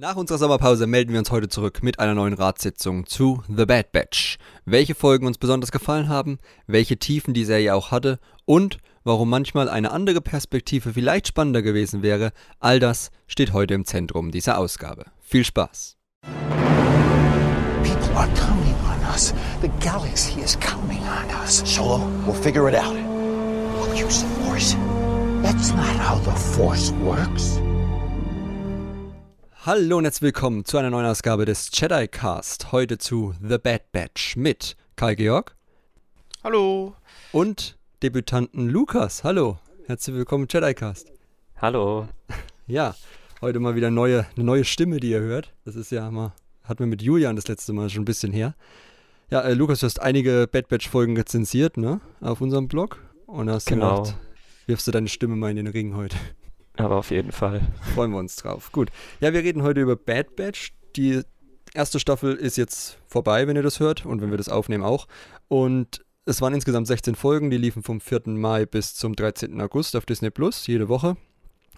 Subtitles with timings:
[0.00, 3.90] Nach unserer Sommerpause melden wir uns heute zurück mit einer neuen Ratssitzung zu The Bad
[3.90, 4.38] Batch.
[4.64, 9.68] Welche Folgen uns besonders gefallen haben, welche Tiefen die Serie auch hatte und warum manchmal
[9.68, 12.30] eine andere Perspektive vielleicht spannender gewesen wäre,
[12.60, 15.06] all das steht heute im Zentrum dieser Ausgabe.
[15.18, 15.96] Viel Spaß!
[16.22, 19.34] People are counting on us.
[19.62, 21.64] The galaxy is counting on us.
[21.66, 22.94] Solo, we'll figure it out.
[22.94, 24.76] We'll use the Force.
[25.42, 27.58] That's not how the Force works.
[29.68, 32.72] Hallo und herzlich willkommen zu einer neuen Ausgabe des Jedi Cast.
[32.72, 35.54] Heute zu The Bad Batch mit Kai Georg.
[36.42, 36.94] Hallo.
[37.32, 39.24] Und Debütanten Lukas.
[39.24, 39.58] Hallo.
[39.84, 41.12] Herzlich willkommen im Jedi Cast.
[41.60, 42.08] Hallo.
[42.66, 42.94] Ja,
[43.42, 45.52] heute mal wieder neue, eine neue Stimme, die ihr hört.
[45.66, 46.32] Das ist ja mal,
[46.64, 48.54] hatten wir mit Julian das letzte Mal schon ein bisschen her.
[49.28, 52.00] Ja, äh, Lukas, du hast einige Bad Batch Folgen rezensiert, ne?
[52.22, 53.02] Auf unserem Blog.
[53.26, 54.02] Und hast genau.
[54.02, 54.18] gedacht,
[54.64, 56.16] wirfst du deine Stimme mal in den Ring heute.
[56.78, 57.60] Aber auf jeden Fall.
[57.94, 58.70] Freuen wir uns drauf.
[58.72, 58.90] Gut.
[59.20, 60.72] Ja, wir reden heute über Bad Batch.
[60.96, 61.22] Die
[61.74, 65.06] erste Staffel ist jetzt vorbei, wenn ihr das hört und wenn wir das aufnehmen auch.
[65.48, 68.22] Und es waren insgesamt 16 Folgen, die liefen vom 4.
[68.26, 69.60] Mai bis zum 13.
[69.60, 71.16] August auf Disney Plus, jede Woche.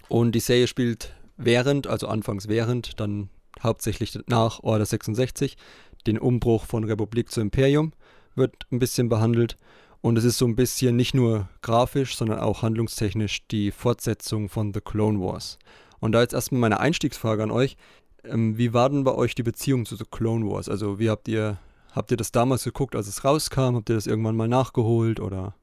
[0.07, 3.29] Und die Serie spielt während, also anfangs während, dann
[3.61, 5.57] hauptsächlich nach Order 66,
[6.05, 7.93] den Umbruch von Republik zu Imperium
[8.35, 9.57] wird ein bisschen behandelt.
[10.01, 14.73] Und es ist so ein bisschen nicht nur grafisch, sondern auch handlungstechnisch die Fortsetzung von
[14.73, 15.59] The Clone Wars.
[15.99, 17.77] Und da jetzt erstmal meine Einstiegsfrage an euch.
[18.23, 20.69] Ähm, wie war denn bei euch die Beziehung zu The Clone Wars?
[20.69, 21.59] Also wie habt ihr,
[21.91, 23.75] habt ihr das damals geguckt, als es rauskam?
[23.75, 25.19] Habt ihr das irgendwann mal nachgeholt?
[25.19, 25.53] Oder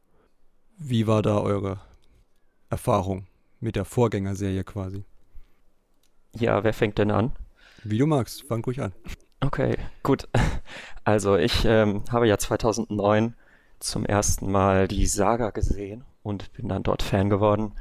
[0.78, 1.80] wie war da eure
[2.70, 3.26] Erfahrung
[3.58, 5.04] mit der Vorgängerserie quasi?
[6.36, 7.32] Ja, wer fängt denn an?
[7.82, 8.92] Wie du magst, fang ruhig an.
[9.40, 10.28] Okay, gut.
[11.04, 13.34] Also ich ähm, habe ja 2009
[13.80, 17.72] zum ersten Mal die Saga gesehen und bin dann dort Fan geworden.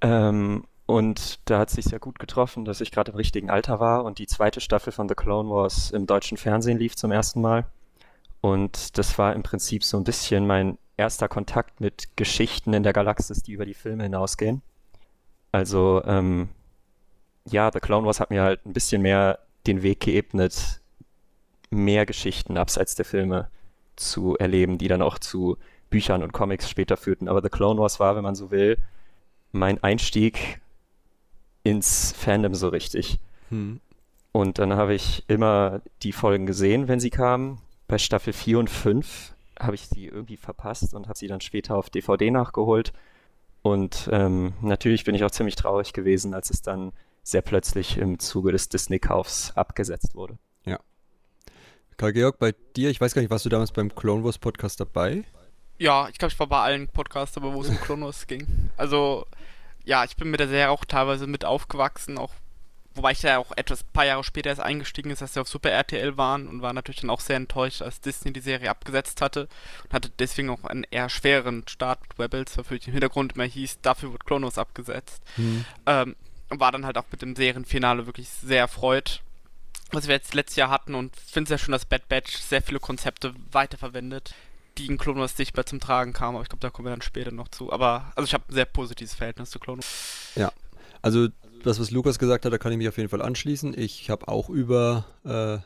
[0.00, 4.04] Ähm, und da hat sich sehr gut getroffen, dass ich gerade im richtigen Alter war
[4.04, 7.66] und die zweite Staffel von The Clone Wars im deutschen Fernsehen lief zum ersten Mal.
[8.40, 12.92] Und das war im Prinzip so ein bisschen mein erster Kontakt mit Geschichten in der
[12.92, 14.62] Galaxis, die über die Filme hinausgehen.
[15.52, 16.48] Also, ähm,
[17.44, 20.80] ja, The Clone Wars hat mir halt ein bisschen mehr den Weg geebnet,
[21.70, 23.48] mehr Geschichten abseits der Filme
[24.00, 25.56] zu erleben, die dann auch zu
[25.90, 27.28] Büchern und Comics später führten.
[27.28, 28.78] Aber The Clone Wars war, wenn man so will,
[29.52, 30.60] mein Einstieg
[31.62, 33.18] ins Fandom so richtig.
[33.50, 33.80] Hm.
[34.32, 37.58] Und dann habe ich immer die Folgen gesehen, wenn sie kamen.
[37.88, 41.76] Bei Staffel 4 und 5 habe ich sie irgendwie verpasst und habe sie dann später
[41.76, 42.92] auf DVD nachgeholt.
[43.62, 48.18] Und ähm, natürlich bin ich auch ziemlich traurig gewesen, als es dann sehr plötzlich im
[48.18, 50.38] Zuge des Disney-Kaufs abgesetzt wurde.
[52.00, 54.80] Karl Georg, bei dir, ich weiß gar nicht, warst du damals beim Clone Wars Podcast
[54.80, 55.22] dabei?
[55.78, 58.70] Ja, ich glaube, ich war bei allen Podcasts, aber wo es um Clone Wars ging.
[58.78, 59.26] Also,
[59.84, 62.32] ja, ich bin mit der Serie auch teilweise mit aufgewachsen, auch
[62.94, 65.72] wobei ich da auch etwas paar Jahre später erst eingestiegen ist, dass sie auf Super
[65.72, 69.46] RTL waren und war natürlich dann auch sehr enttäuscht, als Disney die Serie abgesetzt hatte
[69.84, 73.44] und hatte deswegen auch einen eher schweren Start mit Rebels, weil für den Hintergrund immer
[73.44, 75.22] hieß, dafür wird Clone Wars abgesetzt.
[75.36, 75.66] Hm.
[75.84, 76.16] Ähm,
[76.48, 79.22] war dann halt auch mit dem Serienfinale wirklich sehr erfreut,
[79.92, 82.62] was wir jetzt letztes Jahr hatten und finde es ja schon, dass Bad Batch sehr
[82.62, 84.34] viele Konzepte weiterverwendet,
[84.78, 86.90] die in Clone Wars nicht mehr zum Tragen kamen, aber ich glaube, da kommen wir
[86.90, 87.72] dann später noch zu.
[87.72, 90.32] Aber also ich habe ein sehr positives Verhältnis zu Clone Wars.
[90.36, 90.52] Ja,
[91.02, 91.28] also
[91.62, 93.78] das, was Lukas gesagt hat, da kann ich mich auf jeden Fall anschließen.
[93.78, 95.58] Ich habe auch über äh,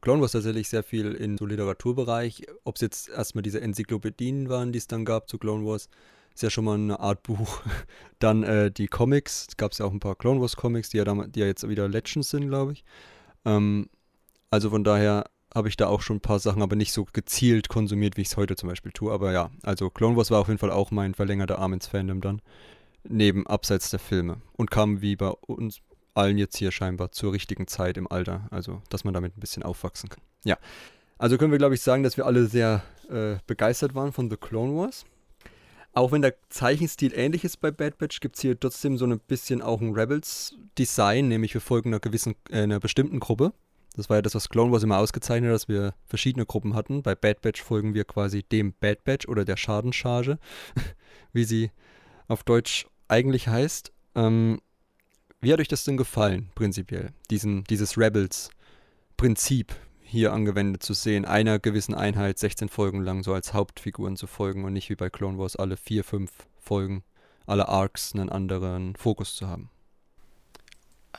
[0.00, 4.72] Clone Wars tatsächlich sehr viel in so Literaturbereich, ob es jetzt erstmal diese Enzyklopädien waren,
[4.72, 5.88] die es dann gab zu Clone Wars,
[6.34, 7.62] ist ja schon mal eine Art Buch.
[8.18, 11.04] Dann äh, die Comics, es gab ja auch ein paar Clone Wars Comics, die ja,
[11.04, 12.84] damals, die ja jetzt wieder Legends sind, glaube ich.
[13.44, 13.88] Ähm,
[14.50, 15.24] also von daher
[15.54, 18.28] habe ich da auch schon ein paar Sachen, aber nicht so gezielt konsumiert, wie ich
[18.28, 19.12] es heute zum Beispiel tue.
[19.12, 22.20] Aber ja, also Clone Wars war auf jeden Fall auch mein verlängerter Arm ins Fandom
[22.20, 22.42] dann.
[23.06, 24.40] Neben abseits der Filme.
[24.54, 25.80] Und kam wie bei uns
[26.14, 28.48] allen jetzt hier scheinbar zur richtigen Zeit im Alter.
[28.50, 30.22] Also, dass man damit ein bisschen aufwachsen kann.
[30.44, 30.58] Ja.
[31.18, 34.36] Also können wir, glaube ich, sagen, dass wir alle sehr äh, begeistert waren von The
[34.36, 35.04] Clone Wars.
[35.94, 39.20] Auch wenn der Zeichenstil ähnlich ist bei Bad Batch, gibt es hier trotzdem so ein
[39.20, 43.52] bisschen auch ein Rebels-Design, nämlich wir folgen einer gewissen, äh, einer bestimmten Gruppe.
[43.96, 47.04] Das war ja das, was Clone Wars immer ausgezeichnet hat, dass wir verschiedene Gruppen hatten.
[47.04, 50.38] Bei Bad Batch folgen wir quasi dem Bad Batch oder der Schadenscharge,
[51.32, 51.70] wie sie
[52.26, 53.92] auf Deutsch eigentlich heißt.
[54.16, 54.60] Ähm,
[55.40, 57.10] wie hat euch das denn gefallen, prinzipiell?
[57.30, 59.76] Diesen, dieses Rebels-Prinzip
[60.14, 64.64] hier angewendet zu sehen, einer gewissen Einheit 16 Folgen lang so als Hauptfiguren zu folgen
[64.64, 66.30] und nicht wie bei Clone Wars alle vier, fünf
[66.60, 67.02] Folgen,
[67.46, 69.70] alle Arcs einen anderen Fokus zu haben.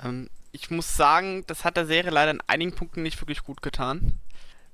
[0.01, 3.61] Ähm, ich muss sagen, das hat der Serie leider in einigen Punkten nicht wirklich gut
[3.61, 4.17] getan,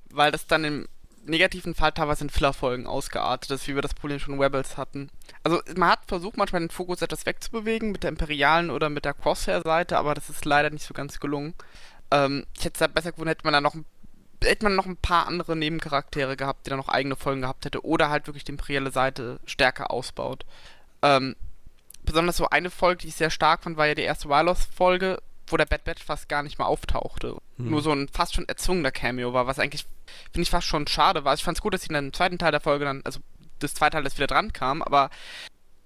[0.08, 0.88] weil das dann im
[1.24, 5.10] negativen Fall teilweise in Filler-Folgen ausgeartet ist, wie wir das Problem schon in Rebels hatten.
[5.42, 9.14] Also man hat versucht, manchmal den Fokus etwas wegzubewegen mit der imperialen oder mit der
[9.14, 11.54] Crosshair-Seite, aber das ist leider nicht so ganz gelungen.
[12.12, 13.74] Ähm, ich hätte es besser gefunden, hätte man da noch
[14.44, 17.84] hätte man noch ein paar andere Nebencharaktere gehabt, die dann noch eigene Folgen gehabt hätte
[17.84, 20.44] oder halt wirklich die imperiale Seite stärker ausbaut.
[21.02, 21.36] Ähm,
[22.04, 25.56] besonders so eine Folge, die ich sehr stark fand, war ja die erste Wylos-Folge, wo
[25.56, 27.36] der Bad Batch fast gar nicht mehr auftauchte.
[27.56, 27.70] Hm.
[27.70, 29.86] Nur so ein fast schon erzwungener Cameo war, was eigentlich,
[30.32, 31.30] finde ich, fast schon schade war.
[31.30, 33.20] Also ich fand es gut, dass sie in dem zweiten Teil der Folge dann, also
[33.58, 35.10] das zweite Teil, das wieder dran kam, aber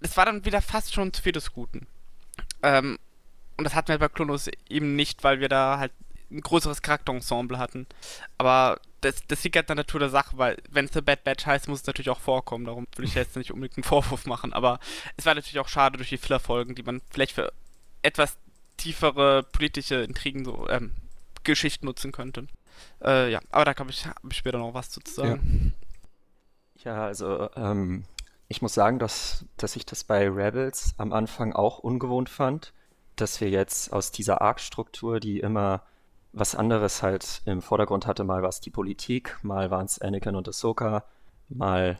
[0.01, 1.87] es war dann wieder fast schon zu viel des Guten.
[2.63, 2.99] Ähm,
[3.57, 5.93] und das hatten wir bei Klonos eben nicht, weil wir da halt
[6.31, 7.87] ein größeres Charakterensemble hatten.
[8.39, 11.25] Aber das, das liegt halt in der Natur der Sache, weil wenn es The Bad
[11.25, 12.65] Batch heißt, muss es natürlich auch vorkommen.
[12.65, 14.53] Darum will ich jetzt nicht unbedingt einen Vorwurf machen.
[14.53, 14.81] Aber
[15.17, 17.53] es war natürlich auch schade durch die Filler-Folgen, die man vielleicht für
[18.03, 18.37] etwas
[18.77, 20.93] tiefere politische Intrigen so ähm,
[21.45, 22.47] Geschichten nutzen könnte.
[23.03, 25.75] Äh, ja, aber da kann ich, hab ich später noch was zu sagen.
[26.83, 28.05] Ja, ja also ähm,
[28.49, 32.73] ich muss sagen, dass, dass ich das bei Rebels am Anfang auch ungewohnt fand,
[33.17, 35.83] dass wir jetzt aus dieser Arc-Struktur, die immer
[36.37, 40.37] was anderes halt im Vordergrund hatte, mal war es die Politik, mal waren es Anakin
[40.37, 41.05] und Ahsoka,
[41.49, 41.99] mal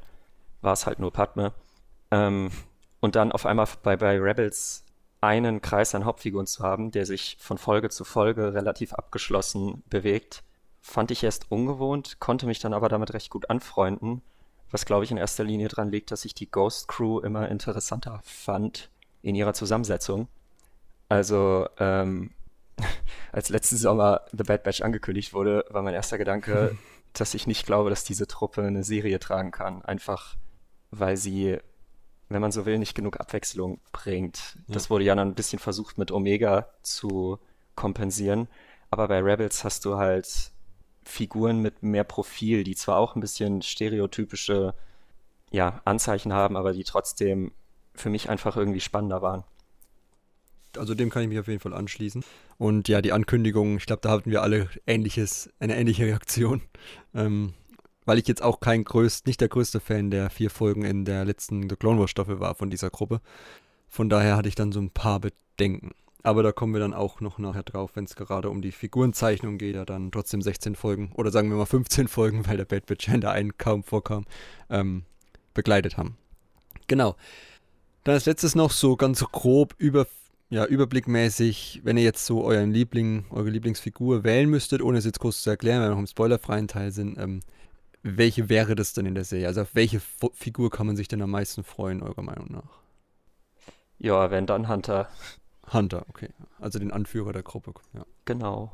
[0.61, 1.55] war es halt nur Padme.
[2.11, 2.51] Ähm,
[3.01, 4.85] und dann auf einmal bei, bei Rebels
[5.23, 10.45] einen Kreis an Hauptfiguren zu haben, der sich von Folge zu Folge relativ abgeschlossen bewegt,
[10.83, 14.21] fand ich erst ungewohnt, konnte mich dann aber damit recht gut anfreunden,
[14.71, 18.21] was glaube ich in erster Linie daran liegt, dass ich die Ghost Crew immer interessanter
[18.23, 18.91] fand
[19.23, 20.29] in ihrer Zusammensetzung.
[21.09, 22.33] Also, ähm,
[23.33, 26.77] als letzten Sommer The Bad Batch angekündigt wurde, war mein erster Gedanke,
[27.13, 29.83] dass ich nicht glaube, dass diese Truppe eine Serie tragen kann.
[29.83, 30.37] Einfach
[30.91, 31.59] weil sie
[32.29, 34.57] wenn man so will, nicht genug Abwechslung bringt.
[34.67, 34.75] Ja.
[34.75, 37.39] Das wurde ja dann ein bisschen versucht mit Omega zu
[37.75, 38.49] kompensieren.
[38.91, 40.51] Aber bei Rebels hast du halt
[41.05, 44.75] Figuren mit mehr Profil, die zwar auch ein bisschen stereotypische
[45.53, 47.53] ja, Anzeichen haben, aber die trotzdem
[47.95, 49.45] für mich einfach irgendwie spannender waren.
[50.77, 52.25] Also dem kann ich mich auf jeden Fall anschließen.
[52.59, 56.63] Und ja, die Ankündigung, ich glaube, da hatten wir alle ähnliches, eine ähnliche Reaktion.
[57.15, 57.55] Ähm,
[58.05, 61.25] weil ich jetzt auch kein größt, nicht der größte Fan der vier Folgen in der
[61.25, 63.23] letzten The Clone Wars Staffel war von dieser Gruppe.
[63.89, 65.93] Von daher hatte ich dann so ein paar Bedenken.
[66.23, 69.59] Aber da kommen wir dann auch noch nachher drauf, wenn es gerade um die Figurenzeichnung
[69.59, 72.87] geht, ja dann trotzdem 16 Folgen oder sagen wir mal 15 Folgen, weil der Bad
[72.87, 74.25] Bitch in der einen kaum vorkam,
[74.69, 75.05] ähm,
[75.55, 76.17] begleitet haben.
[76.89, 77.17] Genau.
[78.05, 80.07] Dann als letztes noch so ganz grob über,
[80.49, 85.19] ja, überblickmäßig, wenn ihr jetzt so euren Liebling, eure Lieblingsfigur wählen müsstet, ohne es jetzt
[85.19, 87.41] kurz zu erklären, weil wir noch im spoilerfreien Teil sind, ähm,
[88.03, 89.49] welche wäre das denn in der Serie?
[89.49, 92.79] Also auf welche F Figur kann man sich denn am meisten freuen, eurer Meinung nach?
[93.99, 95.09] Ja, wenn dann Hunter.
[95.73, 96.29] Hunter, okay.
[96.61, 98.07] Also den Anführer der Gruppe, ja.
[98.25, 98.73] Genau.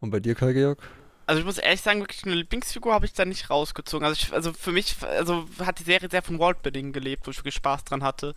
[0.00, 0.78] Und bei dir, Kai Georg?
[1.26, 4.04] Also ich muss ehrlich sagen, wirklich eine Lieblingsfigur habe ich da nicht rausgezogen.
[4.04, 7.38] Also, ich, also für mich, also hat die Serie sehr von Worldbuilding gelebt, wo ich
[7.38, 8.34] wirklich Spaß dran hatte.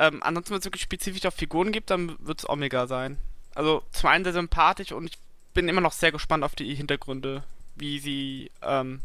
[0.00, 3.18] Ähm, ansonsten, wenn es wirklich spezifisch auf Figuren gibt, dann wird es Omega sein.
[3.54, 5.18] Also zum einen sehr sympathisch und ich
[5.52, 7.44] bin immer noch sehr gespannt auf die Hintergründe,
[7.76, 9.02] wie sie ähm,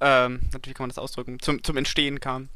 [0.00, 2.50] ähm, wie kann man das ausdrücken, zum, zum Entstehen kam.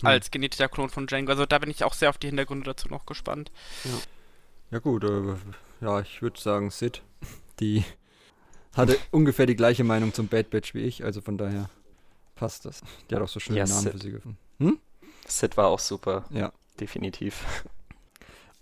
[0.00, 0.06] Mhm.
[0.06, 1.32] Als genetischer Klon von Django.
[1.32, 3.50] Also da bin ich auch sehr auf die Hintergründe dazu noch gespannt.
[3.82, 3.90] Ja,
[4.70, 5.34] ja gut, äh,
[5.80, 7.02] ja, ich würde sagen Sid.
[7.58, 7.84] Die
[8.76, 11.68] hatte ungefähr die gleiche Meinung zum Bad Batch wie ich, also von daher
[12.36, 12.80] passt das.
[13.10, 13.92] Die hat auch so schöne ja, Namen Sid.
[13.92, 14.38] für sie gefunden.
[14.58, 14.78] Hm?
[15.26, 16.24] Sid war auch super.
[16.30, 16.52] Ja.
[16.80, 17.44] Definitiv.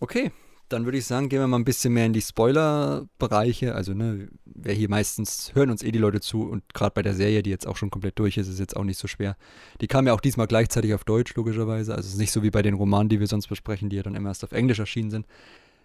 [0.01, 0.33] Okay,
[0.69, 3.75] dann würde ich sagen, gehen wir mal ein bisschen mehr in die Spoiler-Bereiche.
[3.75, 7.15] Also, ne, wer hier meistens hören uns eh die Leute zu und gerade bei der
[7.15, 9.37] Serie, die jetzt auch schon komplett durch ist, ist jetzt auch nicht so schwer.
[9.81, 11.95] Die kam ja auch diesmal gleichzeitig auf Deutsch, logischerweise.
[11.95, 14.03] Also, es ist nicht so wie bei den Romanen, die wir sonst besprechen, die ja
[14.03, 15.27] dann immer erst auf Englisch erschienen sind.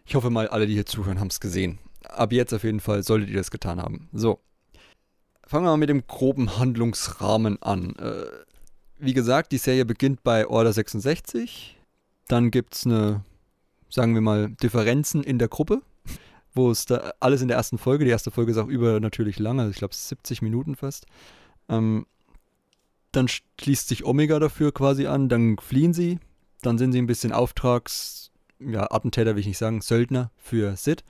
[0.05, 1.79] Ich hoffe mal, alle, die hier zuhören, haben es gesehen.
[2.03, 4.10] Ab jetzt auf jeden Fall solltet ihr das getan haben.
[4.13, 4.39] So.
[5.46, 7.96] Fangen wir mal mit dem groben Handlungsrahmen an.
[7.98, 8.25] Äh,
[8.99, 11.77] wie gesagt, die Serie beginnt bei Order 66.
[12.27, 13.23] Dann gibt es eine
[13.89, 15.81] sagen wir mal, Differenzen in der Gruppe,
[16.53, 19.39] wo es da alles in der ersten Folge, die erste Folge ist auch über natürlich
[19.39, 21.05] lang, also ich glaube 70 Minuten fast.
[21.69, 22.05] Ähm,
[23.11, 26.19] dann schließt sich Omega dafür quasi an, dann fliehen sie,
[26.61, 31.03] dann sind sie ein bisschen Auftrags, ja, Attentäter will ich nicht sagen, Söldner für Sid.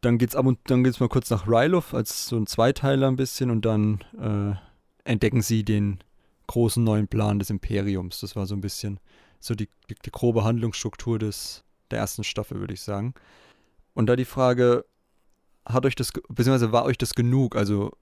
[0.00, 3.16] Dann geht's ab und dann geht's mal kurz nach Ryloth als so ein Zweiteiler ein
[3.16, 6.00] bisschen und dann äh, entdecken sie den
[6.46, 8.20] großen neuen Plan des Imperiums.
[8.20, 9.00] Das war so ein bisschen
[9.40, 13.14] so die, die, grobe Handlungsstruktur des, der ersten Staffel, würde ich sagen.
[13.94, 14.84] Und da die Frage,
[15.64, 17.56] hat euch das, beziehungsweise war euch das genug?
[17.56, 17.92] Also,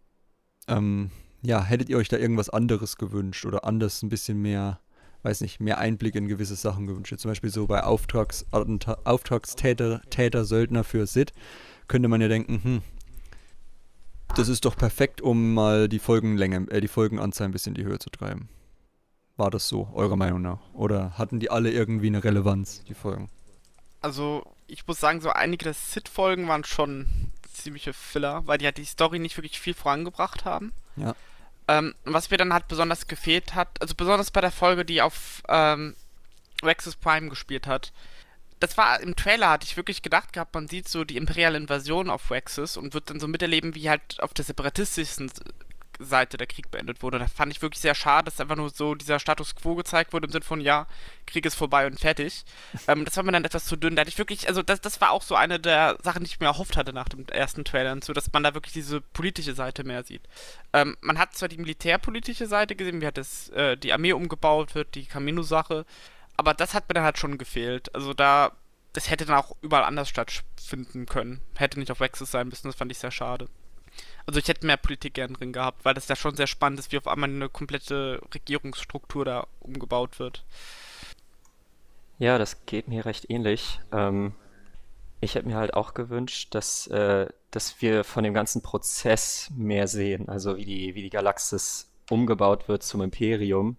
[0.68, 1.10] ähm,
[1.42, 4.80] ja, hättet ihr euch da irgendwas anderes gewünscht oder anders ein bisschen mehr,
[5.22, 7.14] weiß nicht, mehr Einblick in gewisse Sachen gewünscht?
[7.18, 11.32] Zum Beispiel so bei Auftrags, Auftragstäter, Täter, Söldner für Sid,
[11.88, 12.82] könnte man ja denken, hm,
[14.36, 17.88] Das ist doch perfekt, um mal die Folgenlänge, äh, die Folgenanzahl ein bisschen in die
[17.88, 18.48] Höhe zu treiben.
[19.36, 20.58] War das so, eurer Meinung nach?
[20.72, 23.30] Oder hatten die alle irgendwie eine Relevanz, die Folgen?
[24.00, 27.06] Also, ich muss sagen, so einige der Sid-Folgen waren schon
[27.52, 30.72] ziemliche Filler, weil die halt die Story nicht wirklich viel vorangebracht haben.
[30.96, 31.14] Ja.
[31.68, 35.42] Ähm, was mir dann halt besonders gefehlt hat, also besonders bei der Folge, die auf
[35.48, 35.94] ähm,
[36.62, 37.92] Rexus Prime gespielt hat,
[38.64, 42.08] das war im Trailer, hatte ich wirklich gedacht gehabt, man sieht so die imperiale Invasion
[42.08, 45.30] auf Rexus und wird dann so miterleben, wie halt auf der separatistischen
[45.98, 47.18] Seite der Krieg beendet wurde.
[47.18, 50.26] Da fand ich wirklich sehr schade, dass einfach nur so dieser Status quo gezeigt wurde
[50.26, 50.86] im Sinne von, ja,
[51.26, 52.44] Krieg ist vorbei und fertig.
[52.86, 53.96] Ähm, das war mir dann etwas zu dünn.
[53.96, 56.40] Da hatte ich wirklich, also das, das war auch so eine der Sachen, die ich
[56.40, 59.84] mir erhofft hatte nach dem ersten Trailer, so dass man da wirklich diese politische Seite
[59.84, 60.22] mehr sieht.
[60.74, 64.74] Ähm, man hat zwar die militärpolitische Seite gesehen, wie halt das, äh, die Armee umgebaut
[64.74, 65.86] wird, die Camino-Sache,
[66.36, 67.94] aber das hat mir dann halt schon gefehlt.
[67.94, 68.52] Also da,
[68.92, 71.40] das hätte dann auch überall anders stattfinden können.
[71.56, 73.48] Hätte nicht auf Wexus sein müssen, das fand ich sehr schade.
[74.26, 76.92] Also ich hätte mehr Politik gern drin gehabt, weil das ja schon sehr spannend ist,
[76.92, 80.44] wie auf einmal eine komplette Regierungsstruktur da umgebaut wird.
[82.18, 83.80] Ja, das geht mir recht ähnlich.
[83.92, 84.34] Ähm,
[85.20, 89.88] ich hätte mir halt auch gewünscht, dass, äh, dass wir von dem ganzen Prozess mehr
[89.88, 93.76] sehen, also wie die, wie die Galaxis umgebaut wird zum Imperium.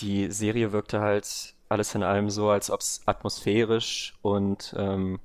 [0.00, 5.20] Die Serie wirkte halt alles in allem so, als ob es atmosphärisch und ähm,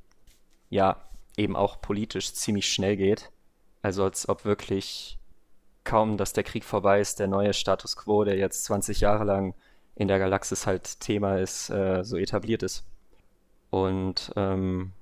[0.69, 0.97] ja,
[1.37, 3.31] eben auch politisch ziemlich schnell geht.
[3.81, 5.17] Also als ob wirklich
[5.83, 9.55] kaum, dass der Krieg vorbei ist, der neue Status quo, der jetzt 20 Jahre lang
[9.95, 12.85] in der Galaxis halt Thema ist, äh, so etabliert ist.
[13.69, 14.93] Und ähm,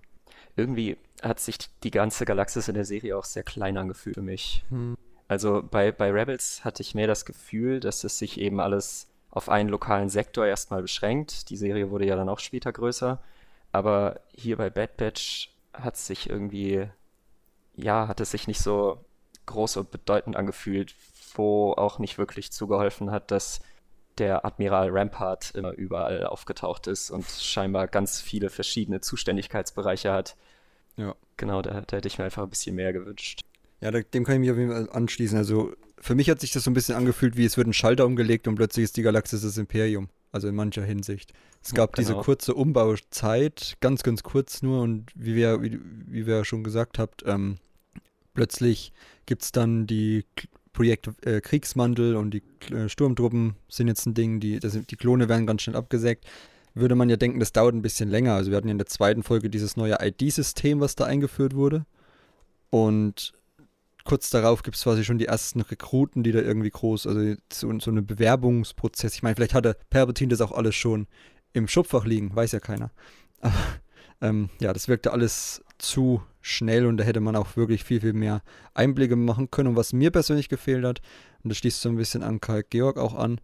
[0.56, 4.64] irgendwie hat sich die ganze Galaxis in der Serie auch sehr klein angefühlt für mich.
[4.70, 4.98] Hm.
[5.28, 9.50] Also bei, bei Rebels hatte ich mehr das Gefühl, dass es sich eben alles auf
[9.50, 11.50] einen lokalen Sektor erstmal beschränkt.
[11.50, 13.22] Die Serie wurde ja dann auch später größer.
[13.72, 16.88] Aber hier bei Bad Batch hat sich irgendwie
[17.76, 19.04] ja, hat es sich nicht so
[19.46, 20.96] groß und bedeutend angefühlt,
[21.36, 23.62] wo auch nicht wirklich zugeholfen hat, dass
[24.18, 30.36] der Admiral Rampart immer überall aufgetaucht ist und scheinbar ganz viele verschiedene Zuständigkeitsbereiche hat.
[30.98, 31.16] Ja.
[31.38, 33.42] Genau, da, da hätte ich mir einfach ein bisschen mehr gewünscht.
[33.80, 35.38] Ja, dem kann ich mich auf jeden Fall anschließen.
[35.38, 38.06] Also für mich hat sich das so ein bisschen angefühlt, wie es wird ein Schalter
[38.06, 40.10] umgelegt und plötzlich ist die Galaxis das Imperium.
[40.32, 41.34] Also in mancher Hinsicht.
[41.62, 42.08] Es gab genau.
[42.08, 45.78] diese kurze Umbauzeit, ganz, ganz kurz nur und wie wir, wie,
[46.08, 47.58] wie wir schon gesagt habt, ähm,
[48.34, 48.94] plötzlich
[49.26, 50.26] gibt es dann die
[50.74, 52.44] Projekt äh, Kriegsmantel und die
[52.74, 56.26] äh, Sturmtruppen sind jetzt ein Ding, die, das, die Klone werden ganz schnell abgesägt.
[56.74, 58.34] Würde man ja denken, das dauert ein bisschen länger.
[58.34, 61.86] Also wir hatten ja in der zweiten Folge dieses neue ID-System, was da eingeführt wurde.
[62.70, 63.34] Und
[64.04, 67.80] kurz darauf gibt es quasi schon die ersten Rekruten, die da irgendwie groß, also so,
[67.80, 69.14] so einen Bewerbungsprozess.
[69.16, 71.08] Ich meine, vielleicht hatte Perpetin das auch alles schon
[71.54, 72.92] im Schubfach liegen, weiß ja keiner.
[73.42, 73.56] Aber
[74.22, 78.14] ähm, ja, das wirkte alles zu schnell und da hätte man auch wirklich viel, viel
[78.14, 78.42] mehr
[78.74, 79.70] Einblicke machen können.
[79.70, 81.02] Und was mir persönlich gefehlt hat,
[81.44, 83.42] und das schließt so ein bisschen an Karl Georg auch an,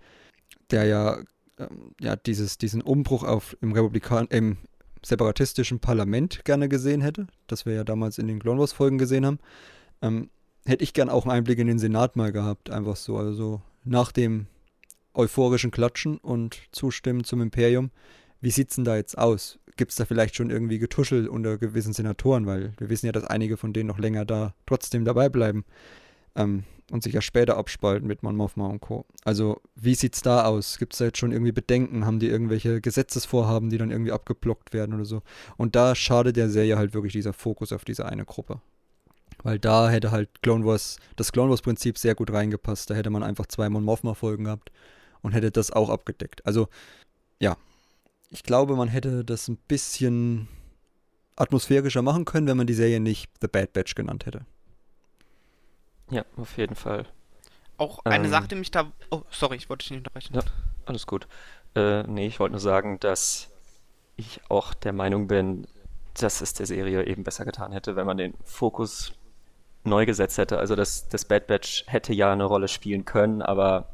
[0.71, 1.19] der ja,
[1.57, 4.57] ähm, ja dieses, diesen Umbruch auf, im Republikan im
[5.03, 9.25] separatistischen Parlament gerne gesehen hätte, das wir ja damals in den Clone Wars Folgen gesehen
[9.25, 9.39] haben,
[10.01, 10.29] ähm,
[10.67, 14.11] hätte ich gern auch einen Einblick in den Senat mal gehabt, einfach so, also nach
[14.11, 14.47] dem
[15.13, 17.91] euphorischen Klatschen und Zustimmen zum Imperium,
[18.41, 19.59] wie sieht's denn da jetzt aus?
[19.77, 23.23] gibt es da vielleicht schon irgendwie Getuschel unter gewissen Senatoren, weil wir wissen ja, dass
[23.23, 25.63] einige von denen noch länger da trotzdem dabei bleiben
[26.35, 29.05] ähm, und sich ja später abspalten mit Mon Mothma und Co.
[29.23, 30.79] Also wie sieht es da aus?
[30.79, 32.05] Gibt es da jetzt schon irgendwie Bedenken?
[32.05, 35.21] Haben die irgendwelche Gesetzesvorhaben, die dann irgendwie abgeblockt werden oder so?
[35.55, 38.59] Und da schadet der Serie halt wirklich dieser Fokus auf diese eine Gruppe.
[39.47, 42.89] Weil da hätte halt Clone Wars, das Clone Wars Prinzip sehr gut reingepasst.
[42.89, 44.73] Da hätte man einfach zwei Mon Mothma Folgen gehabt
[45.21, 46.45] und hätte das auch abgedeckt.
[46.45, 46.67] Also
[47.39, 47.55] ja,
[48.29, 50.49] ich glaube, man hätte das ein bisschen
[51.37, 54.45] atmosphärischer machen können, wenn man die Serie nicht The Bad Batch genannt hätte.
[56.11, 57.05] Ja, auf jeden Fall.
[57.77, 58.91] Auch eine ähm, Sache, die mich da.
[59.11, 60.33] Oh, sorry, ich wollte dich nicht unterbrechen.
[60.35, 60.41] Ja,
[60.85, 61.25] alles gut.
[61.73, 63.49] Äh, nee, ich wollte nur sagen, dass
[64.17, 65.67] ich auch der Meinung bin,
[66.15, 69.13] dass es der Serie eben besser getan hätte, wenn man den Fokus
[69.87, 70.59] neu gesetzt hätte.
[70.59, 73.89] Also das, das Bad Batch hätte ja eine Rolle spielen können, aber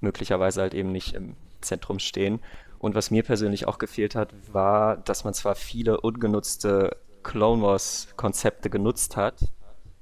[0.00, 2.40] möglicherweise halt eben nicht im Zentrum stehen.
[2.78, 8.08] Und was mir persönlich auch gefehlt hat, war, dass man zwar viele ungenutzte Clone Wars
[8.16, 9.40] Konzepte genutzt hat.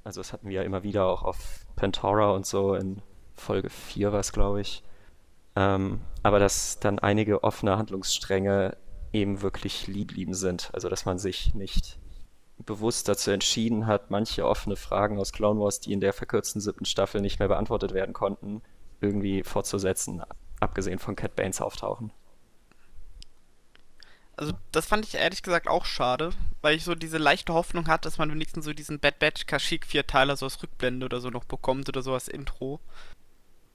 [0.03, 3.01] Also das hatten wir ja immer wieder auch auf Pantora und so in
[3.33, 4.83] Folge 4 war es, glaube ich.
[5.55, 8.77] Ähm, aber dass dann einige offene Handlungsstränge
[9.13, 10.69] eben wirklich lieb lieben sind.
[10.73, 11.97] Also dass man sich nicht
[12.57, 16.85] bewusst dazu entschieden hat, manche offene Fragen aus Clone Wars, die in der verkürzten siebten
[16.85, 18.61] Staffel nicht mehr beantwortet werden konnten,
[19.01, 20.23] irgendwie fortzusetzen,
[20.59, 22.11] abgesehen von Cat Banes auftauchen.
[24.37, 26.31] Also das fand ich ehrlich gesagt auch schade,
[26.61, 29.85] weil ich so diese leichte Hoffnung hatte, dass man wenigstens so diesen Bad Batch Kashyyyk
[29.85, 32.81] Vierteiler so als Rückblende oder so noch bekommt oder so als Intro.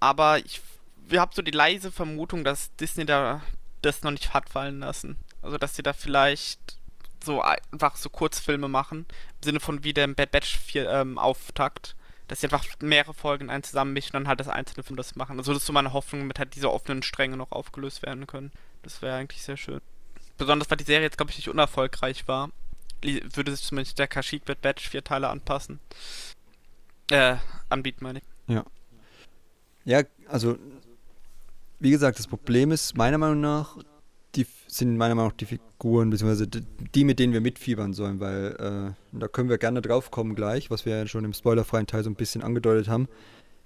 [0.01, 0.61] Aber ich,
[1.07, 3.41] wir haben so die leise Vermutung, dass Disney da
[3.81, 5.17] das noch nicht hat fallen lassen.
[5.41, 6.79] Also dass sie da vielleicht
[7.25, 9.07] so einfach so Kurzfilme machen,
[9.41, 11.97] im Sinne von wie der Bad Batch 4 ähm, Auftakt,
[12.29, 15.17] dass sie einfach mehrere Folgen in einen zusammenmischen und dann halt das einzelne Film das
[15.17, 15.39] machen.
[15.39, 18.53] Also das ist so meine Hoffnung, damit halt diese offenen Stränge noch aufgelöst werden können.
[18.83, 19.81] Das wäre eigentlich sehr schön
[20.41, 22.51] besonders weil die Serie jetzt, glaube ich, nicht unerfolgreich war,
[23.03, 25.79] würde sich zumindest der Kashyyyk Bad Batch vier Teile anpassen.
[27.11, 27.37] Äh,
[27.69, 28.25] anbieten, meine ich.
[28.49, 28.65] Ja.
[29.85, 30.59] Ja, also,
[31.79, 33.77] wie gesagt, das Problem ist, meiner Meinung nach,
[34.71, 39.19] sind meiner Meinung nach die Figuren, beziehungsweise die, mit denen wir mitfiebern sollen, weil äh,
[39.19, 42.11] da können wir gerne drauf kommen gleich, was wir ja schon im spoilerfreien Teil so
[42.11, 43.09] ein bisschen angedeutet haben,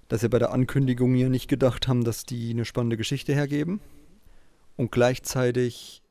[0.08, 3.80] dass wir bei der Ankündigung hier nicht gedacht haben, dass die eine spannende Geschichte hergeben.
[4.76, 6.02] Und gleichzeitig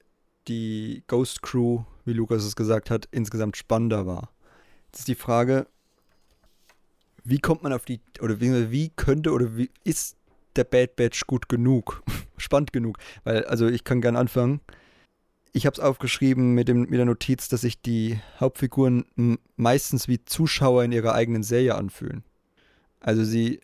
[0.47, 4.29] die Ghost Crew, wie Lukas es gesagt hat, insgesamt spannender war.
[4.88, 5.67] Jetzt ist die Frage,
[7.23, 10.17] wie kommt man auf die, oder wie, wie könnte oder wie ist
[10.55, 12.03] der Bad Batch gut genug,
[12.38, 12.97] spannend genug?
[13.23, 14.62] Weil, also ich kann gern anfangen.
[15.55, 20.25] Ich habe es aufgeschrieben mit, dem, mit der Notiz, dass sich die Hauptfiguren meistens wie
[20.25, 22.24] Zuschauer in ihrer eigenen Serie anfühlen.
[23.00, 23.62] Also sie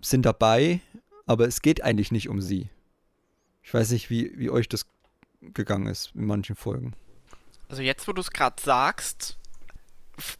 [0.00, 0.80] sind dabei,
[1.26, 2.70] aber es geht eigentlich nicht um sie.
[3.62, 4.86] Ich weiß nicht, wie, wie euch das
[5.40, 6.94] gegangen ist in manchen Folgen.
[7.68, 9.36] Also jetzt, wo du es gerade sagst,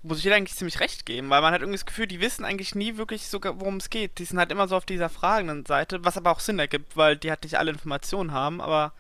[0.03, 2.45] muss ich dir eigentlich ziemlich recht geben, weil man hat irgendwie das Gefühl, die wissen
[2.45, 4.19] eigentlich nie wirklich sogar, worum es geht.
[4.19, 7.17] Die sind halt immer so auf dieser fragenden Seite, was aber auch Sinn ergibt, weil
[7.17, 8.95] die halt nicht alle Informationen haben, aber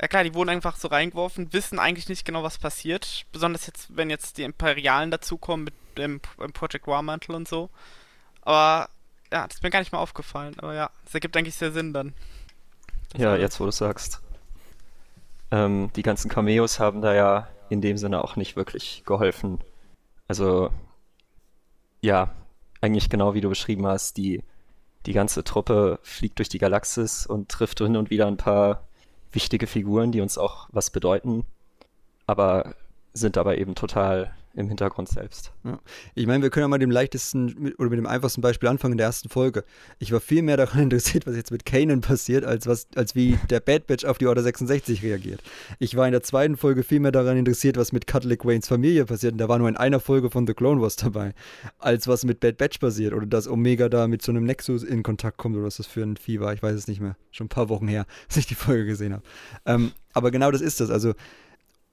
[0.00, 3.24] ja klar, die wurden einfach so reingeworfen, wissen eigentlich nicht genau, was passiert.
[3.32, 7.70] Besonders jetzt, wenn jetzt die Imperialen dazukommen mit dem Project War Mantle und so.
[8.42, 8.90] Aber
[9.32, 10.54] ja, das ist mir gar nicht mal aufgefallen.
[10.58, 12.14] Aber ja, das ergibt eigentlich sehr Sinn dann.
[13.16, 14.20] ja, jetzt wo du sagst.
[15.50, 19.60] Ähm, die ganzen Cameos haben da ja in dem Sinne auch nicht wirklich geholfen.
[20.28, 20.70] Also,
[22.00, 22.34] ja,
[22.80, 24.42] eigentlich genau wie du beschrieben hast, die,
[25.06, 28.85] die ganze Truppe fliegt durch die Galaxis und trifft hin und wieder ein paar
[29.36, 31.44] wichtige Figuren, die uns auch was bedeuten,
[32.26, 32.74] aber
[33.12, 35.52] sind aber eben total im Hintergrund selbst.
[35.64, 35.78] Ja.
[36.14, 38.98] Ich meine, wir können ja mal dem leichtesten oder mit dem einfachsten Beispiel anfangen in
[38.98, 39.64] der ersten Folge.
[39.98, 43.38] Ich war viel mehr daran interessiert, was jetzt mit Kanan passiert, als, was, als wie
[43.50, 45.42] der Bad Batch auf die Order 66 reagiert.
[45.78, 49.04] Ich war in der zweiten Folge viel mehr daran interessiert, was mit Cutlick Waynes Familie
[49.04, 51.34] passiert, und der war nur in einer Folge von The Clone Wars dabei,
[51.78, 55.02] als was mit Bad Batch passiert oder dass Omega da mit so einem Nexus in
[55.02, 56.54] Kontakt kommt oder was das für ein Vieh war.
[56.54, 57.16] Ich weiß es nicht mehr.
[57.30, 59.22] Schon ein paar Wochen her, dass ich die Folge gesehen habe.
[59.66, 60.90] Ähm, aber genau das ist das.
[60.90, 61.12] Also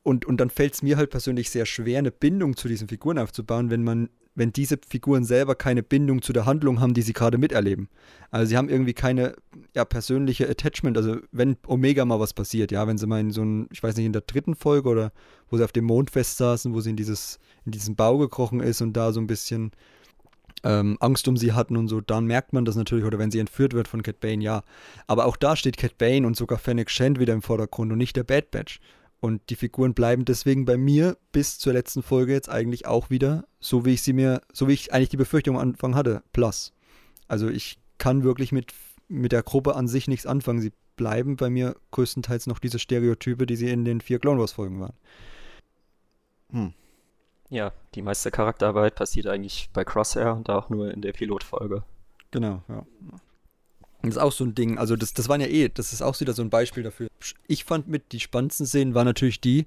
[0.03, 3.17] und, und dann fällt es mir halt persönlich sehr schwer, eine Bindung zu diesen Figuren
[3.17, 7.13] aufzubauen, wenn man, wenn diese Figuren selber keine Bindung zu der Handlung haben, die sie
[7.13, 7.87] gerade miterleben.
[8.29, 9.35] Also sie haben irgendwie keine
[9.73, 10.97] ja, persönliche Attachment.
[10.97, 13.95] Also wenn Omega mal was passiert, ja, wenn sie mal in so ein, ich weiß
[13.95, 15.13] nicht, in der dritten Folge oder
[15.49, 18.81] wo sie auf dem Mond festsaßen, wo sie in dieses, in diesen Bau gekrochen ist
[18.81, 19.71] und da so ein bisschen
[20.65, 23.39] ähm, Angst um sie hatten und so, dann merkt man das natürlich, oder wenn sie
[23.39, 24.63] entführt wird von Cat Bane, ja.
[25.07, 28.15] Aber auch da steht Cat Bane und sogar Fennec Shand wieder im Vordergrund und nicht
[28.15, 28.79] der Bad Batch.
[29.23, 33.45] Und die Figuren bleiben deswegen bei mir bis zur letzten Folge jetzt eigentlich auch wieder,
[33.61, 36.73] so wie ich sie mir, so wie ich eigentlich die Befürchtung am Anfang hatte, plus.
[37.29, 38.73] Also ich kann wirklich mit,
[39.07, 40.59] mit der Gruppe an sich nichts anfangen.
[40.59, 44.51] Sie bleiben bei mir größtenteils noch diese Stereotype, die sie in den vier Clone Wars
[44.51, 44.97] Folgen waren.
[46.51, 46.73] Hm.
[47.49, 51.83] Ja, die meiste Charakterarbeit passiert eigentlich bei Crosshair und auch nur in der Pilotfolge.
[52.31, 52.85] Genau, ja.
[54.03, 56.19] Das ist auch so ein Ding, also das, das waren ja eh, das ist auch
[56.19, 57.07] wieder so ein Beispiel dafür.
[57.47, 59.65] Ich fand mit die spannendsten Szenen waren natürlich die,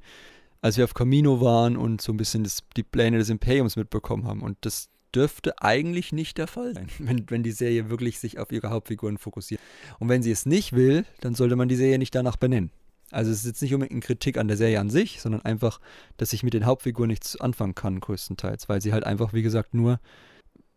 [0.61, 4.27] als wir auf Camino waren und so ein bisschen das, die Pläne des Imperiums mitbekommen
[4.27, 4.43] haben.
[4.43, 8.53] Und das dürfte eigentlich nicht der Fall sein, wenn, wenn die Serie wirklich sich auf
[8.53, 9.61] ihre Hauptfiguren fokussiert.
[9.99, 12.71] Und wenn sie es nicht will, dann sollte man die Serie nicht danach benennen.
[13.13, 15.81] Also es ist jetzt nicht unbedingt eine Kritik an der Serie an sich, sondern einfach,
[16.19, 19.73] dass ich mit den Hauptfiguren nichts anfangen kann, größtenteils, weil sie halt einfach, wie gesagt,
[19.73, 19.99] nur,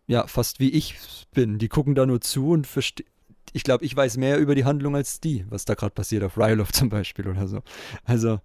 [0.08, 0.96] ja, fast wie ich
[1.34, 1.58] bin.
[1.58, 3.08] Die gucken da nur zu und verstehen
[3.54, 6.38] ich glaube, ich weiß mehr über die Handlung als die, was da gerade passiert auf
[6.38, 7.62] Ryloth zum Beispiel oder so.
[8.04, 8.40] Also,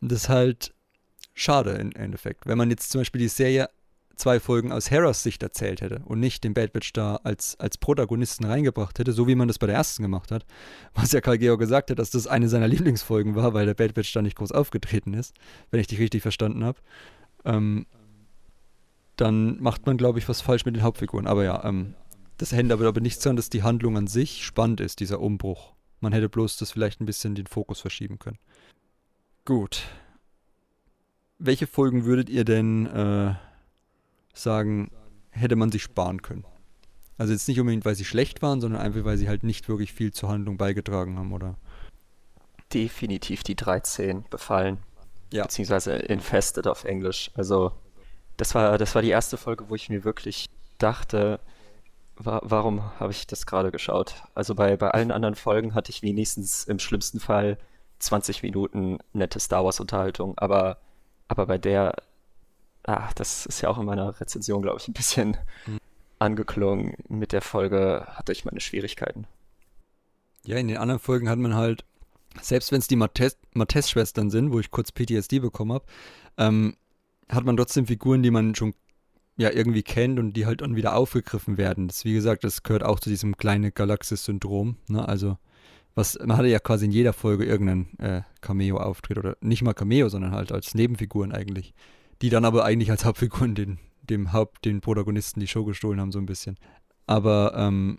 [0.00, 0.74] das ist halt
[1.34, 2.46] schade im Endeffekt.
[2.46, 3.68] Wenn man jetzt zum Beispiel die Serie
[4.16, 7.78] zwei Folgen aus Heras Sicht erzählt hätte und nicht den Bad Batch da als, als
[7.78, 10.44] Protagonisten reingebracht hätte, so wie man das bei der ersten gemacht hat,
[10.94, 13.94] was ja Karl Georg gesagt hat, dass das eine seiner Lieblingsfolgen war, weil der Bad
[13.94, 15.34] Batch da nicht groß aufgetreten ist,
[15.70, 16.78] wenn ich dich richtig verstanden habe,
[17.44, 17.86] ähm,
[19.16, 21.26] dann macht man, glaube ich, was falsch mit den Hauptfiguren.
[21.26, 21.94] Aber ja, ähm,
[22.36, 25.74] das hände aber, aber nichts daran, dass die Handlung an sich spannend ist, dieser Umbruch.
[26.00, 28.38] Man hätte bloß das vielleicht ein bisschen den Fokus verschieben können.
[29.44, 29.82] Gut.
[31.38, 33.34] Welche Folgen würdet ihr denn äh,
[34.32, 34.90] sagen,
[35.30, 36.44] hätte man sich sparen können?
[37.16, 39.92] Also jetzt nicht unbedingt, weil sie schlecht waren, sondern einfach, weil sie halt nicht wirklich
[39.92, 41.56] viel zur Handlung beigetragen haben, oder?
[42.72, 44.78] Definitiv die 13 befallen.
[45.32, 45.44] Ja.
[45.44, 47.30] Beziehungsweise Infested auf Englisch.
[47.34, 47.72] Also,
[48.36, 50.46] das war, das war die erste Folge, wo ich mir wirklich
[50.78, 51.40] dachte,
[52.16, 54.22] wa warum habe ich das gerade geschaut?
[54.34, 57.58] Also bei, bei allen anderen Folgen hatte ich wenigstens im schlimmsten Fall
[57.98, 60.78] 20 Minuten nette Star Wars-Unterhaltung, aber,
[61.28, 61.94] aber bei der,
[62.84, 65.78] ach, das ist ja auch in meiner Rezension, glaube ich, ein bisschen mhm.
[66.18, 66.94] angeklungen.
[67.08, 69.26] Mit der Folge hatte ich meine Schwierigkeiten.
[70.44, 71.84] Ja, in den anderen Folgen hat man halt,
[72.40, 75.86] selbst wenn es die Mattes-Schwestern sind, wo ich kurz PTSD bekommen habe,
[76.36, 76.76] ähm,
[77.30, 78.74] hat man trotzdem Figuren, die man schon
[79.36, 81.88] ja irgendwie kennt und die halt dann wieder aufgegriffen werden.
[81.88, 84.76] Das, wie gesagt, das gehört auch zu diesem kleinen Galaxis-Syndrom.
[84.88, 85.06] Ne?
[85.06, 85.38] Also,
[85.94, 90.08] was, man hatte ja quasi in jeder Folge irgendeinen äh, Cameo-Auftritt oder nicht mal Cameo,
[90.08, 91.74] sondern halt als Nebenfiguren eigentlich.
[92.22, 96.12] Die dann aber eigentlich als Hauptfiguren den, dem Haupt, den Protagonisten die Show gestohlen haben,
[96.12, 96.56] so ein bisschen.
[97.06, 97.98] Aber ähm,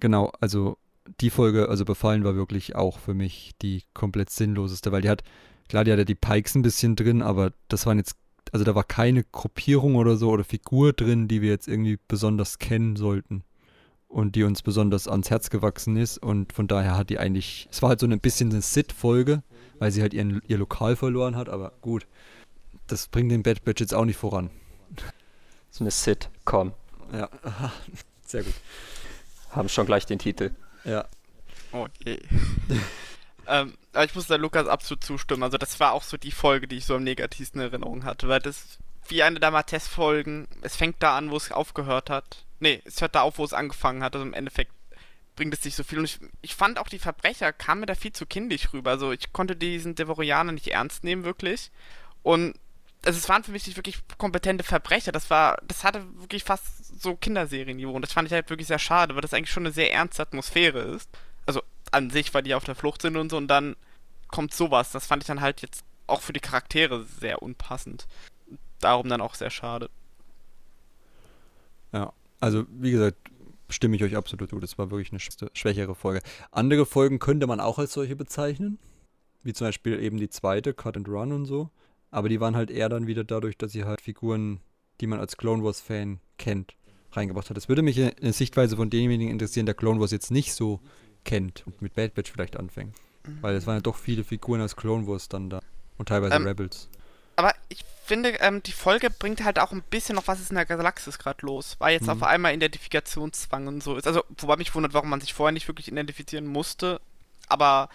[0.00, 0.76] genau, also
[1.20, 5.22] die Folge, also Befallen war wirklich auch für mich die komplett sinnloseste, weil die hat,
[5.68, 8.16] klar, die hatte die Pikes ein bisschen drin, aber das waren jetzt,
[8.54, 12.60] also da war keine Gruppierung oder so oder Figur drin, die wir jetzt irgendwie besonders
[12.60, 13.42] kennen sollten
[14.06, 17.82] und die uns besonders ans Herz gewachsen ist und von daher hat die eigentlich, es
[17.82, 19.42] war halt so ein bisschen eine Sit-Folge,
[19.80, 22.06] weil sie halt ihren, ihr Lokal verloren hat, aber gut,
[22.86, 24.50] das bringt den Bad Batch jetzt auch nicht voran.
[25.72, 26.74] So eine Sit-Com.
[27.12, 27.28] Ja,
[28.24, 28.54] sehr gut.
[29.50, 30.52] Haben schon gleich den Titel.
[30.84, 31.06] Ja.
[31.72, 32.20] Oh je.
[33.48, 35.42] ähm, aber ich muss da Lukas absolut zustimmen.
[35.42, 38.28] Also das war auch so die Folge, die ich so am negativsten in Erinnerung hatte,
[38.28, 38.78] weil das
[39.08, 42.44] wie eine der Mattes-Folgen, es fängt da an, wo es aufgehört hat.
[42.60, 44.14] Nee, es hört da auf, wo es angefangen hat.
[44.14, 44.72] Also im Endeffekt
[45.36, 45.98] bringt es nicht so viel.
[45.98, 48.92] Und ich, ich fand auch die Verbrecher kamen mir da viel zu kindisch rüber.
[48.92, 51.70] Also ich konnte diesen Devorianer nicht ernst nehmen, wirklich.
[52.22, 52.54] Und
[53.04, 55.12] also es waren für mich nicht wirklich kompetente Verbrecher.
[55.12, 57.92] Das war, das hatte wirklich fast so Kinderserienniveau.
[57.92, 60.22] Und das fand ich halt wirklich sehr schade, weil das eigentlich schon eine sehr ernste
[60.22, 61.10] Atmosphäre ist.
[61.44, 61.62] Also
[61.94, 63.36] an sich, weil die auf der Flucht sind und so.
[63.36, 63.76] Und dann
[64.28, 64.92] kommt sowas.
[64.92, 68.06] Das fand ich dann halt jetzt auch für die Charaktere sehr unpassend.
[68.80, 69.88] Darum dann auch sehr schade.
[71.92, 73.16] Ja, also wie gesagt,
[73.70, 74.60] stimme ich euch absolut zu.
[74.60, 75.20] Das war wirklich eine
[75.54, 76.20] schwächere Folge.
[76.50, 78.78] Andere Folgen könnte man auch als solche bezeichnen.
[79.42, 81.70] Wie zum Beispiel eben die zweite, Cut and Run und so.
[82.10, 84.60] Aber die waren halt eher dann wieder dadurch, dass sie halt Figuren,
[85.00, 86.74] die man als Clone Wars-Fan kennt,
[87.12, 87.58] reingebracht hat.
[87.58, 90.80] Es würde mich eine Sichtweise von demjenigen interessieren, der Clone Wars jetzt nicht so
[91.24, 92.94] kennt und mit Bad Batch vielleicht anfängt.
[93.26, 93.38] Mhm.
[93.40, 95.60] Weil es waren ja doch viele Figuren aus Clone Wars dann da.
[95.96, 96.88] Und teilweise ähm, Rebels.
[97.36, 100.56] Aber ich finde, ähm, die Folge bringt halt auch ein bisschen noch, was ist in
[100.56, 101.76] der Galaxis gerade los.
[101.78, 102.10] Weil jetzt mhm.
[102.10, 104.06] auf einmal Identifikationszwang und so ist.
[104.06, 107.00] Also, wobei mich wundert, warum man sich vorher nicht wirklich identifizieren musste.
[107.48, 107.88] Aber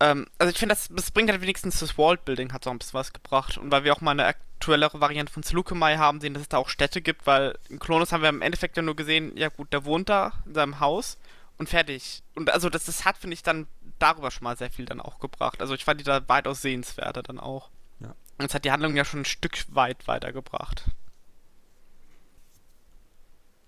[0.00, 2.98] ähm, also ich finde, das, das bringt halt wenigstens das Worldbuilding, hat so ein bisschen
[2.98, 3.58] was gebracht.
[3.58, 6.58] Und weil wir auch mal eine aktuellere Variante von Slukumai haben sehen, dass es da
[6.58, 9.72] auch Städte gibt, weil in Klonus haben wir im Endeffekt ja nur gesehen, ja gut,
[9.72, 11.18] der wohnt da in seinem Haus
[11.58, 12.22] und fertig.
[12.34, 13.66] Und also das, das hat, finde ich, dann
[13.98, 15.60] darüber schon mal sehr viel dann auch gebracht.
[15.60, 17.70] Also ich fand die da weitaus sehenswerter dann auch.
[18.00, 18.14] Ja.
[18.38, 20.84] Und es hat die Handlung ja schon ein Stück weit weitergebracht.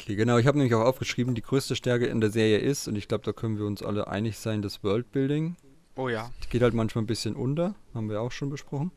[0.00, 0.38] Okay, genau.
[0.38, 3.24] Ich habe nämlich auch aufgeschrieben, die größte Stärke in der Serie ist, und ich glaube,
[3.24, 5.56] da können wir uns alle einig sein, das Worldbuilding.
[5.96, 6.30] Oh ja.
[6.42, 8.92] Die geht halt manchmal ein bisschen unter, haben wir auch schon besprochen.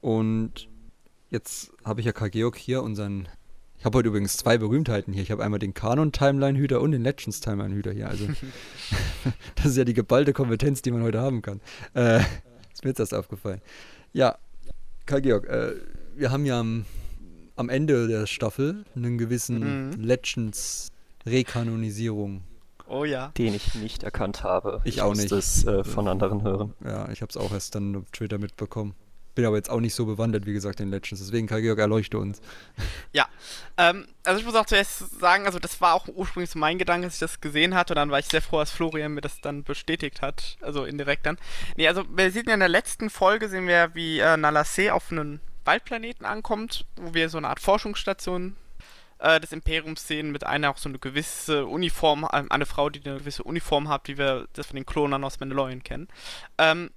[0.00, 0.68] Und
[1.30, 3.28] jetzt habe ich ja Karl Georg hier, unseren.
[3.78, 5.22] Ich habe heute übrigens zwei Berühmtheiten hier.
[5.22, 8.08] Ich habe einmal den Kanon-Timeline-Hüter und den Legends-Timeline-Hüter hier.
[8.08, 8.26] Also,
[9.54, 11.60] das ist ja die geballte Kompetenz, die man heute haben kann.
[11.94, 12.18] Äh,
[12.72, 13.60] ist mir jetzt erst aufgefallen.
[14.12, 14.36] Ja,
[15.06, 15.74] Karl Georg, äh,
[16.16, 16.86] wir haben ja am,
[17.54, 20.02] am, Ende der Staffel einen gewissen mhm.
[20.02, 22.42] Legends-Rekanonisierung
[22.88, 23.28] Oh ja.
[23.36, 24.80] Den ich nicht erkannt habe.
[24.84, 25.30] Ich, ich auch nicht.
[25.30, 26.74] es äh, von anderen hören.
[26.82, 28.94] Ja, ich habe es auch erst dann auf Twitter mitbekommen.
[29.38, 31.20] Bin aber jetzt auch nicht so bewandert, wie gesagt, in Legends.
[31.20, 32.40] Deswegen, Kai Georg, erleuchte uns.
[33.12, 33.28] Ja,
[33.76, 37.04] ähm, also ich muss auch zuerst sagen, also das war auch ursprünglich so mein Gedanke,
[37.04, 37.92] als ich das gesehen hatte.
[37.92, 40.56] Und dann war ich sehr froh, dass Florian mir das dann bestätigt hat.
[40.60, 41.38] Also indirekt dann.
[41.76, 45.12] Nee, also wir sehen ja in der letzten Folge, sehen wir, wie äh, Nalasse auf
[45.12, 48.56] einen Waldplaneten ankommt, wo wir so eine Art Forschungsstation
[49.20, 53.08] äh, des Imperiums sehen, mit einer auch so eine gewisse Uniform, äh, eine Frau, die
[53.08, 56.08] eine gewisse Uniform hat, wie wir das von den Klonern aus Mandalorian kennen.
[56.58, 56.90] Ähm,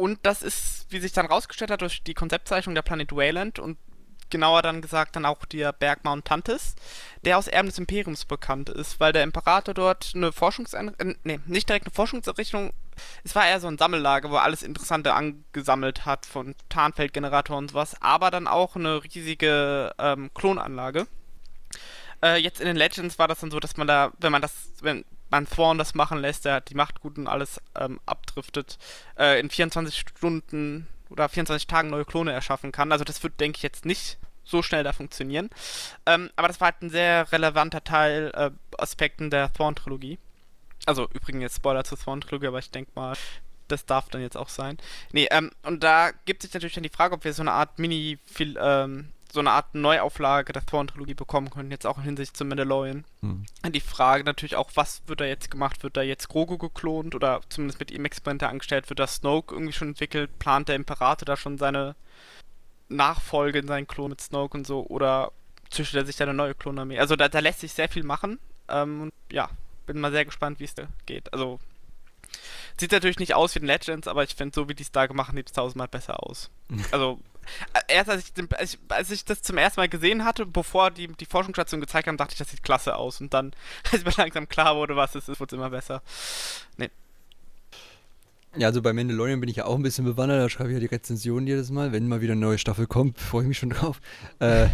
[0.00, 3.76] und das ist, wie sich dann rausgestellt hat, durch die Konzeptzeichnung der Planet Wayland und
[4.30, 6.74] genauer dann gesagt dann auch der Berg Mount Tantis,
[7.26, 11.40] der aus Erben des Imperiums bekannt ist, weil der Imperator dort eine Forschungseinrichtung, äh, nee,
[11.44, 12.72] nicht direkt eine Forschungseinrichtung,
[13.24, 17.70] es war eher so ein Sammellager, wo er alles Interessante angesammelt hat von Tarnfeldgeneratoren und
[17.72, 21.08] sowas, aber dann auch eine riesige ähm, Klonanlage.
[22.22, 24.70] Äh, jetzt in den Legends war das dann so, dass man da, wenn man das,
[24.80, 28.78] wenn man Thrawn das machen lässt, der die Macht gut und alles ähm, abdriftet,
[29.18, 32.92] äh, in 24 Stunden oder 24 Tagen neue Klone erschaffen kann.
[32.92, 35.50] Also das wird, denke ich, jetzt nicht so schnell da funktionieren.
[36.06, 40.18] Ähm, aber das war halt ein sehr relevanter Teil, äh, Aspekten der Thrawn-Trilogie.
[40.86, 43.14] Also übrigens jetzt Spoiler zur Thrawn-Trilogie, aber ich denke mal,
[43.68, 44.78] das darf dann jetzt auch sein.
[45.12, 47.78] Nee, ähm, und da gibt sich natürlich dann die Frage, ob wir so eine Art
[47.78, 52.48] Mini, ähm, so eine Art Neuauflage der Thrawn-Trilogie bekommen können, jetzt auch in Hinsicht zum
[52.48, 53.04] Mandalorian.
[53.20, 53.44] Hm.
[53.68, 55.82] Die Frage natürlich auch, was wird da jetzt gemacht?
[55.82, 58.88] Wird da jetzt Grogu geklont oder zumindest mit ihm Experimente angestellt?
[58.90, 60.38] Wird da Snoke irgendwie schon entwickelt?
[60.38, 61.94] Plant der Imperator da schon seine
[62.88, 64.86] Nachfolge in seinen Klon mit Snoke und so?
[64.86, 65.32] Oder
[65.70, 66.98] züchtet er sich da eine neue Klonarmee?
[66.98, 68.38] Also da, da lässt sich sehr viel machen.
[68.68, 69.50] Ähm, ja,
[69.86, 71.32] bin mal sehr gespannt, wie es da geht.
[71.32, 71.60] Also
[72.78, 75.06] Sieht natürlich nicht aus wie den Legends, aber ich finde, so wie die es da
[75.06, 76.50] gemacht haben, sieht es tausendmal besser aus.
[76.92, 77.20] also,
[77.88, 81.26] erst als ich, ich, als ich das zum ersten Mal gesehen hatte, bevor die, die
[81.26, 83.20] Forschungsstation gezeigt haben, dachte ich, das sieht klasse aus.
[83.20, 83.52] Und dann,
[83.92, 86.02] als mir langsam klar wurde, was es ist, wurde es immer besser.
[86.76, 86.90] Nee.
[88.56, 90.80] Ja, also bei Mandalorian bin ich ja auch ein bisschen bewandert, da schreibe ich ja
[90.80, 93.70] die Rezension jedes Mal, wenn mal wieder eine neue Staffel kommt, freue ich mich schon
[93.70, 94.00] drauf.
[94.40, 94.68] Äh,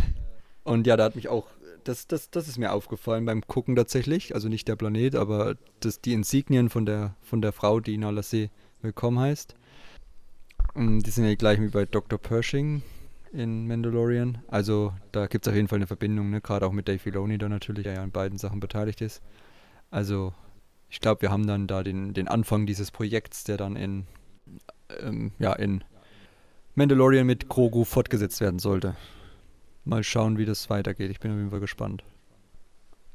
[0.64, 1.46] und ja, da hat mich auch
[1.84, 4.34] das, das, das ist mir aufgefallen beim Gucken tatsächlich.
[4.34, 8.22] Also nicht der Planet, aber das, die Insignien von der, von der Frau, die Nala
[8.22, 8.50] See
[8.82, 9.54] willkommen heißt.
[10.76, 12.18] Und die sind ja gleich wie bei Dr.
[12.18, 12.82] Pershing
[13.32, 14.38] in Mandalorian.
[14.48, 16.40] Also da gibt es auf jeden Fall eine Verbindung, ne?
[16.40, 19.22] gerade auch mit Dave Filoni, der natürlich der ja an beiden Sachen beteiligt ist.
[19.90, 20.32] Also
[20.88, 24.06] ich glaube, wir haben dann da den, den Anfang dieses Projekts, der dann in,
[25.00, 25.82] ähm, ja, in
[26.74, 28.96] Mandalorian mit Grogu fortgesetzt werden sollte
[29.86, 31.10] mal schauen, wie das weitergeht.
[31.10, 32.04] Ich bin auf jeden Fall gespannt.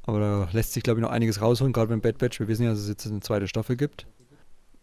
[0.04, 2.40] Aber da lässt sich, glaube ich, noch einiges rausholen, gerade beim Bad Batch.
[2.40, 4.06] Wir wissen ja, dass es jetzt eine zweite Staffel gibt.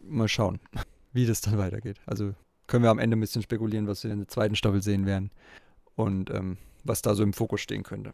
[0.02, 0.60] Mal schauen,
[1.14, 2.00] wie das dann weitergeht.
[2.06, 2.34] Also
[2.70, 5.32] können wir am Ende ein bisschen spekulieren, was wir in der zweiten Staffel sehen werden
[5.96, 8.14] und ähm, was da so im Fokus stehen könnte.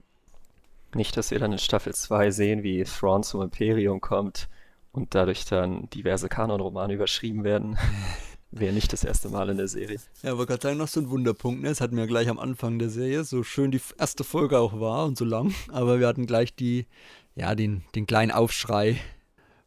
[0.95, 4.47] Nicht, dass wir dann in Staffel 2 sehen, wie Thrawn zum Imperium kommt
[4.93, 7.77] und dadurch dann diverse Kanon-Romane überschrieben werden.
[8.51, 9.99] Wäre nicht das erste Mal in der Serie.
[10.23, 11.69] Ja, aber gerade sagen, noch so ein Wunderpunkt, ne?
[11.69, 15.05] Es hatten wir gleich am Anfang der Serie, so schön die erste Folge auch war
[15.05, 16.85] und so lang, aber wir hatten gleich die,
[17.35, 19.01] ja, den, den kleinen Aufschrei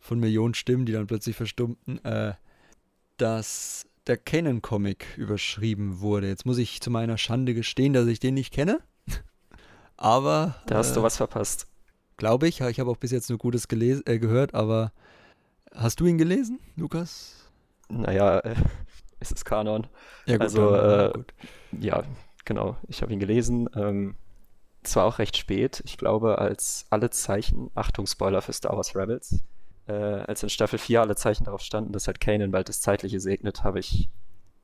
[0.01, 2.33] von Millionen Stimmen, die dann plötzlich verstummten, äh,
[3.19, 6.29] dass der Canon-Comic überschrieben wurde.
[6.29, 8.81] Jetzt muss ich zu meiner Schande gestehen, dass ich den nicht kenne.
[9.97, 10.57] aber.
[10.67, 11.67] Da hast äh, du was verpasst.
[12.17, 12.61] Glaube ich.
[12.61, 14.93] Ich habe auch bis jetzt nur Gutes äh, gehört, aber
[15.75, 17.39] hast du ihn gelesen, Lukas?
[17.89, 18.55] naja, äh,
[19.21, 19.87] es ist Kanon.
[20.27, 21.35] Ja, gut, also, äh, gut.
[21.73, 22.03] ja,
[22.45, 22.77] genau.
[22.89, 23.69] Ich habe ihn gelesen.
[23.75, 24.17] Ähm,
[24.83, 29.41] zwar auch recht spät, ich glaube, als alle Zeichen, Achtung, Spoiler für Star Wars Rebels,
[29.89, 33.21] äh, als in Staffel 4 alle Zeichen darauf standen, dass halt Kanan bald das Zeitliche
[33.21, 34.09] segnet, habe ich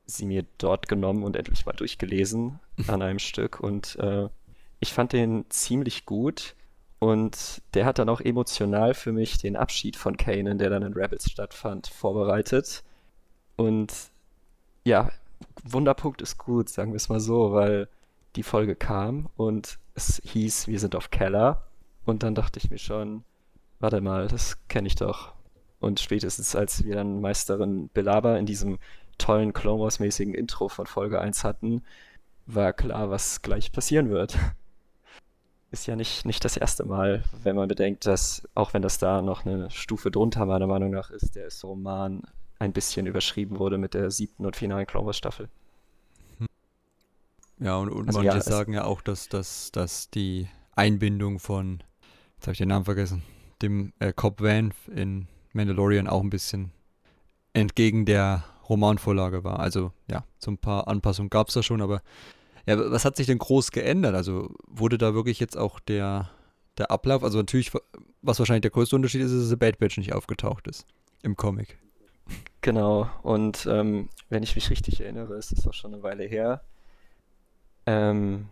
[0.05, 3.59] sie mir dort genommen und endlich mal durchgelesen an einem Stück.
[3.59, 4.29] Und äh,
[4.79, 6.55] ich fand den ziemlich gut.
[6.99, 10.93] Und der hat dann auch emotional für mich den Abschied von Kanan, der dann in
[10.93, 12.83] Rebels stattfand, vorbereitet.
[13.57, 13.91] Und
[14.85, 15.11] ja,
[15.63, 17.89] Wunderpunkt ist gut, sagen wir es mal so, weil
[18.35, 21.63] die Folge kam und es hieß, wir sind auf Keller.
[22.05, 23.23] Und dann dachte ich mir schon,
[23.85, 25.33] warte mal, das kenne ich doch.
[25.79, 28.79] Und spätestens als wir dann Meisterin Belaber in diesem
[29.19, 31.83] tollen Clone Wars-mäßigen Intro von Folge 1 hatten,
[32.47, 34.39] war klar, was gleich passieren wird.
[35.71, 39.21] Ist ja nicht, nicht das erste Mal, wenn man bedenkt, dass, auch wenn das da
[39.21, 42.23] noch eine Stufe drunter meiner Meinung nach ist, der Roman
[42.57, 45.47] ein bisschen überschrieben wurde mit der siebten und finalen Clone Wars Staffel.
[47.59, 51.83] Ja, und, und also manche ja, sagen ja auch, dass, dass, dass die Einbindung von,
[52.35, 53.21] jetzt habe ich den Namen vergessen,
[53.61, 56.71] dem äh, Cobb Van in Mandalorian auch ein bisschen
[57.53, 59.59] entgegen der Romanvorlage war.
[59.59, 62.01] Also ja, so ein paar Anpassungen gab es da schon, aber
[62.65, 64.15] ja, was hat sich denn groß geändert?
[64.15, 66.29] Also wurde da wirklich jetzt auch der,
[66.77, 67.71] der Ablauf, also natürlich,
[68.21, 70.85] was wahrscheinlich der größte Unterschied ist, ist, dass der Bad Batch nicht aufgetaucht ist
[71.21, 71.77] im Comic.
[72.61, 76.61] Genau, und ähm, wenn ich mich richtig erinnere, ist es auch schon eine Weile her.
[77.85, 78.47] Ähm,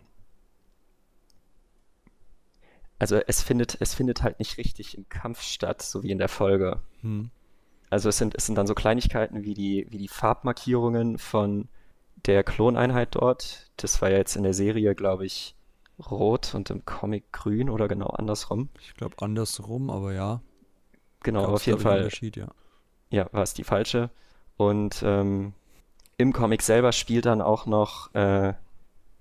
[2.98, 6.28] also es findet, es findet halt nicht richtig im Kampf statt, so wie in der
[6.28, 6.80] Folge.
[7.00, 7.30] Hm.
[7.90, 11.68] Also es sind, es sind dann so Kleinigkeiten wie die, wie die Farbmarkierungen von
[12.26, 13.70] der Kloneinheit dort.
[13.76, 15.54] Das war ja jetzt in der Serie, glaube ich,
[16.10, 18.68] rot und im Comic grün oder genau andersrum.
[18.80, 20.40] Ich glaube andersrum, aber ja.
[21.22, 22.08] Genau, auf jeden Fall.
[22.34, 22.48] Ja
[23.14, 24.10] ja, war es die falsche.
[24.56, 25.54] Und ähm,
[26.16, 28.54] im Comic selber spielt dann auch noch äh,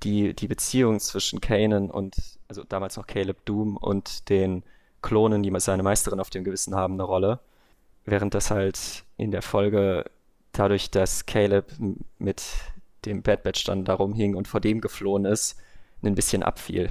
[0.04, 2.16] die, die Beziehung zwischen Kanan und,
[2.48, 4.63] also damals noch Caleb Doom und den
[5.02, 7.39] Klonen, die seine Meisterin auf dem Gewissen haben, eine Rolle.
[8.06, 10.06] Während das halt in der Folge
[10.52, 11.72] dadurch, dass Caleb
[12.20, 12.44] mit
[13.06, 15.58] dem Bad Batch dann darum hing und vor dem geflohen ist,
[16.02, 16.89] ein bisschen abfiel.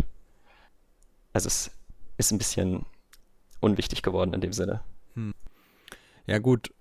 [1.33, 1.71] Also es
[2.19, 2.85] ist ein bisschen
[3.61, 4.83] unwichtig geworden in dem Sinne.
[5.15, 5.35] Hm.
[6.27, 6.73] Ja gut,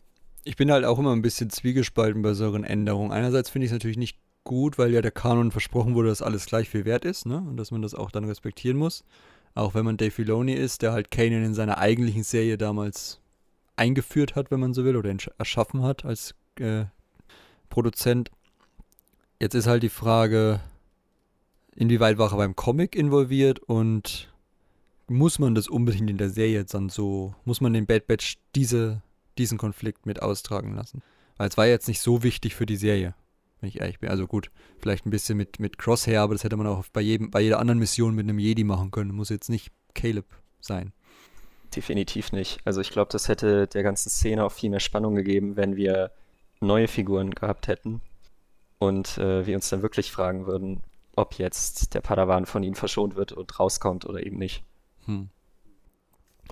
[0.43, 3.11] ich bin halt auch immer ein bisschen zwiegespalten bei solchen Änderungen.
[3.11, 6.45] Einerseits finde ich es natürlich nicht gut, weil ja der Kanon versprochen wurde, dass alles
[6.45, 7.37] gleich viel wert ist, ne?
[7.37, 9.03] Und dass man das auch dann respektieren muss.
[9.53, 13.19] Auch wenn man Dave Filoni ist, der halt Kanan in seiner eigentlichen Serie damals
[13.75, 16.85] eingeführt hat, wenn man so will, oder erschaffen hat als äh,
[17.69, 18.31] Produzent.
[19.39, 20.59] Jetzt ist halt die Frage,
[21.75, 24.31] inwieweit war er beim Comic involviert und
[25.07, 28.37] muss man das unbedingt in der Serie jetzt dann so, muss man den Bad Batch
[28.55, 29.01] diese,
[29.37, 31.01] diesen Konflikt mit austragen lassen?
[31.37, 33.15] Weil es war jetzt nicht so wichtig für die Serie,
[33.61, 34.09] wenn ich ehrlich bin.
[34.09, 37.31] Also gut, vielleicht ein bisschen mit, mit Crosshair, aber das hätte man auch bei, jedem,
[37.31, 39.13] bei jeder anderen Mission mit einem Jedi machen können.
[39.15, 40.25] Muss jetzt nicht Caleb
[40.59, 40.91] sein.
[41.75, 42.59] Definitiv nicht.
[42.65, 46.11] Also ich glaube, das hätte der ganzen Szene auch viel mehr Spannung gegeben, wenn wir
[46.59, 48.01] neue Figuren gehabt hätten
[48.79, 50.81] und äh, wir uns dann wirklich fragen würden,
[51.15, 54.63] ob jetzt der Padawan von ihnen verschont wird und rauskommt oder eben nicht.
[55.05, 55.29] Hm.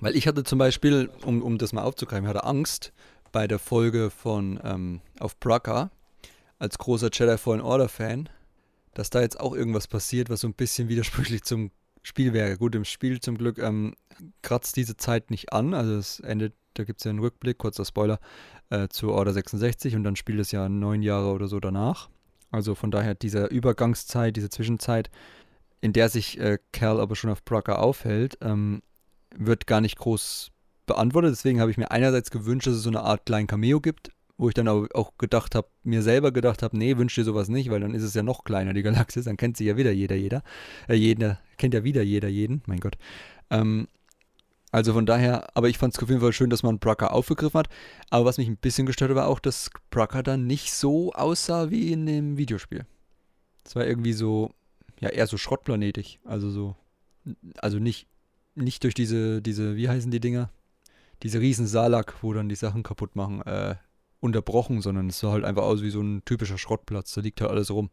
[0.00, 2.92] Weil ich hatte zum Beispiel, um, um das mal aufzugreifen, hatte Angst
[3.32, 5.90] bei der Folge von ähm, auf Braca
[6.60, 8.28] als großer Jedi Fallen Order Fan,
[8.94, 12.56] dass da jetzt auch irgendwas passiert, was so ein bisschen widersprüchlich zum Spiel wäre.
[12.56, 13.94] Gut, im Spiel zum Glück ähm,
[14.42, 17.84] kratzt diese Zeit nicht an, also es endet, da gibt es ja einen Rückblick, kurzer
[17.84, 18.20] Spoiler,
[18.70, 22.08] äh, zu Order 66 und dann spielt es ja neun Jahre oder so danach.
[22.50, 25.10] Also von daher diese Übergangszeit, diese Zwischenzeit,
[25.80, 28.82] in der sich äh, Cal aber schon auf Braca aufhält, ähm,
[29.34, 30.50] wird gar nicht groß
[30.86, 31.32] beantwortet.
[31.32, 34.48] Deswegen habe ich mir einerseits gewünscht, dass es so eine Art kleinen Cameo gibt, wo
[34.48, 37.80] ich dann auch gedacht habe, mir selber gedacht habe, nee, wünsch dir sowas nicht, weil
[37.80, 40.42] dann ist es ja noch kleiner, die Galaxis, dann kennt sie ja wieder jeder, jeder.
[40.88, 42.96] Äh, jeder, kennt ja wieder jeder jeden, mein Gott.
[43.50, 43.86] Ähm,
[44.72, 47.58] also von daher, aber ich fand es auf jeden Fall schön, dass man Braca aufgegriffen
[47.58, 47.68] hat.
[48.08, 51.70] Aber was mich ein bisschen gestört hat, war auch, dass Braca dann nicht so aussah
[51.70, 52.86] wie in dem Videospiel.
[53.62, 54.54] Es war irgendwie so,
[55.00, 56.18] ja, eher so schrottplanetig.
[56.24, 56.76] Also so,
[57.58, 58.06] also nicht,
[58.54, 60.50] nicht durch diese, diese, wie heißen die Dinger?
[61.24, 63.74] Diese riesen Salak, wo dann die Sachen kaputt machen, äh,
[64.20, 67.14] unterbrochen, sondern es sah halt einfach aus wie so ein typischer Schrottplatz.
[67.14, 67.90] Da liegt halt alles rum.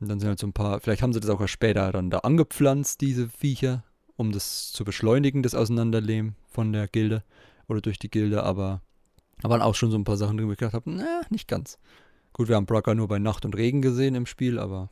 [0.00, 2.10] Und dann sind halt so ein paar, vielleicht haben sie das auch erst später dann
[2.10, 3.84] da angepflanzt, diese Viecher,
[4.16, 7.22] um das zu beschleunigen, das Auseinanderleben von der Gilde
[7.68, 8.82] oder durch die Gilde, aber
[9.40, 11.78] da waren auch schon so ein paar Sachen, die ich gedacht habe, na, nicht ganz.
[12.32, 14.88] Gut, wir haben Bracker nur bei Nacht und Regen gesehen im Spiel, aber.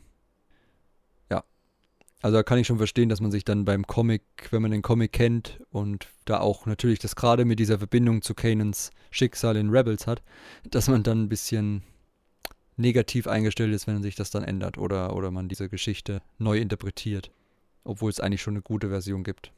[2.23, 4.83] Also da kann ich schon verstehen, dass man sich dann beim Comic, wenn man den
[4.83, 9.71] Comic kennt und da auch natürlich das gerade mit dieser Verbindung zu Kanans Schicksal in
[9.71, 10.23] Rebels hat,
[10.71, 11.83] dass man dann ein bisschen
[12.77, 17.31] negativ eingestellt ist, wenn sich das dann ändert oder, oder man diese Geschichte neu interpretiert
[17.85, 19.53] obwohl es eigentlich schon eine gute Version gibt.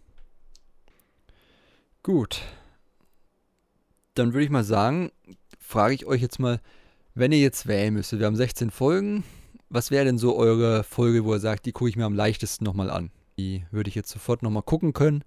[2.03, 2.43] Gut.
[4.15, 5.11] Dann würde ich mal sagen,
[5.59, 6.61] frage ich euch jetzt mal,
[7.15, 9.25] wenn ihr jetzt wählen müsstet, wir haben 16 Folgen,
[9.73, 12.65] was wäre denn so eure Folge, wo ihr sagt, die gucke ich mir am leichtesten
[12.65, 13.11] nochmal an?
[13.39, 15.25] Die würde ich jetzt sofort nochmal gucken können.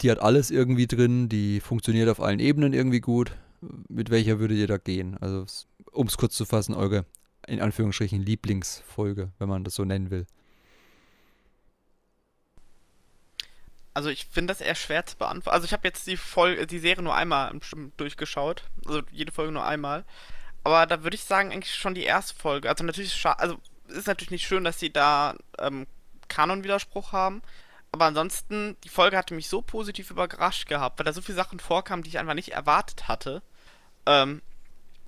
[0.00, 3.32] Die hat alles irgendwie drin, die funktioniert auf allen Ebenen irgendwie gut.
[3.88, 5.16] Mit welcher würdet ihr da gehen?
[5.20, 5.46] Also,
[5.92, 7.06] um es kurz zu fassen, eure
[7.46, 10.26] in Anführungsstrichen Lieblingsfolge, wenn man das so nennen will.
[13.92, 15.54] Also ich finde das eher schwer zu beantworten.
[15.54, 17.52] Also ich habe jetzt die Folge, die Serie nur einmal
[17.96, 18.64] durchgeschaut.
[18.86, 20.04] Also jede Folge nur einmal.
[20.64, 22.68] Aber da würde ich sagen, eigentlich schon die erste Folge.
[22.68, 23.56] Also natürlich, also
[23.88, 25.86] ist natürlich nicht schön, dass sie da ähm,
[26.28, 27.42] Kanonwiderspruch haben.
[27.92, 31.60] Aber ansonsten, die Folge hatte mich so positiv überrascht gehabt, weil da so viele Sachen
[31.60, 33.42] vorkamen, die ich einfach nicht erwartet hatte.
[34.06, 34.42] Ähm,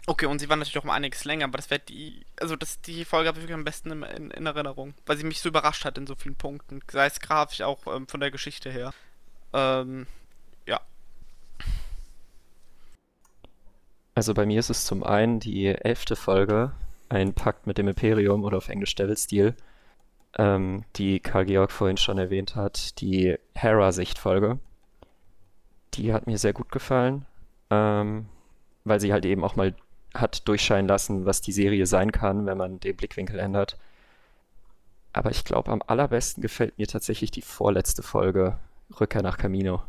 [0.08, 2.80] Okay, und sie war natürlich auch um einiges länger, aber das wäre die, also das,
[2.80, 5.48] die Folge habe ich wirklich am besten in, in, in, Erinnerung, weil sie mich so
[5.48, 8.94] überrascht hat in so vielen Punkten, sei es grafisch auch ähm, von der Geschichte her.
[9.52, 10.06] Ähm,
[10.64, 10.80] ja.
[14.16, 16.72] Also bei mir ist es zum einen die elfte Folge,
[17.10, 19.54] ein Pakt mit dem Imperium oder auf Englisch Devil Steel,
[20.38, 24.58] ähm, die Karl Georg vorhin schon erwähnt hat, die Hera-Sicht-Folge.
[25.94, 27.26] Die hat mir sehr gut gefallen,
[27.68, 28.24] ähm,
[28.84, 29.74] weil sie halt eben auch mal
[30.14, 33.76] hat durchscheinen lassen, was die Serie sein kann, wenn man den Blickwinkel ändert.
[35.12, 38.56] Aber ich glaube, am allerbesten gefällt mir tatsächlich die vorletzte Folge,
[38.98, 39.82] Rückkehr nach Camino.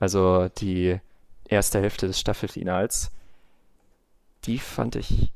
[0.00, 0.98] Also die
[1.48, 3.12] erste Hälfte des Staffelfinals.
[4.44, 5.32] Die fand ich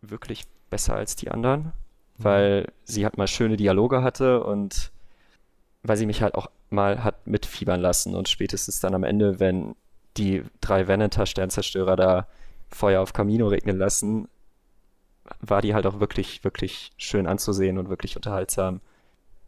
[0.00, 1.72] wirklich besser als die anderen, mhm.
[2.18, 4.92] weil sie halt mal schöne Dialoge hatte und
[5.82, 9.74] weil sie mich halt auch mal hat mitfiebern lassen und spätestens dann am Ende, wenn
[10.16, 12.26] die drei Veneter-Sternzerstörer da
[12.68, 14.28] Feuer auf Camino regnen lassen,
[15.40, 18.80] war die halt auch wirklich, wirklich schön anzusehen und wirklich unterhaltsam.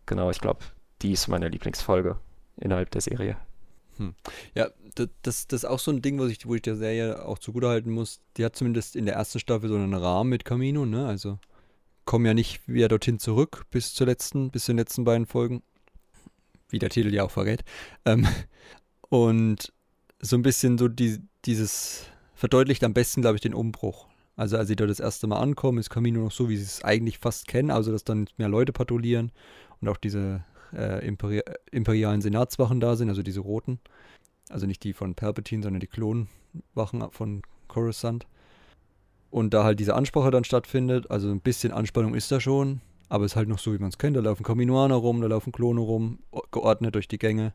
[0.06, 0.60] Genau, ich glaube,
[1.02, 2.16] die ist meine Lieblingsfolge
[2.56, 3.36] innerhalb der Serie.
[3.98, 4.14] Hm.
[4.54, 7.38] Ja, das, das, ist auch so ein Ding, was ich, wo ich der Serie auch
[7.38, 8.20] zugutehalten muss.
[8.36, 11.06] Die hat zumindest in der ersten Staffel so einen Rahmen mit Camino, ne?
[11.06, 11.38] Also
[12.04, 15.62] kommen ja nicht wieder dorthin zurück bis zur letzten, bis zu den letzten beiden Folgen.
[16.68, 17.64] Wie der Titel ja auch verrät.
[18.04, 18.26] Ähm,
[19.08, 19.72] und
[20.20, 24.06] so ein bisschen so die, dieses verdeutlicht am besten, glaube ich, den Umbruch.
[24.36, 26.82] Also als sie dort das erste Mal ankommen, ist Camino noch so, wie sie es
[26.82, 29.30] eigentlich fast kennen, also dass dann mehr Leute patrouillieren
[29.80, 30.44] und auch diese
[30.74, 33.78] äh, Imperi imperialen Senatswachen da sind, also diese roten.
[34.48, 38.26] Also nicht die von Palpatine, sondern die Klonwachen von Coruscant.
[39.30, 43.24] und da halt diese Ansprache dann stattfindet, also ein bisschen Anspannung ist da schon, aber
[43.24, 44.16] es ist halt noch so, wie man es kennt.
[44.16, 46.18] Da laufen Kaminoaner rum, da laufen Klone rum,
[46.50, 47.54] geordnet durch die Gänge.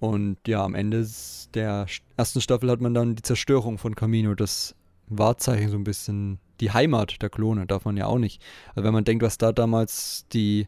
[0.00, 1.06] Und ja, am Ende
[1.54, 1.86] der
[2.16, 4.74] ersten Staffel hat man dann die Zerstörung von Camino, das
[5.06, 8.42] Wahrzeichen so ein bisschen, die Heimat der Klone, darf man ja auch nicht.
[8.74, 10.66] Also wenn man denkt, was da damals die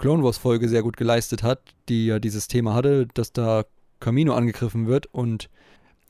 [0.00, 3.66] Clone Wars Folge sehr gut geleistet hat, die ja dieses Thema hatte, dass da
[4.00, 5.50] Camino angegriffen wird und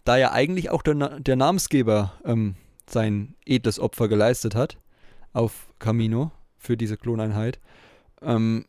[0.05, 2.55] da ja eigentlich auch der, der Namensgeber ähm,
[2.88, 4.78] sein edles Opfer geleistet hat
[5.32, 7.59] auf Camino für diese Kloneinheit,
[8.22, 8.66] ähm,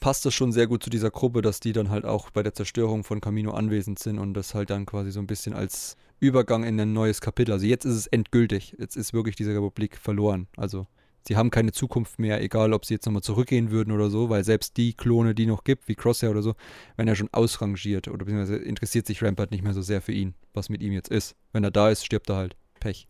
[0.00, 2.52] passt das schon sehr gut zu dieser Gruppe, dass die dann halt auch bei der
[2.52, 6.64] Zerstörung von Camino anwesend sind und das halt dann quasi so ein bisschen als Übergang
[6.64, 7.52] in ein neues Kapitel.
[7.52, 8.76] Also jetzt ist es endgültig.
[8.78, 10.46] Jetzt ist wirklich diese Republik verloren.
[10.58, 10.86] Also
[11.26, 14.44] sie haben keine Zukunft mehr, egal ob sie jetzt nochmal zurückgehen würden oder so, weil
[14.44, 16.54] selbst die Klone, die noch gibt, wie Crosshair oder so,
[16.96, 20.34] werden ja schon ausrangiert oder beziehungsweise interessiert sich Rampart nicht mehr so sehr für ihn,
[20.52, 21.36] was mit ihm jetzt ist.
[21.52, 22.56] Wenn er da ist, stirbt er halt.
[22.80, 23.06] Pech.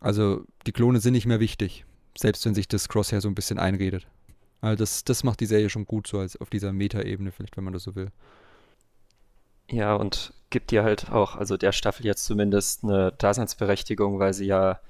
[0.00, 1.84] Also die Klone sind nicht mehr wichtig,
[2.16, 4.06] selbst wenn sich das Crosshair so ein bisschen einredet.
[4.60, 7.64] Also das, das macht die Serie schon gut, so als auf dieser Meta-Ebene, vielleicht, wenn
[7.64, 8.10] man das so will.
[9.70, 14.46] Ja, und gibt dir halt auch, also der Staffel jetzt zumindest eine Daseinsberechtigung, weil sie
[14.46, 14.80] ja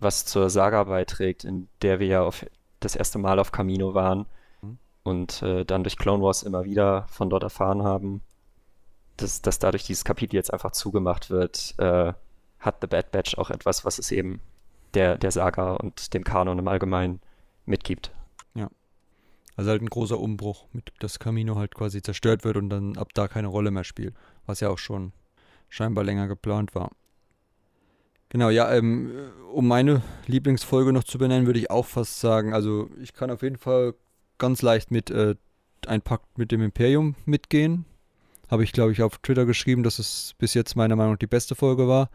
[0.00, 2.44] was zur Saga beiträgt, in der wir ja auf,
[2.80, 4.26] das erste Mal auf Camino waren
[4.62, 4.78] mhm.
[5.02, 8.22] und äh, dann durch Clone Wars immer wieder von dort erfahren haben,
[9.16, 12.12] dass, dass dadurch dieses Kapitel jetzt einfach zugemacht wird, äh,
[12.58, 14.40] hat The Bad Batch auch etwas, was es eben
[14.94, 17.20] der, der Saga und dem Kanon im Allgemeinen
[17.66, 18.12] mitgibt.
[19.60, 23.10] Also halt ein großer Umbruch, mit dass Camino halt quasi zerstört wird und dann ab
[23.12, 24.14] da keine Rolle mehr spielt.
[24.46, 25.12] Was ja auch schon
[25.68, 26.92] scheinbar länger geplant war.
[28.30, 29.10] Genau, ja, ähm,
[29.52, 33.42] um meine Lieblingsfolge noch zu benennen, würde ich auch fast sagen, also ich kann auf
[33.42, 33.94] jeden Fall
[34.38, 35.34] ganz leicht mit äh,
[35.86, 37.84] ein Pakt mit dem Imperium mitgehen.
[38.48, 41.26] Habe ich, glaube ich, auf Twitter geschrieben, dass es bis jetzt meiner Meinung nach die
[41.26, 42.08] beste Folge war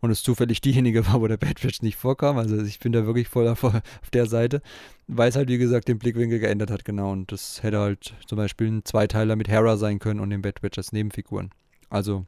[0.00, 2.38] und es zufällig diejenige war, wo der Bad Batch nicht vorkam.
[2.38, 3.64] Also ich bin da wirklich voll auf,
[4.12, 4.62] der Seite,
[5.08, 7.10] weil es halt, wie gesagt, den Blickwinkel geändert hat, genau.
[7.10, 10.60] Und das hätte halt zum Beispiel ein Zweiteiler mit Hera sein können und den Bad
[10.60, 11.50] Batch als Nebenfiguren.
[11.90, 12.24] Also,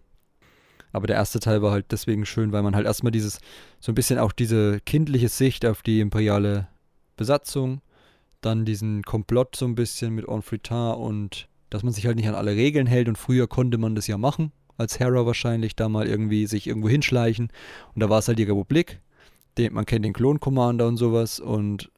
[0.93, 3.41] aber der erste Teil war halt deswegen schön, weil man halt erstmal dieses,
[3.81, 6.69] so ein bisschen auch diese kindliche Sicht auf die imperiale
[7.17, 7.81] Besatzung,
[8.41, 12.35] dann diesen Komplott so ein bisschen mit Enfritin und dass man sich halt nicht an
[12.35, 16.07] alle Regeln hält und früher konnte man das ja machen als Hera wahrscheinlich, da mal
[16.07, 17.49] irgendwie sich irgendwo hinschleichen.
[17.95, 19.01] Und da war es halt die Republik.
[19.59, 21.41] Den, man kennt den Klon-Commander und sowas.
[21.41, 21.91] Und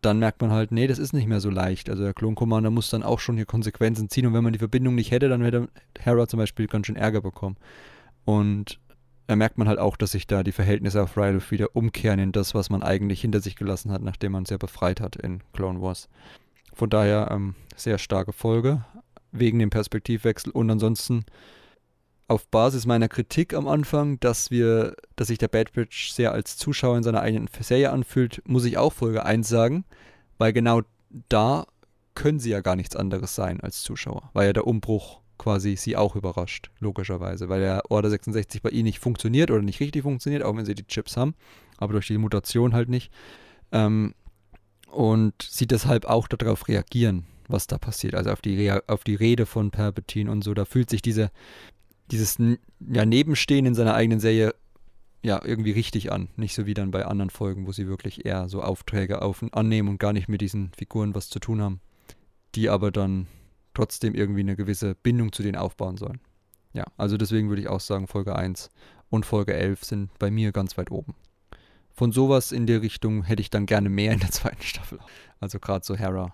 [0.00, 1.90] dann merkt man halt, nee, das ist nicht mehr so leicht.
[1.90, 4.26] Also der Klon-Commander muss dann auch schon hier Konsequenzen ziehen.
[4.26, 5.68] Und wenn man die Verbindung nicht hätte, dann hätte
[5.98, 7.56] Hera zum Beispiel ganz schön Ärger bekommen.
[8.24, 8.80] Und
[9.26, 12.32] da merkt man halt auch, dass sich da die Verhältnisse auf Ryloth wieder umkehren in
[12.32, 15.80] das, was man eigentlich hinter sich gelassen hat, nachdem man ja befreit hat in Clone
[15.80, 16.08] Wars.
[16.74, 18.84] Von daher ähm, sehr starke Folge,
[19.30, 20.52] wegen dem Perspektivwechsel.
[20.52, 21.24] Und ansonsten
[22.28, 26.56] auf Basis meiner Kritik am Anfang, dass wir, dass sich der Bad Batch sehr als
[26.56, 29.84] Zuschauer in seiner eigenen Serie anfühlt, muss ich auch Folge 1 sagen,
[30.38, 30.82] weil genau
[31.28, 31.66] da
[32.14, 35.96] können sie ja gar nichts anderes sein als Zuschauer, weil ja der Umbruch quasi sie
[35.96, 40.44] auch überrascht, logischerweise, weil der Order 66 bei ihnen nicht funktioniert oder nicht richtig funktioniert,
[40.44, 41.34] auch wenn sie die Chips haben,
[41.78, 43.10] aber durch die Mutation halt nicht.
[43.72, 44.14] Ähm,
[44.86, 49.16] und sie deshalb auch darauf reagieren, was da passiert, also auf die, Rea auf die
[49.16, 50.54] Rede von Palpatine und so.
[50.54, 51.32] Da fühlt sich diese,
[52.12, 54.54] dieses ja, Nebenstehen in seiner eigenen Serie
[55.24, 56.28] ja irgendwie richtig an.
[56.36, 59.88] Nicht so wie dann bei anderen Folgen, wo sie wirklich eher so Aufträge auf annehmen
[59.88, 61.80] und gar nicht mit diesen Figuren was zu tun haben.
[62.54, 63.26] Die aber dann
[63.74, 66.20] trotzdem irgendwie eine gewisse Bindung zu denen aufbauen sollen.
[66.72, 68.70] Ja, also deswegen würde ich auch sagen, Folge 1
[69.10, 71.14] und Folge 11 sind bei mir ganz weit oben.
[71.90, 74.98] Von sowas in der Richtung hätte ich dann gerne mehr in der zweiten Staffel.
[75.40, 76.32] Also gerade so Hera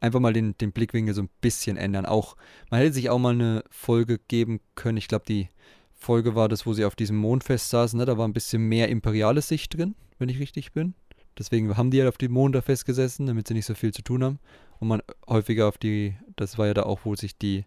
[0.00, 2.06] einfach mal den, den Blickwinkel so ein bisschen ändern.
[2.06, 2.36] Auch,
[2.70, 4.98] man hätte sich auch mal eine Folge geben können.
[4.98, 5.48] Ich glaube, die
[5.94, 7.98] Folge war das, wo sie auf diesem Mondfest saßen.
[7.98, 8.04] Ne?
[8.04, 10.94] Da war ein bisschen mehr imperiale Sicht drin, wenn ich richtig bin.
[11.38, 14.02] Deswegen haben die halt auf dem Mond da festgesessen, damit sie nicht so viel zu
[14.02, 14.38] tun haben.
[14.80, 17.64] Und man häufiger auf die, das war ja da auch, wo sich die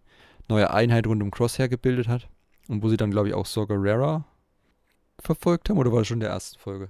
[0.48, 2.28] neue Einheit rund um Crosshair gebildet hat.
[2.68, 4.26] Und wo sie dann, glaube ich, auch Saw Gerrera
[5.20, 5.78] verfolgt haben.
[5.78, 6.90] Oder war das schon in der ersten Folge?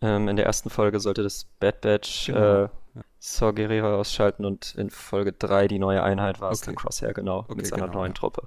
[0.00, 2.64] Ähm, in der ersten Folge sollte das Bad Batch genau.
[2.64, 2.68] äh,
[3.18, 7.40] Saw Gerrera ausschalten und in Folge 3 die neue Einheit war es dann Crosshair, genau,
[7.40, 8.14] okay, mit seiner genau, neuen ja.
[8.14, 8.46] Truppe.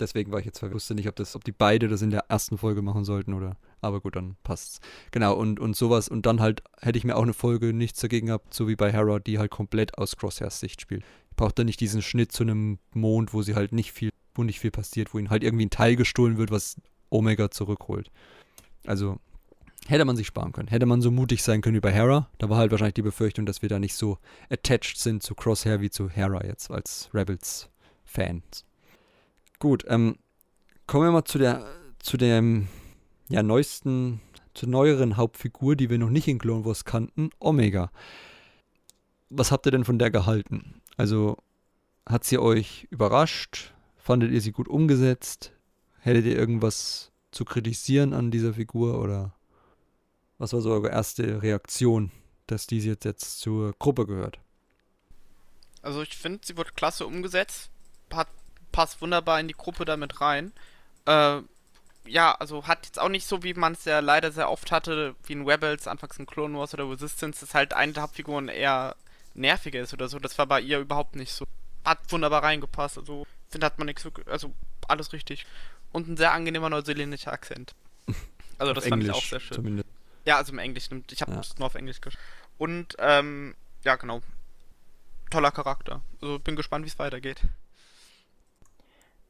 [0.00, 2.58] Deswegen war ich jetzt wusste nicht, ob das, ob die beide das in der ersten
[2.58, 3.56] Folge machen sollten oder.
[3.80, 4.80] Aber gut, dann passt's.
[5.10, 6.08] Genau, und, und sowas.
[6.08, 8.92] Und dann halt hätte ich mir auch eine Folge nichts dagegen gehabt, so wie bei
[8.92, 11.04] Hera, die halt komplett aus Crosshairs Sicht spielt.
[11.30, 14.60] Ich brauchte nicht diesen Schnitt zu einem Mond, wo sie halt nicht viel, wo nicht
[14.60, 16.76] viel passiert, wo ihnen halt irgendwie ein Teil gestohlen wird, was
[17.10, 18.10] Omega zurückholt.
[18.86, 19.18] Also
[19.88, 20.68] Hätte man sich sparen können.
[20.68, 22.28] Hätte man so mutig sein können wie bei Hera.
[22.36, 24.18] Da war halt wahrscheinlich die Befürchtung, dass wir da nicht so
[24.50, 28.66] attached sind zu Crosshair wie zu Hera jetzt als Rebels-Fans.
[29.58, 30.16] Gut, ähm,
[30.86, 31.64] kommen wir mal zu der
[32.00, 32.68] zu dem
[33.28, 34.20] ja, neuesten
[34.54, 37.90] zur neueren Hauptfigur, die wir noch nicht in Clone Wars kannten, Omega.
[39.30, 40.80] Was habt ihr denn von der gehalten?
[40.96, 41.36] Also
[42.06, 43.72] hat sie euch überrascht?
[43.96, 45.52] Fandet ihr sie gut umgesetzt?
[46.00, 49.34] Hättet ihr irgendwas zu kritisieren an dieser Figur oder
[50.38, 52.10] was war so eure erste Reaktion,
[52.46, 54.38] dass diese jetzt, jetzt zur Gruppe gehört?
[55.82, 57.70] Also ich finde, sie wurde klasse umgesetzt,
[58.12, 58.28] hat,
[58.72, 60.52] passt wunderbar in die Gruppe damit rein.
[61.04, 61.42] Äh,
[62.08, 65.14] ja, also hat jetzt auch nicht so, wie man es ja leider sehr oft hatte,
[65.26, 68.96] wie in Rebels, anfangs in Clone Wars oder Resistance, dass halt eine der Hauptfiguren eher
[69.34, 70.18] nerviger ist oder so.
[70.18, 71.46] Das war bei ihr überhaupt nicht so.
[71.84, 72.98] Hat wunderbar reingepasst.
[72.98, 74.06] Also, finde, hat man nichts.
[74.26, 74.52] Also,
[74.88, 75.46] alles richtig.
[75.92, 77.74] Und ein sehr angenehmer neuseeländischer Akzent.
[78.60, 79.54] Also, das fand ich auch sehr schön.
[79.54, 79.88] Zumindest.
[80.24, 81.04] Ja, also im Englischen.
[81.12, 81.54] Ich habe es ja.
[81.58, 82.20] nur auf Englisch geschaut.
[82.58, 83.54] Und, ähm,
[83.84, 84.20] ja, genau.
[85.30, 86.02] Toller Charakter.
[86.20, 87.40] Also, bin gespannt, wie es weitergeht.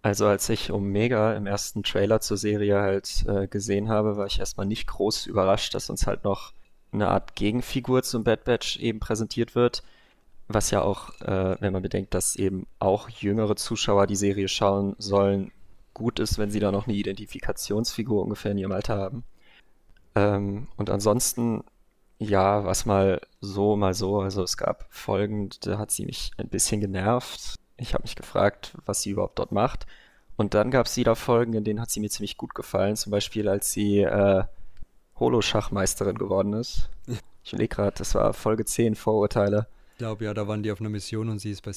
[0.03, 4.39] Also als ich Omega im ersten Trailer zur Serie halt äh, gesehen habe, war ich
[4.39, 6.53] erstmal nicht groß überrascht, dass uns halt noch
[6.93, 9.83] eine Art Gegenfigur zum Bad Batch eben präsentiert wird.
[10.47, 14.95] Was ja auch, äh, wenn man bedenkt, dass eben auch jüngere Zuschauer die Serie schauen
[14.99, 15.53] sollen,
[15.93, 19.25] gut ist, wenn sie da noch eine Identifikationsfigur ungefähr in ihrem Alter haben.
[20.15, 21.65] Ähm, und ansonsten,
[22.19, 24.21] ja, was mal so, mal so.
[24.21, 27.57] Also es gab Folgen, da hat sie mich ein bisschen genervt.
[27.79, 29.87] Ich habe mich gefragt, was sie überhaupt dort macht.
[30.37, 32.97] Und dann gab es wieder Folgen, in denen hat sie mir ziemlich gut gefallen.
[32.97, 34.45] Zum Beispiel, als sie äh,
[35.19, 36.89] Holo-Schachmeisterin geworden ist.
[37.45, 39.69] Ich überlege gerade, das war Folge 10, Vorurteile.
[39.93, 41.73] Ich glaube, ja, da waren die auf einer Mission und sie ist bei.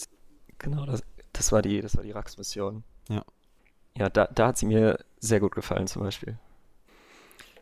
[0.57, 2.83] Genau, das, das war die, das war die Rax-Mission.
[3.07, 3.23] Ja.
[3.97, 6.37] Ja, da, da hat sie mir sehr gut gefallen, zum Beispiel.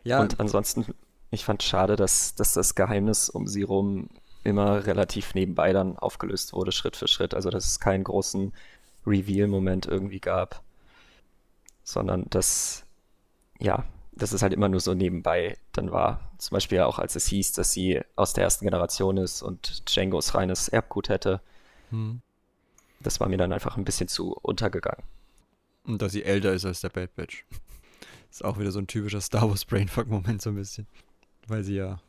[0.02, 0.20] Ja.
[0.20, 0.86] Und ansonsten,
[1.30, 4.08] ich fand schade, dass, dass das Geheimnis um sie rum
[4.44, 7.34] immer relativ nebenbei dann aufgelöst wurde, Schritt für Schritt.
[7.34, 8.52] Also, dass es keinen großen
[9.06, 10.62] Reveal-Moment irgendwie gab,
[11.82, 12.84] sondern dass,
[13.58, 16.30] ja, dass es halt immer nur so nebenbei dann war.
[16.38, 20.34] Zum Beispiel auch, als es hieß, dass sie aus der ersten Generation ist und Django's
[20.34, 21.40] reines Erbgut hätte.
[21.90, 22.20] Hm.
[23.00, 25.02] Das war mir dann einfach ein bisschen zu untergegangen.
[25.84, 27.46] Und dass sie älter ist als der Bad Batch.
[28.30, 30.86] ist auch wieder so ein typischer Star Wars Brainfuck-Moment so ein bisschen.
[31.46, 32.00] Weil sie ja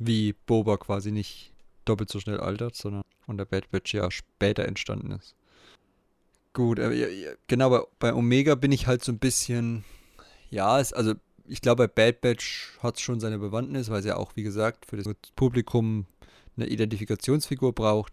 [0.00, 1.52] wie Boba quasi nicht
[1.84, 5.34] doppelt so schnell altert, sondern von der Bad Batch ja später entstanden ist.
[6.52, 9.84] Gut, äh, genau, bei, bei Omega bin ich halt so ein bisschen,
[10.50, 11.14] ja, es, also
[11.46, 14.42] ich glaube, bei Bad Batch hat es schon seine Bewandtnis, weil es ja auch, wie
[14.42, 15.06] gesagt, für das
[15.36, 16.06] Publikum
[16.56, 18.12] eine Identifikationsfigur braucht.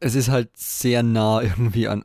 [0.00, 2.02] Es ist halt sehr nah irgendwie an.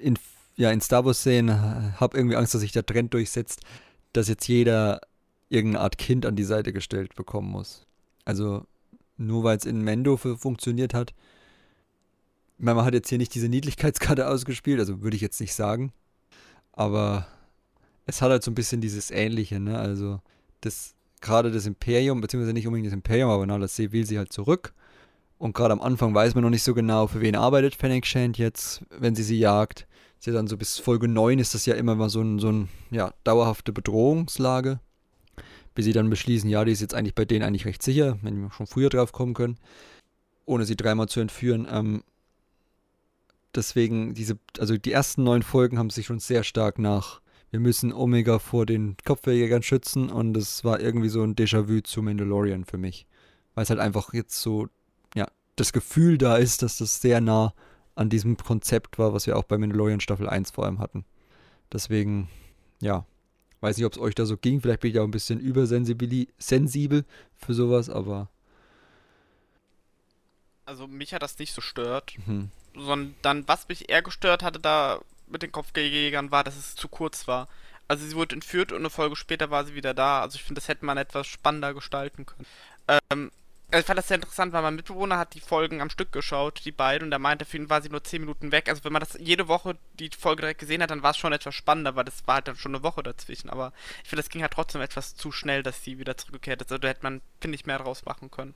[0.00, 0.18] In,
[0.56, 3.60] ja, in Star Wars-Szenen habe irgendwie Angst, dass sich der Trend durchsetzt,
[4.12, 5.00] dass jetzt jeder
[5.48, 7.86] irgendeine Art Kind an die Seite gestellt bekommen muss.
[8.24, 8.64] Also,
[9.18, 11.12] nur weil es in Mendo funktioniert hat.
[12.56, 15.92] Man hat jetzt hier nicht diese Niedlichkeitskarte ausgespielt, also würde ich jetzt nicht sagen.
[16.72, 17.26] Aber
[18.06, 19.78] es hat halt so ein bisschen dieses Ähnliche, ne?
[19.78, 20.20] Also,
[20.60, 24.32] das, gerade das Imperium, beziehungsweise nicht unbedingt das Imperium, aber Nala See will sie halt
[24.32, 24.72] zurück.
[25.38, 28.38] Und gerade am Anfang weiß man noch nicht so genau, für wen arbeitet Fennec Shand
[28.38, 29.86] jetzt, wenn sie sie jagt.
[30.18, 32.68] Sie dann so bis Folge 9 ist das ja immer mal so ein, so ein,
[32.90, 34.80] ja, dauerhafte Bedrohungslage.
[35.78, 38.42] Bis sie dann beschließen, ja, die ist jetzt eigentlich bei denen eigentlich recht sicher, wenn
[38.42, 39.58] wir schon früher drauf kommen können,
[40.44, 41.68] ohne sie dreimal zu entführen.
[41.70, 42.02] Ähm,
[43.54, 47.20] deswegen, diese, also die ersten neun Folgen haben sich schon sehr stark nach
[47.52, 52.02] wir müssen Omega vor den Kopfjägern schützen und es war irgendwie so ein Déjà-vu zu
[52.02, 53.06] Mandalorian für mich.
[53.54, 54.66] Weil es halt einfach jetzt so,
[55.14, 57.54] ja, das Gefühl da ist, dass das sehr nah
[57.94, 61.04] an diesem Konzept war, was wir auch bei Mandalorian Staffel 1 vor allem hatten.
[61.72, 62.28] Deswegen,
[62.80, 63.06] ja,
[63.60, 64.60] weiß nicht, ob es euch da so ging.
[64.60, 67.04] Vielleicht bin ich auch ein bisschen übersensibel
[67.36, 68.28] für sowas, aber.
[70.64, 72.14] Also mich hat das nicht so stört.
[72.26, 72.50] Mhm.
[72.76, 77.26] Sondern was mich eher gestört hatte, da mit den Kopfgeldjägern war, dass es zu kurz
[77.26, 77.48] war.
[77.88, 80.20] Also sie wurde entführt und eine Folge später war sie wieder da.
[80.20, 82.46] Also ich finde, das hätte man etwas spannender gestalten können.
[83.10, 83.30] Ähm,
[83.70, 86.62] also ich fand das sehr interessant, weil mein Mitbewohner hat die Folgen am Stück geschaut,
[86.64, 88.68] die beiden, und er meinte, für ihn war sie nur 10 Minuten weg.
[88.68, 91.34] Also wenn man das jede Woche die Folge direkt gesehen hat, dann war es schon
[91.34, 93.50] etwas spannender, weil das war halt dann schon eine Woche dazwischen.
[93.50, 96.72] Aber ich finde, das ging halt trotzdem etwas zu schnell, dass sie wieder zurückgekehrt ist.
[96.72, 98.54] Also da hätte man, finde ich, mehr draus machen können.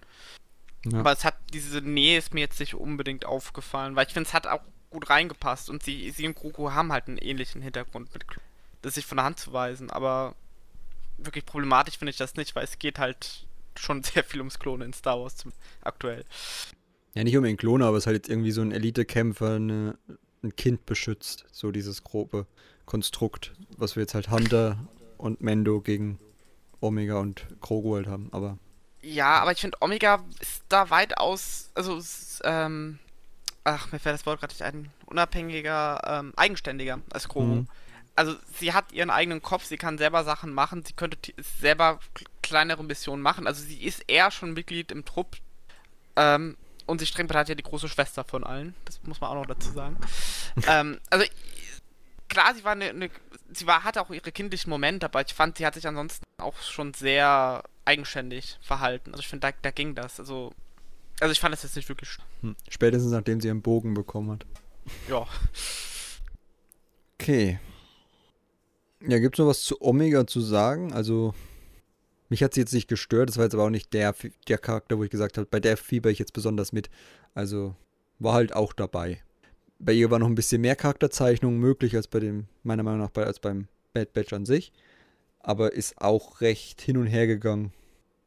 [0.86, 1.00] Ja.
[1.00, 4.34] Aber es hat, diese Nähe ist mir jetzt nicht unbedingt aufgefallen, weil ich finde, es
[4.34, 8.24] hat auch gut reingepasst und sie, sie und Grogu haben halt einen ähnlichen Hintergrund mit
[8.82, 10.34] das sich von der Hand zu weisen, aber
[11.16, 13.46] wirklich problematisch finde ich das nicht, weil es geht halt
[13.78, 15.52] schon sehr viel ums Klonen in Star Wars zum,
[15.82, 16.24] aktuell.
[17.14, 19.98] Ja, nicht um den Klon, aber es ist halt irgendwie so ein Elite-Kämpfer eine,
[20.42, 22.46] ein Kind beschützt, so dieses grobe
[22.86, 24.78] Konstrukt, was wir jetzt halt Hunter
[25.18, 26.18] und Mendo gegen
[26.80, 28.58] Omega und Grogu halt haben, aber
[29.02, 32.00] ja, aber ich finde, Omega ist da weitaus, also,
[32.44, 33.00] ähm,
[33.64, 37.54] ach, mir fällt das Wort gerade nicht ein, unabhängiger, ähm, eigenständiger als Grogu.
[37.54, 37.68] Mhm.
[38.14, 41.18] Also sie hat ihren eigenen Kopf, sie kann selber Sachen machen, sie könnte
[41.60, 41.98] selber
[42.42, 43.46] kleinere Missionen machen.
[43.46, 45.38] Also sie ist eher schon Mitglied im Trupp.
[46.16, 46.56] Ähm,
[46.86, 48.74] und sie strengt hat ja die große Schwester von allen.
[48.84, 49.96] Das muss man auch noch dazu sagen.
[50.66, 51.24] ähm, also
[52.28, 53.10] klar, sie war eine, eine,
[53.52, 56.60] sie war, hatte auch ihre kindlichen Momente, aber ich fand, sie hat sich ansonsten auch
[56.60, 59.12] schon sehr eigenständig verhalten.
[59.12, 60.20] Also ich finde, da, da ging das.
[60.20, 60.52] Also,
[61.20, 62.18] also ich fand das jetzt nicht wirklich.
[62.42, 62.56] Hm.
[62.68, 64.46] Spätestens nachdem sie einen Bogen bekommen hat.
[65.08, 65.26] Ja.
[67.18, 67.60] Okay.
[69.06, 70.92] Ja, gibt es noch was zu Omega zu sagen?
[70.92, 71.34] Also,
[72.28, 74.14] mich hat sie jetzt nicht gestört, das war jetzt aber auch nicht der,
[74.48, 76.88] der Charakter, wo ich gesagt habe, bei der fieber ich jetzt besonders mit.
[77.34, 77.74] Also,
[78.20, 79.20] war halt auch dabei.
[79.78, 83.22] Bei ihr war noch ein bisschen mehr Charakterzeichnung möglich als bei dem, meiner Meinung nach,
[83.22, 84.72] als beim Bad Batch an sich.
[85.40, 87.72] Aber ist auch recht hin und her gegangen.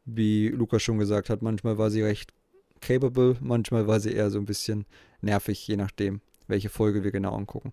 [0.03, 2.34] Wie Lukas schon gesagt hat, manchmal war sie recht
[2.82, 4.86] capable, manchmal war sie eher so ein bisschen
[5.21, 7.71] nervig, je nachdem, welche Folge wir genau angucken.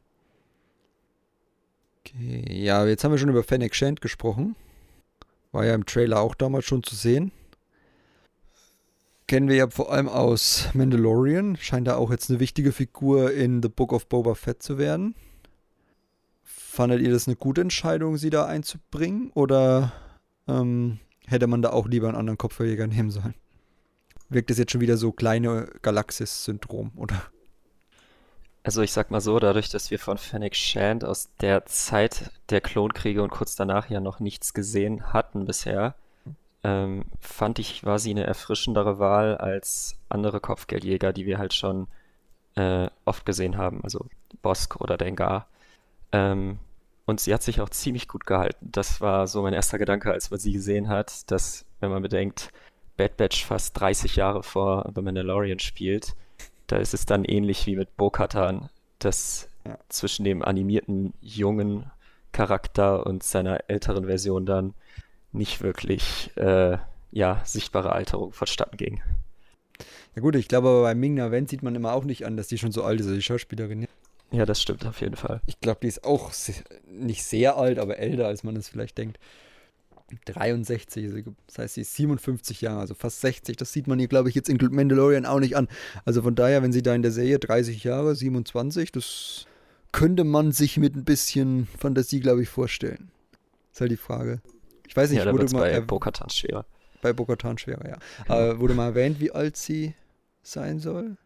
[2.05, 4.57] Okay, ja, jetzt haben wir schon über Fennec Shand gesprochen.
[5.53, 7.31] War ja im Trailer auch damals schon zu sehen.
[9.29, 11.57] Kennen wir ja vor allem aus Mandalorian.
[11.57, 15.15] Scheint da auch jetzt eine wichtige Figur in The Book of Boba Fett zu werden.
[16.43, 19.31] Fandet ihr das eine gute Entscheidung, sie da einzubringen?
[19.35, 19.93] Oder
[20.49, 23.35] ähm, hätte man da auch lieber einen anderen Kopfverjäger nehmen sollen?
[24.29, 27.23] Wirkt das jetzt schon wieder so kleine Galaxis-Syndrom, oder?
[28.65, 32.61] Also ich sag mal so, dadurch, dass wir von Fennec Shand aus der Zeit der
[32.61, 35.97] Klonkriege und kurz danach ja noch nichts gesehen hatten bisher,
[36.63, 41.89] ähm, fand ich, war sie eine erfrischendere Wahl als andere Kopfgeldjäger, die wir halt schon
[42.55, 44.07] äh, oft gesehen haben, also
[44.43, 45.49] Bosk oder Dengar.
[46.13, 46.61] Ähm,
[47.05, 48.69] und sie hat sich auch ziemlich gut gehalten.
[48.71, 52.53] Das war so mein erster Gedanke, als man sie gesehen hat, dass, wenn man bedenkt,
[52.97, 56.15] Bad Batch fast 30 Jahre vor The Mandalorian spielt,
[56.67, 59.79] da ist es dann ähnlich wie mit Bo-Katan, dass ja.
[59.89, 61.91] zwischen dem animierten jungen
[62.33, 64.75] Charakter und seiner älteren Version dann
[65.33, 66.79] nicht wirklich äh,
[67.11, 69.03] ja, sichtbare Alterung vonstatten ging.
[70.15, 72.37] Ja gut, ich glaube aber bei Ming Na Wen sieht man immer auch nicht an,
[72.37, 73.87] dass die schon so alt ist, also die Schauspielerin.
[74.31, 75.41] Ja, das stimmt auf jeden Fall.
[75.47, 76.33] Ich glaube, die ist auch
[76.91, 79.19] nicht sehr alt, aber älter, als man es vielleicht denkt.
[80.25, 83.57] 63, das heißt, sie ist 57 Jahre, also fast 60.
[83.57, 85.69] Das sieht man hier, glaube ich, jetzt in Mandalorian auch nicht an.
[86.05, 89.47] Also von daher, wenn sie da in der Serie 30 Jahre, 27, das
[89.93, 93.11] könnte man sich mit ein bisschen Fantasie, glaube ich, vorstellen.
[93.73, 94.41] Ist halt die Frage.
[94.87, 96.67] Ich weiß nicht, ja, wurde mal bei Bokatan schwerer.
[97.01, 97.97] Bei Bokatan schwerer, ja.
[98.25, 98.35] Genau.
[98.35, 99.95] Aber wurde mal erwähnt, wie alt sie
[100.43, 101.17] sein soll?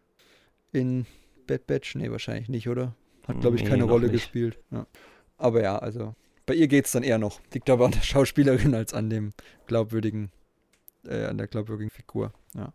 [0.71, 1.05] In
[1.47, 1.95] Bad Batch?
[1.95, 2.95] Nee, wahrscheinlich nicht, oder?
[3.27, 4.23] Hat, glaube ich, nee, keine Rolle nicht.
[4.23, 4.59] gespielt.
[4.71, 4.87] Ja.
[5.37, 6.15] Aber ja, also
[6.47, 7.39] bei ihr geht es dann eher noch.
[7.53, 9.33] Liegt aber an der Schauspielerin als an dem
[9.67, 10.31] glaubwürdigen,
[11.05, 12.33] äh, an der glaubwürdigen Figur.
[12.55, 12.73] Ja.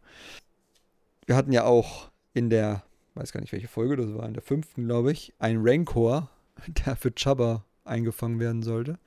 [1.26, 4.42] Wir hatten ja auch in der, weiß gar nicht welche Folge das war, in der
[4.42, 6.30] fünften, glaube ich, einen Rancor,
[6.86, 8.98] der für Chubba eingefangen werden sollte.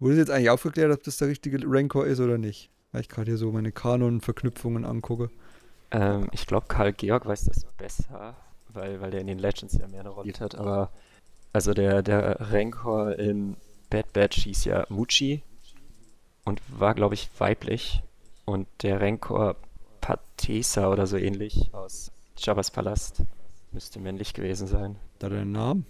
[0.00, 2.70] Wurde jetzt eigentlich aufgeklärt, ob das der richtige Rancor ist oder nicht?
[2.92, 5.30] Weil ich gerade hier so meine Kanon-Verknüpfungen angucke.
[5.92, 8.36] Ähm, ich glaube, Karl Georg weiß das besser,
[8.68, 10.90] weil, weil der in den Legends ja mehr eine Rolle hat, aber
[11.52, 13.56] also der, der Rancor in
[13.90, 15.42] Bad Batch hieß ja Muchi
[16.44, 18.02] und war, glaube ich, weiblich.
[18.44, 19.56] Und der Renkor
[20.00, 23.22] Patesa oder so ähnlich aus Jabba's Palast
[23.72, 24.96] müsste männlich gewesen sein.
[25.18, 25.82] Da der Name?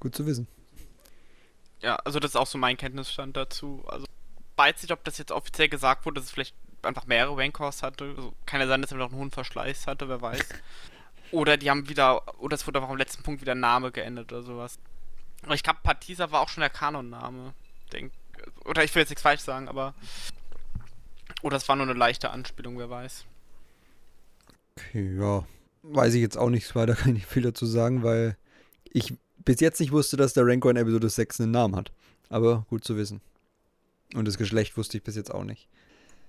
[0.00, 0.46] Gut zu wissen.
[1.80, 3.82] Ja, also das ist auch so mein Kenntnisstand dazu.
[3.86, 4.06] Also
[4.56, 8.04] weiß nicht, ob das jetzt offiziell gesagt wurde, dass es vielleicht einfach mehrere Rancors hatte.
[8.04, 10.48] Also, kann ja sein, dass er noch einen hohen Verschleiß hatte, wer weiß.
[11.30, 14.42] oder die haben wieder, oder es wurde einfach am letzten Punkt wieder Name geändert oder
[14.42, 14.78] sowas.
[15.52, 17.52] Ich glaube, Patisa war auch schon der Kanonname.
[17.92, 18.12] Denk,
[18.64, 19.94] oder ich will jetzt nichts falsch sagen, aber.
[21.42, 23.24] Oder es war nur eine leichte Anspielung, wer weiß.
[24.76, 25.44] Okay, ja.
[25.82, 28.38] Weiß ich jetzt auch nicht weiter, kann ich viel dazu sagen, weil
[28.84, 29.14] ich
[29.44, 31.92] bis jetzt nicht wusste, dass der Rancor in Episode 6 einen Namen hat.
[32.30, 33.20] Aber gut zu wissen.
[34.14, 35.68] Und das Geschlecht wusste ich bis jetzt auch nicht.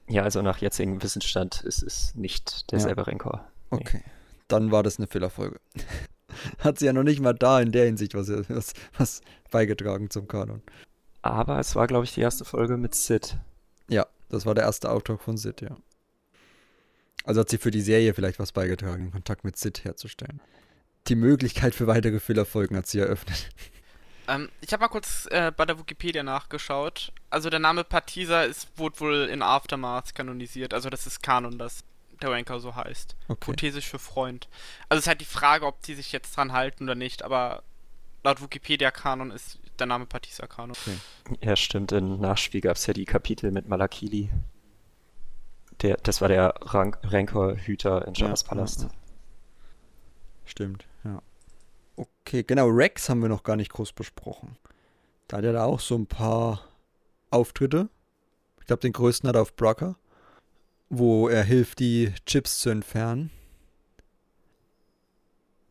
[0.07, 3.07] Ja, also nach jetzigem Wissensstand ist es nicht derselbe ja.
[3.07, 3.47] Rancor.
[3.71, 3.77] Nee.
[3.77, 4.03] Okay.
[4.47, 5.59] Dann war das eine Fehlerfolge.
[6.59, 9.21] hat sie ja noch nicht mal da in der Hinsicht was, was, was
[9.51, 10.61] beigetragen zum Kanon.
[11.21, 13.37] Aber es war, glaube ich, die erste Folge mit Sid.
[13.89, 15.75] Ja, das war der erste Auftrag von Sid, ja.
[17.23, 20.39] Also hat sie für die Serie vielleicht was beigetragen, Kontakt mit Sid herzustellen.
[21.07, 23.49] Die Möglichkeit für weitere Fillerfolgen hat sie eröffnet.
[24.27, 27.11] Ähm, ich habe mal kurz äh, bei der Wikipedia nachgeschaut.
[27.29, 30.73] Also der Name Patisa ist, wurde wohl in Aftermath kanonisiert.
[30.73, 31.83] Also das ist Kanon, das
[32.21, 33.15] der Ranker so heißt.
[33.27, 33.39] Okay.
[33.39, 34.47] Prothesisch für Freund.
[34.89, 37.63] Also es ist halt die Frage, ob die sich jetzt dran halten oder nicht, aber
[38.23, 40.71] laut Wikipedia-Kanon ist der Name Patisa Kanon.
[40.71, 40.97] Okay.
[41.41, 41.91] Ja, stimmt.
[41.91, 44.29] In Nachspiel gab es ja die Kapitel mit Malakili.
[45.81, 48.81] Der, das war der Rank Rancor-Hüter in Jabba's ja, Palast.
[48.81, 48.93] Ja, ja.
[50.45, 51.21] Stimmt, ja.
[51.95, 54.57] Okay, genau, Rex haben wir noch gar nicht groß besprochen.
[55.27, 56.61] Da hat er da auch so ein paar
[57.31, 57.89] Auftritte.
[58.59, 59.95] Ich glaube, den größten hat er auf Brucker,
[60.89, 63.31] wo er hilft, die Chips zu entfernen.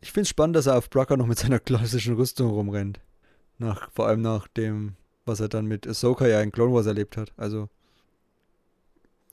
[0.01, 3.01] Ich finde es spannend, dass er auf Brucker noch mit seiner klassischen Rüstung rumrennt.
[3.59, 7.17] Nach, vor allem nach dem, was er dann mit Ahsoka ja in Clone Wars erlebt
[7.17, 7.33] hat.
[7.37, 7.69] Also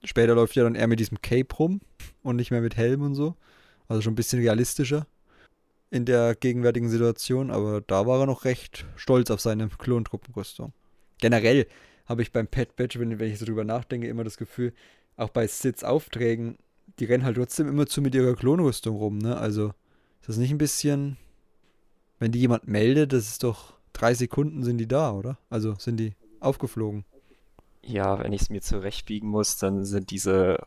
[0.04, 1.82] später läuft ja dann eher mit diesem Cape rum
[2.24, 3.36] und nicht mehr mit Helm und so.
[3.88, 5.08] Also schon ein bisschen realistischer
[5.90, 10.72] in der gegenwärtigen Situation, aber da war er noch recht stolz auf seine Klontruppenrüstung.
[11.20, 11.68] Generell
[12.06, 14.74] habe ich beim Pet Badge, wenn, wenn ich so drüber nachdenke, immer das Gefühl,
[15.22, 16.58] auch bei Sits Aufträgen,
[17.00, 19.38] die rennen halt trotzdem immer zu mit ihrer Klonrüstung rum, ne?
[19.38, 19.70] Also
[20.20, 21.18] ist das nicht ein bisschen,
[22.20, 25.38] wenn die jemand meldet, das ist doch drei Sekunden sind die da, oder?
[25.50, 27.06] Also sind die aufgeflogen.
[27.84, 30.60] Ja, wenn ich es mir zurechtbiegen muss, dann sind diese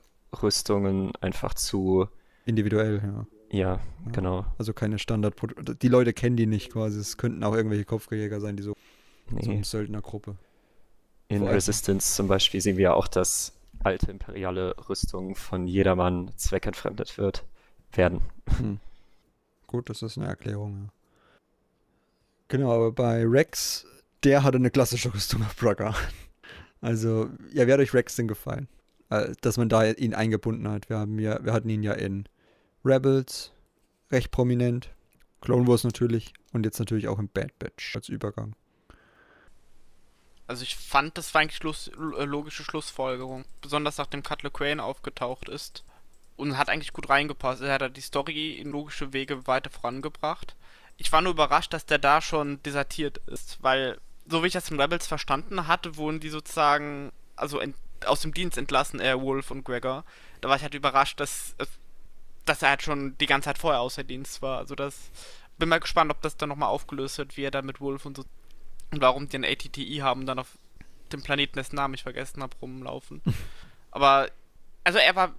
[0.42, 2.08] Rüstungen einfach zu
[2.44, 3.26] individuell, ja.
[3.50, 3.80] Ja, ja.
[4.10, 4.46] genau.
[4.58, 5.34] Also keine Standard.
[5.80, 6.98] Die Leute kennen die nicht quasi.
[6.98, 8.74] Es könnten auch irgendwelche Kopfgeldjäger sein, die so,
[9.30, 9.42] nee.
[9.44, 10.36] so eine Söldnergruppe.
[11.28, 17.18] In Vor Resistance zum Beispiel sehen wir auch, dass alte imperiale Rüstungen von jedermann zweckentfremdet
[17.18, 17.44] wird,
[17.92, 18.22] werden.
[18.58, 18.78] Hm.
[19.66, 20.92] Gut, das ist eine Erklärung, ja.
[22.48, 23.86] Genau, aber bei Rex,
[24.22, 25.94] der hatte eine klassische Rüstung auf Braga.
[26.80, 28.68] Also, ja, wie hat euch Rex denn gefallen?
[29.10, 30.88] Äh, dass man da ihn eingebunden hat.
[30.88, 32.28] Wir, haben ja, wir hatten ihn ja in
[32.84, 33.52] Rebels
[34.10, 34.90] recht prominent,
[35.40, 38.54] Clone Wars natürlich und jetzt natürlich auch im Bad Batch als Übergang.
[40.46, 45.48] Also ich fand, das war eigentlich Schluss, äh, logische Schlussfolgerung, besonders nachdem Cutler Crane aufgetaucht
[45.48, 45.84] ist
[46.36, 47.62] und hat eigentlich gut reingepasst.
[47.62, 50.54] Er hat die Story in logische Wege weiter vorangebracht.
[50.96, 54.70] Ich war nur überrascht, dass der da schon desertiert ist, weil so wie ich das
[54.70, 57.60] in Rebels verstanden hatte, wurden die sozusagen also
[58.06, 60.04] aus dem Dienst entlassen, er Wolf und Gregor.
[60.40, 61.54] Da war ich halt überrascht, dass
[62.44, 64.58] dass er halt schon die ganze Zeit vorher außer Dienst war.
[64.58, 65.10] Also das
[65.58, 68.16] bin mal gespannt, ob das dann nochmal aufgelöst wird, wie er da mit Wolf und
[68.16, 68.24] so
[68.90, 70.58] und warum die ein ATTI haben, dann auf
[71.12, 73.22] dem Planeten, dessen Namen ich vergessen habe, rumlaufen.
[73.90, 74.30] Aber,
[74.82, 75.34] also er war,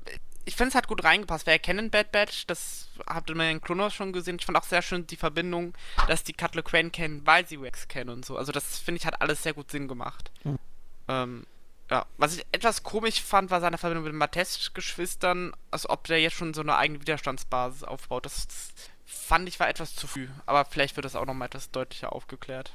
[0.46, 1.48] ich finde es hat gut reingepasst.
[1.48, 4.38] Wer kennen Bad Batch, das habt ihr in Kronos schon gesehen.
[4.40, 5.74] Ich fand auch sehr schön die Verbindung,
[6.08, 8.38] dass die Cutler Crane kennen, weil sie Rex kennen und so.
[8.38, 10.32] Also das finde ich hat alles sehr gut Sinn gemacht.
[10.44, 10.60] Mhm.
[11.08, 11.46] Ähm,
[11.90, 16.20] ja, was ich etwas komisch fand, war seine Verbindung mit den Matest-Geschwistern, als ob der
[16.20, 18.26] jetzt schon so eine eigene Widerstandsbasis aufbaut.
[18.26, 18.74] Das, das
[19.06, 22.72] fand ich war etwas zu früh, aber vielleicht wird das auch nochmal etwas deutlicher aufgeklärt.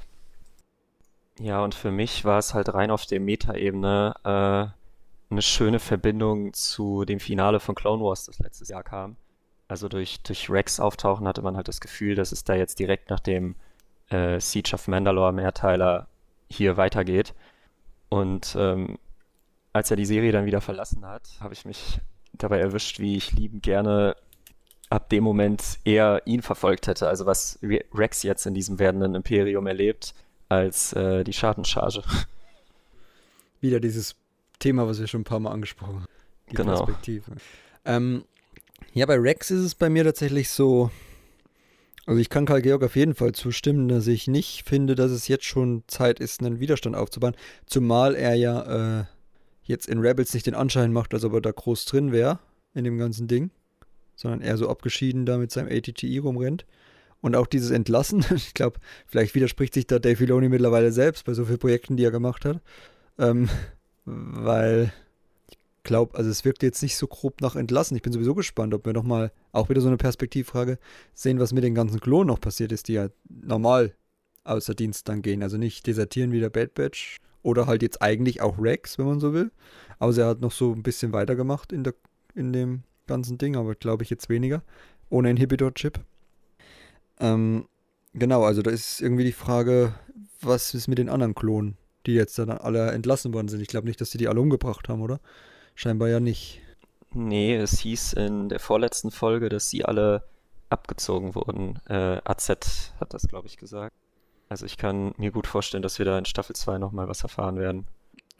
[1.40, 6.52] Ja, und für mich war es halt rein auf der Meta-Ebene äh, eine schöne Verbindung
[6.52, 9.16] zu dem Finale von Clone Wars, das letztes Jahr kam.
[9.66, 13.08] Also durch, durch Rex auftauchen hatte man halt das Gefühl, dass es da jetzt direkt
[13.08, 13.54] nach dem
[14.10, 16.08] äh, Siege of Mandalore Mehrteiler
[16.50, 17.34] hier weitergeht.
[18.10, 18.98] Und ähm,
[19.72, 22.00] als er die Serie dann wieder verlassen hat, habe ich mich
[22.34, 24.14] dabei erwischt, wie ich liebend gerne
[24.90, 27.08] ab dem Moment eher ihn verfolgt hätte.
[27.08, 30.12] Also was Rex jetzt in diesem werdenden Imperium erlebt,
[30.50, 32.02] als äh, die Schadenscharge.
[33.60, 34.16] Wieder dieses
[34.58, 36.06] Thema, was wir schon ein paar Mal angesprochen haben.
[36.50, 36.76] Die genau.
[36.76, 37.32] Perspektive.
[37.84, 38.24] Ähm,
[38.92, 40.90] ja, bei Rex ist es bei mir tatsächlich so,
[42.06, 45.28] also ich kann Karl Georg auf jeden Fall zustimmen, dass ich nicht finde, dass es
[45.28, 47.36] jetzt schon Zeit ist, einen Widerstand aufzubauen.
[47.66, 49.04] Zumal er ja äh,
[49.62, 52.40] jetzt in Rebels nicht den Anschein macht, als ob er da groß drin wäre
[52.74, 53.50] in dem ganzen Ding,
[54.16, 56.66] sondern eher so abgeschieden da mit seinem ATTI rumrennt.
[57.20, 61.34] Und auch dieses Entlassen, ich glaube, vielleicht widerspricht sich da Dave Filoni mittlerweile selbst bei
[61.34, 62.60] so vielen Projekten, die er gemacht hat.
[63.18, 63.48] Ähm,
[64.04, 64.92] weil
[65.82, 67.96] glaube, also es wirkt jetzt nicht so grob nach entlassen.
[67.96, 70.78] Ich bin sowieso gespannt, ob wir nochmal auch wieder so eine Perspektivfrage
[71.14, 73.94] sehen, was mit den ganzen Klonen noch passiert ist, die ja normal
[74.44, 75.42] außer Dienst dann gehen.
[75.42, 79.20] Also nicht desertieren wie der Bad Batch oder halt jetzt eigentlich auch Rex, wenn man
[79.20, 79.50] so will.
[79.98, 81.94] Aber er hat noch so ein bisschen weitergemacht in, der,
[82.34, 84.62] in dem ganzen Ding, aber glaube ich jetzt weniger.
[85.08, 86.00] Ohne Inhibitor-Chip.
[87.20, 87.66] Ähm,
[88.14, 89.94] genau, also da ist irgendwie die Frage,
[90.40, 93.60] was ist mit den anderen Klonen, die jetzt dann alle entlassen worden sind.
[93.60, 95.20] Ich glaube nicht, dass sie die alle umgebracht haben, oder?
[95.74, 96.60] Scheinbar ja nicht.
[97.12, 100.22] Nee, es hieß in der vorletzten Folge, dass sie alle
[100.68, 101.78] abgezogen wurden.
[101.88, 102.48] Äh, AZ
[103.00, 103.94] hat das, glaube ich, gesagt.
[104.48, 107.56] Also ich kann mir gut vorstellen, dass wir da in Staffel 2 nochmal was erfahren
[107.56, 107.86] werden.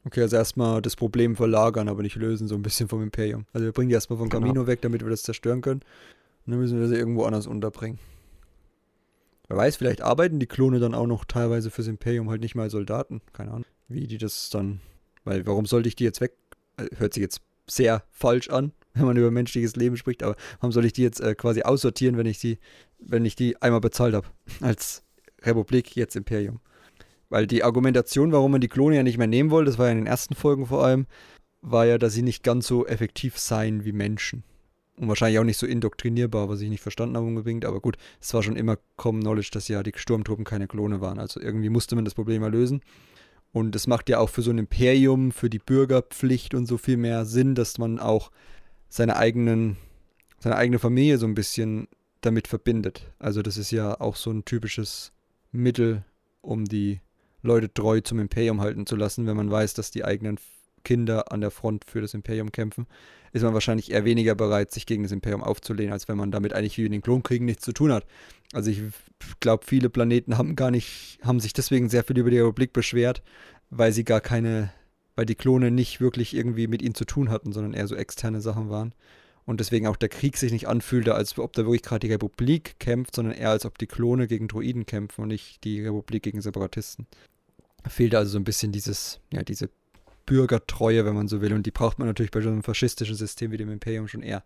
[0.05, 3.47] Okay, also erstmal das Problem verlagern, aber nicht lösen, so ein bisschen vom Imperium.
[3.53, 4.41] Also wir bringen die erstmal vom genau.
[4.43, 5.81] Camino weg, damit wir das zerstören können.
[6.47, 7.99] Und dann müssen wir sie irgendwo anders unterbringen.
[9.51, 12.71] Wer weiß, vielleicht arbeiten die Klone dann auch noch teilweise fürs Imperium, halt nicht mal
[12.71, 13.21] Soldaten.
[13.33, 14.81] Keine Ahnung, wie die das dann.
[15.25, 16.33] Weil warum sollte ich die jetzt weg
[16.97, 20.85] hört sich jetzt sehr falsch an, wenn man über menschliches Leben spricht, aber warum soll
[20.85, 22.59] ich die jetzt äh, quasi aussortieren, wenn ich die,
[22.99, 24.29] wenn ich die einmal bezahlt habe?
[24.61, 25.03] Als
[25.43, 26.61] Republik, jetzt Imperium.
[27.29, 29.93] Weil die Argumentation, warum man die Klone ja nicht mehr nehmen wollte, das war ja
[29.93, 31.07] in den ersten Folgen vor allem,
[31.61, 34.43] war ja, dass sie nicht ganz so effektiv seien wie Menschen.
[35.01, 37.65] Und wahrscheinlich auch nicht so indoktrinierbar, was ich nicht verstanden habe unbedingt.
[37.65, 41.19] Aber gut, es war schon immer Common Knowledge, dass ja die Sturmtruppen keine Klone waren.
[41.19, 42.83] Also irgendwie musste man das Problem mal lösen.
[43.51, 46.99] Und es macht ja auch für so ein Imperium, für die Bürgerpflicht und so viel
[46.99, 48.31] mehr Sinn, dass man auch
[48.91, 49.79] seine eigenen,
[50.39, 51.89] seine eigene Familie so ein bisschen
[52.21, 53.11] damit verbindet.
[53.19, 55.13] Also das ist ja auch so ein typisches
[55.51, 56.05] Mittel,
[56.43, 57.01] um die
[57.41, 60.39] Leute treu zum Imperium halten zu lassen, wenn man weiß, dass die eigenen
[60.85, 62.87] Kinder an der Front für das Imperium kämpfen,
[63.33, 66.53] ist man wahrscheinlich eher weniger bereit, sich gegen das Imperium aufzulehnen, als wenn man damit
[66.53, 68.07] eigentlich wie in den Klonkriegen nichts zu tun hat.
[68.53, 68.83] Also ich
[69.39, 73.23] glaube, viele Planeten haben gar nicht, haben sich deswegen sehr viel über die Republik beschwert,
[73.71, 74.73] weil sie gar keine,
[75.15, 78.41] weil die Klone nicht wirklich irgendwie mit ihnen zu tun hatten, sondern eher so externe
[78.41, 78.95] Sachen waren.
[79.47, 82.79] Und deswegen auch der Krieg sich nicht anfühlte, als ob da wirklich gerade die Republik
[82.79, 86.41] kämpft, sondern eher als ob die Klone gegen Droiden kämpfen und nicht die Republik gegen
[86.41, 87.07] Separatisten.
[87.89, 89.71] Fehlte also so ein bisschen dieses, ja, diese
[90.31, 91.53] Bürgertreue, wenn man so will.
[91.53, 94.45] Und die braucht man natürlich bei so einem faschistischen System wie dem Imperium schon eher.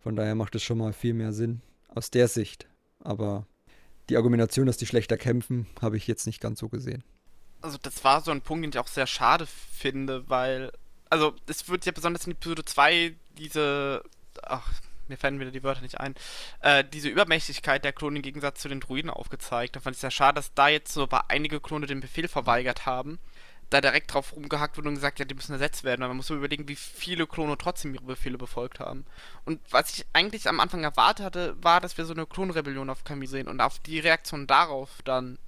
[0.00, 2.66] Von daher macht es schon mal viel mehr Sinn aus der Sicht.
[3.04, 3.46] Aber
[4.08, 7.04] die Argumentation, dass die schlechter kämpfen, habe ich jetzt nicht ganz so gesehen.
[7.60, 10.72] Also das war so ein Punkt, den ich auch sehr schade finde, weil,
[11.10, 14.02] also es wird ja besonders in Episode 2 diese,
[14.42, 14.72] ach,
[15.08, 16.14] mir fallen wieder die Wörter nicht ein,
[16.62, 19.76] äh, diese Übermächtigkeit der Klone im Gegensatz zu den Druiden aufgezeigt.
[19.76, 22.86] Da fand ich es sehr schade, dass da jetzt so einige Klone den Befehl verweigert
[22.86, 23.18] haben
[23.70, 26.02] da direkt drauf rumgehackt wurde und gesagt, ja, die müssen ersetzt werden.
[26.02, 29.04] Aber man muss überlegen, wie viele Klone trotzdem ihre Befehle befolgt haben.
[29.44, 33.04] Und was ich eigentlich am Anfang erwartet hatte, war, dass wir so eine Klonrebellion auf
[33.04, 35.38] Kami sehen und auf die Reaktion darauf dann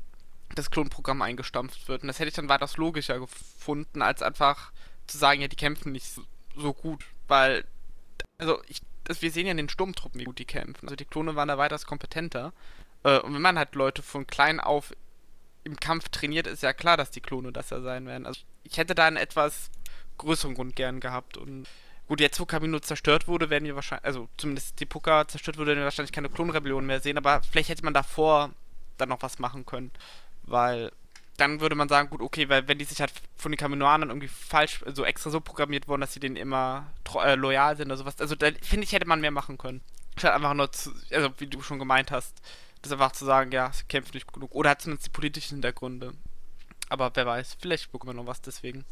[0.54, 2.02] das Klonprogramm eingestampft wird.
[2.02, 4.72] Und das hätte ich dann weitaus logischer gefunden, als einfach
[5.06, 6.20] zu sagen, ja, die kämpfen nicht
[6.56, 7.04] so gut.
[7.28, 7.64] Weil,
[8.38, 10.86] also, ich, das, wir sehen ja in den Sturmtruppen, wie gut die kämpfen.
[10.86, 12.52] Also, die Klone waren da weitaus kompetenter.
[13.04, 14.92] Äh, und wenn man halt Leute von klein auf
[15.68, 18.26] im Kampf trainiert, ist ja klar, dass die Klone das ja sein werden.
[18.26, 19.70] Also ich hätte da einen etwas
[20.18, 21.68] größeren Grund gern gehabt und
[22.08, 25.68] gut, jetzt wo Camino zerstört wurde, werden wir wahrscheinlich, also zumindest die Puka zerstört wurde,
[25.68, 28.50] werden wir wahrscheinlich keine Klonrebellion mehr sehen, aber vielleicht hätte man davor
[28.96, 29.92] dann noch was machen können,
[30.42, 30.90] weil
[31.36, 34.28] dann würde man sagen, gut, okay, weil wenn die sich halt von den Kaminoanern irgendwie
[34.28, 36.92] falsch, so also extra so programmiert wurden, dass sie denen immer
[37.22, 39.80] äh, loyal sind oder sowas, also da finde ich, hätte man mehr machen können.
[40.16, 42.42] Statt einfach nur zu, also wie du schon gemeint hast,
[42.82, 44.54] das einfach zu sagen, ja, sie kämpft nicht genug.
[44.54, 46.12] Oder hat zumindest die politischen Hintergründe.
[46.88, 48.84] Aber wer weiß, vielleicht bekommen wir noch was deswegen.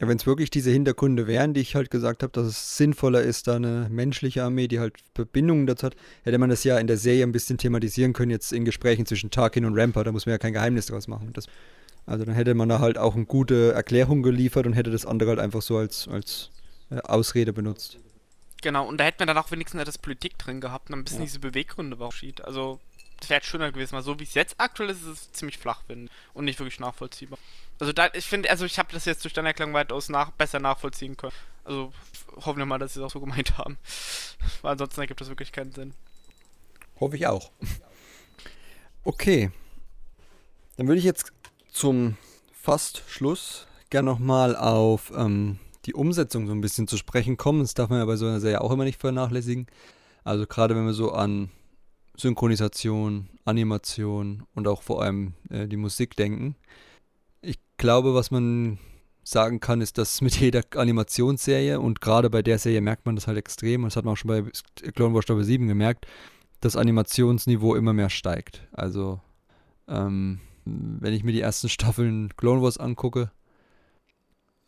[0.00, 3.22] Ja, wenn es wirklich diese Hintergründe wären, die ich halt gesagt habe, dass es sinnvoller
[3.22, 6.86] ist, da eine menschliche Armee, die halt Verbindungen dazu hat, hätte man das ja in
[6.86, 10.26] der Serie ein bisschen thematisieren können, jetzt in Gesprächen zwischen Tarkin und Rampart, da muss
[10.26, 11.32] man ja kein Geheimnis draus machen.
[11.32, 11.46] Das,
[12.06, 15.30] also dann hätte man da halt auch eine gute Erklärung geliefert und hätte das andere
[15.30, 16.50] halt einfach so als, als
[16.90, 17.98] äh, Ausrede benutzt.
[18.62, 21.20] Genau, und da hätten wir dann auch wenigstens etwas Politik drin gehabt und ein bisschen
[21.20, 21.26] ja.
[21.26, 22.44] diese Beweggründe warum geschieht.
[22.44, 22.80] Also,
[23.20, 25.82] das wäre schöner gewesen, weil so wie es jetzt aktuell ist, ist es ziemlich flach,
[25.86, 27.38] finde und nicht wirklich nachvollziehbar.
[27.78, 30.58] Also, da, ich finde, also ich habe das jetzt durch deine Erklärung weitaus nach, besser
[30.58, 31.32] nachvollziehen können.
[31.64, 31.92] Also,
[32.36, 33.78] hoffen wir mal, dass sie es auch so gemeint haben.
[34.62, 35.94] weil ansonsten ergibt das wirklich keinen Sinn.
[36.98, 37.50] Hoffe ich auch.
[39.04, 39.50] Okay.
[40.76, 41.32] Dann würde ich jetzt
[41.70, 42.16] zum
[42.52, 45.58] fast Schluss gerne nochmal auf ähm,
[45.88, 47.60] die Umsetzung so ein bisschen zu sprechen kommen.
[47.60, 49.66] Das darf man ja bei so einer Serie auch immer nicht vernachlässigen.
[50.22, 51.48] Also gerade wenn wir so an
[52.18, 56.56] Synchronisation, Animation und auch vor allem äh, die Musik denken.
[57.40, 58.78] Ich glaube, was man
[59.24, 63.26] sagen kann, ist, dass mit jeder Animationsserie und gerade bei der Serie merkt man das
[63.26, 64.42] halt extrem, und das hat man auch schon bei
[64.92, 66.06] Clone Wars Staffel 7 gemerkt,
[66.60, 68.66] das Animationsniveau immer mehr steigt.
[68.72, 69.20] Also,
[69.86, 73.30] ähm, wenn ich mir die ersten Staffeln Clone Wars angucke,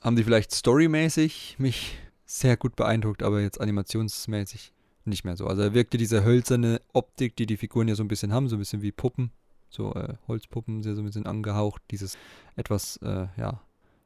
[0.00, 4.72] haben die vielleicht storymäßig mich sehr gut beeindruckt, aber jetzt animationsmäßig
[5.04, 5.46] nicht mehr so.
[5.46, 8.56] Also er wirkte diese hölzerne Optik, die die Figuren ja so ein bisschen haben, so
[8.56, 9.30] ein bisschen wie Puppen,
[9.68, 12.16] so äh, Holzpuppen, sehr so ein bisschen angehaucht, dieses
[12.56, 13.60] etwas, äh, ja,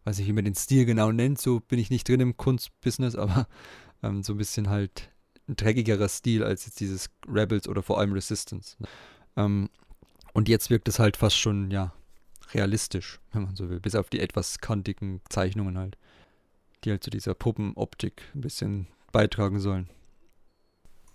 [0.05, 3.17] weiß nicht, wie man den Stil genau nennt, so bin ich nicht drin im Kunstbusiness,
[3.17, 3.47] aber
[4.03, 5.11] ähm, so ein bisschen halt
[5.49, 8.77] ein dreckigerer Stil als jetzt dieses Rebels oder vor allem Resistance.
[8.79, 8.89] Ne?
[9.37, 9.71] Ähm,
[10.33, 11.93] und jetzt wirkt es halt fast schon, ja,
[12.53, 13.81] realistisch, wenn man so will.
[13.81, 15.97] Bis auf die etwas kantigen Zeichnungen halt.
[16.85, 19.89] Die halt zu dieser Puppenoptik ein bisschen beitragen sollen.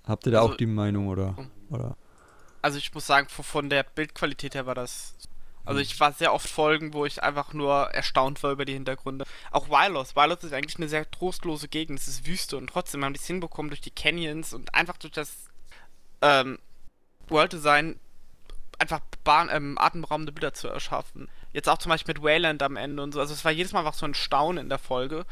[0.06, 1.36] Habt ihr da also, auch die Meinung oder,
[1.70, 1.96] oder?
[2.62, 5.16] Also ich muss sagen, von der Bildqualität her war das.
[5.66, 9.26] Also ich war sehr oft Folgen, wo ich einfach nur erstaunt war über die Hintergründe.
[9.52, 10.16] Auch Wylos.
[10.16, 12.00] Wylos ist eigentlich eine sehr trostlose Gegend.
[12.00, 15.14] Es ist Wüste und trotzdem haben die es hinbekommen durch die Canyons und einfach durch
[15.14, 15.32] das
[16.22, 16.58] ähm,
[17.28, 18.00] World Design
[18.80, 21.30] einfach Bahn, ähm, atemberaubende Bilder zu erschaffen.
[21.54, 23.20] Jetzt auch zum Beispiel mit Wayland am Ende und so.
[23.20, 25.26] Also es war jedes Mal einfach so ein Staunen in der Folge.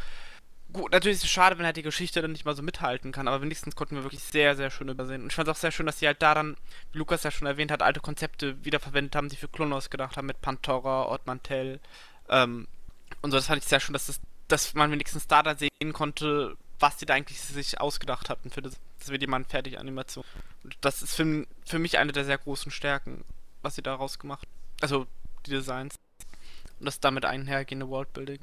[0.74, 3.28] Gut, natürlich ist es schade, wenn halt die Geschichte dann nicht mal so mithalten kann,
[3.30, 5.22] aber wenigstens konnten wir wirklich sehr, sehr schön übersehen.
[5.22, 6.58] Und ich fand es auch sehr schön, dass sie halt da dann,
[6.91, 10.28] wie Lukas ja schon erwähnt hat, alte Konzepte wiederverwendet haben, die für Klonos gedacht haben,
[10.28, 11.80] mit Pantora, Ort Mantel,
[12.30, 12.68] ähm,
[13.22, 13.38] und so.
[13.38, 14.20] Das fand ich sehr schön, dass, das,
[14.50, 18.62] dass man wenigstens da dann sehen konnte, was die da eigentlich sich ausgedacht hatten für
[18.62, 20.26] das, das wird jemand fertig Animation.
[20.64, 23.24] Und das ist für, für mich eine der sehr großen Stärken,
[23.62, 24.47] was sie daraus gemacht
[24.82, 25.05] Also
[25.45, 25.95] die Designs.
[26.80, 28.39] Und das damit einhergehende Worldbuilding.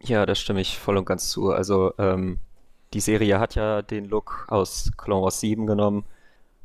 [0.00, 1.50] Ja, da stimme ich voll und ganz zu.
[1.50, 2.38] Also, ähm,
[2.92, 6.04] die Serie hat ja den Look aus Clone Wars 7 genommen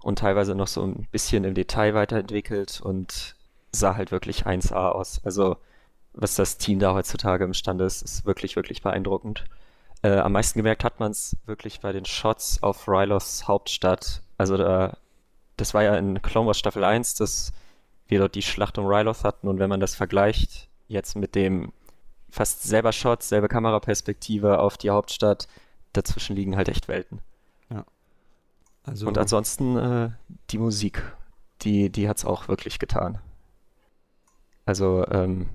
[0.01, 3.35] und teilweise noch so ein bisschen im Detail weiterentwickelt und
[3.71, 5.21] sah halt wirklich 1A aus.
[5.23, 5.57] Also,
[6.13, 9.45] was das Team da heutzutage imstande ist, ist wirklich, wirklich beeindruckend.
[10.01, 14.21] Äh, am meisten gemerkt hat man es wirklich bei den Shots auf Rylos Hauptstadt.
[14.37, 14.97] Also da,
[15.59, 17.51] das war ja in Clone Wars Staffel 1, dass
[18.07, 21.71] wir dort die Schlacht um Ryloth hatten und wenn man das vergleicht jetzt mit dem
[22.29, 25.47] fast selber Shot, selbe Kameraperspektive auf die Hauptstadt,
[25.93, 27.21] dazwischen liegen halt echt Welten.
[27.69, 27.85] Ja.
[28.83, 30.09] Also und ansonsten äh,
[30.49, 31.03] die Musik,
[31.61, 33.19] die, die hat es auch wirklich getan.
[34.65, 35.49] Also ähm,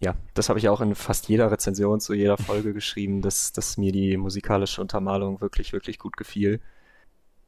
[0.00, 3.76] ja, das habe ich auch in fast jeder Rezension zu jeder Folge geschrieben, dass, dass
[3.76, 6.60] mir die musikalische Untermalung wirklich, wirklich gut gefiel.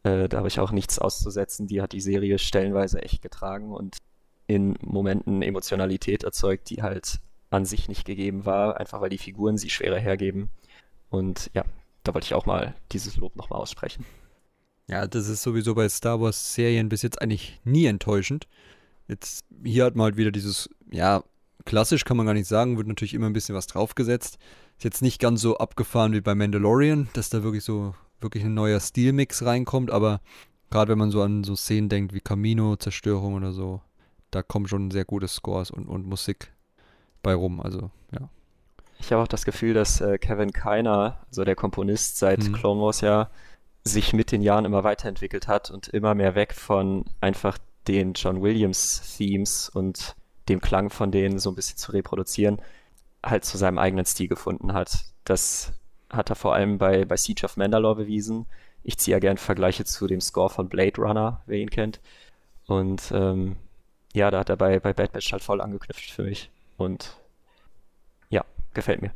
[0.07, 1.67] Äh, da habe ich auch nichts auszusetzen.
[1.67, 3.97] Die hat die Serie stellenweise echt getragen und
[4.47, 7.19] in Momenten Emotionalität erzeugt, die halt
[7.51, 10.51] an sich nicht gegeben war, einfach weil die Figuren sie schwerer hergeben.
[11.11, 11.65] Und ja,
[12.05, 14.07] da wollte ich auch mal dieses Lob nochmal aussprechen.
[14.87, 18.47] Ja, das ist sowieso bei Star Wars Serien bis jetzt eigentlich nie enttäuschend.
[19.09, 21.25] Jetzt, hier hat man halt wieder dieses, ja,
[21.65, 24.39] klassisch kann man gar nicht sagen, wird natürlich immer ein bisschen was draufgesetzt.
[24.79, 28.55] Ist jetzt nicht ganz so abgefahren wie bei Mandalorian, dass da wirklich so, wirklich ein
[28.55, 30.21] neuer Stilmix reinkommt, aber
[30.71, 33.81] gerade wenn man so an so Szenen denkt wie Camino, Zerstörung oder so,
[34.31, 36.53] da kommen schon sehr gute Scores und, und Musik
[37.23, 37.61] bei rum.
[37.61, 38.29] Also, ja.
[38.99, 42.53] Ich habe auch das Gefühl, dass äh, Kevin Keiner, also der Komponist seit mhm.
[42.53, 43.31] Clone Wars ja,
[43.85, 48.43] sich mit den Jahren immer weiterentwickelt hat und immer mehr weg von einfach den John
[48.43, 50.17] Williams Themes und
[50.49, 52.61] dem Klang von denen so ein bisschen zu reproduzieren,
[53.25, 55.05] halt zu seinem eigenen Stil gefunden hat.
[55.25, 55.73] Das
[56.11, 58.47] hat er vor allem bei, bei Siege of Mandalore bewiesen.
[58.83, 62.01] Ich ziehe ja gern Vergleiche zu dem Score von Blade Runner, wer ihn kennt.
[62.67, 63.57] Und ähm,
[64.13, 66.51] ja, da hat er bei, bei Bad Batch halt voll angeknüpft für mich.
[66.77, 67.17] Und
[68.31, 68.45] ja,
[68.75, 69.13] gefällt mir.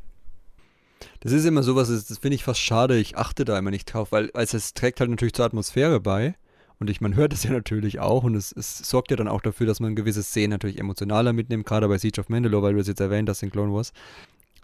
[1.20, 4.12] Das ist immer sowas, das finde ich fast schade, ich achte da immer nicht drauf,
[4.12, 6.34] weil also es trägt halt natürlich zur Atmosphäre bei.
[6.78, 9.40] Und ich, man hört es ja natürlich auch und es, es sorgt ja dann auch
[9.40, 12.80] dafür, dass man gewisse Szenen natürlich emotionaler mitnimmt, gerade bei Siege of Mandalore, weil du
[12.80, 13.92] es jetzt erwähnt hast in Clone Wars.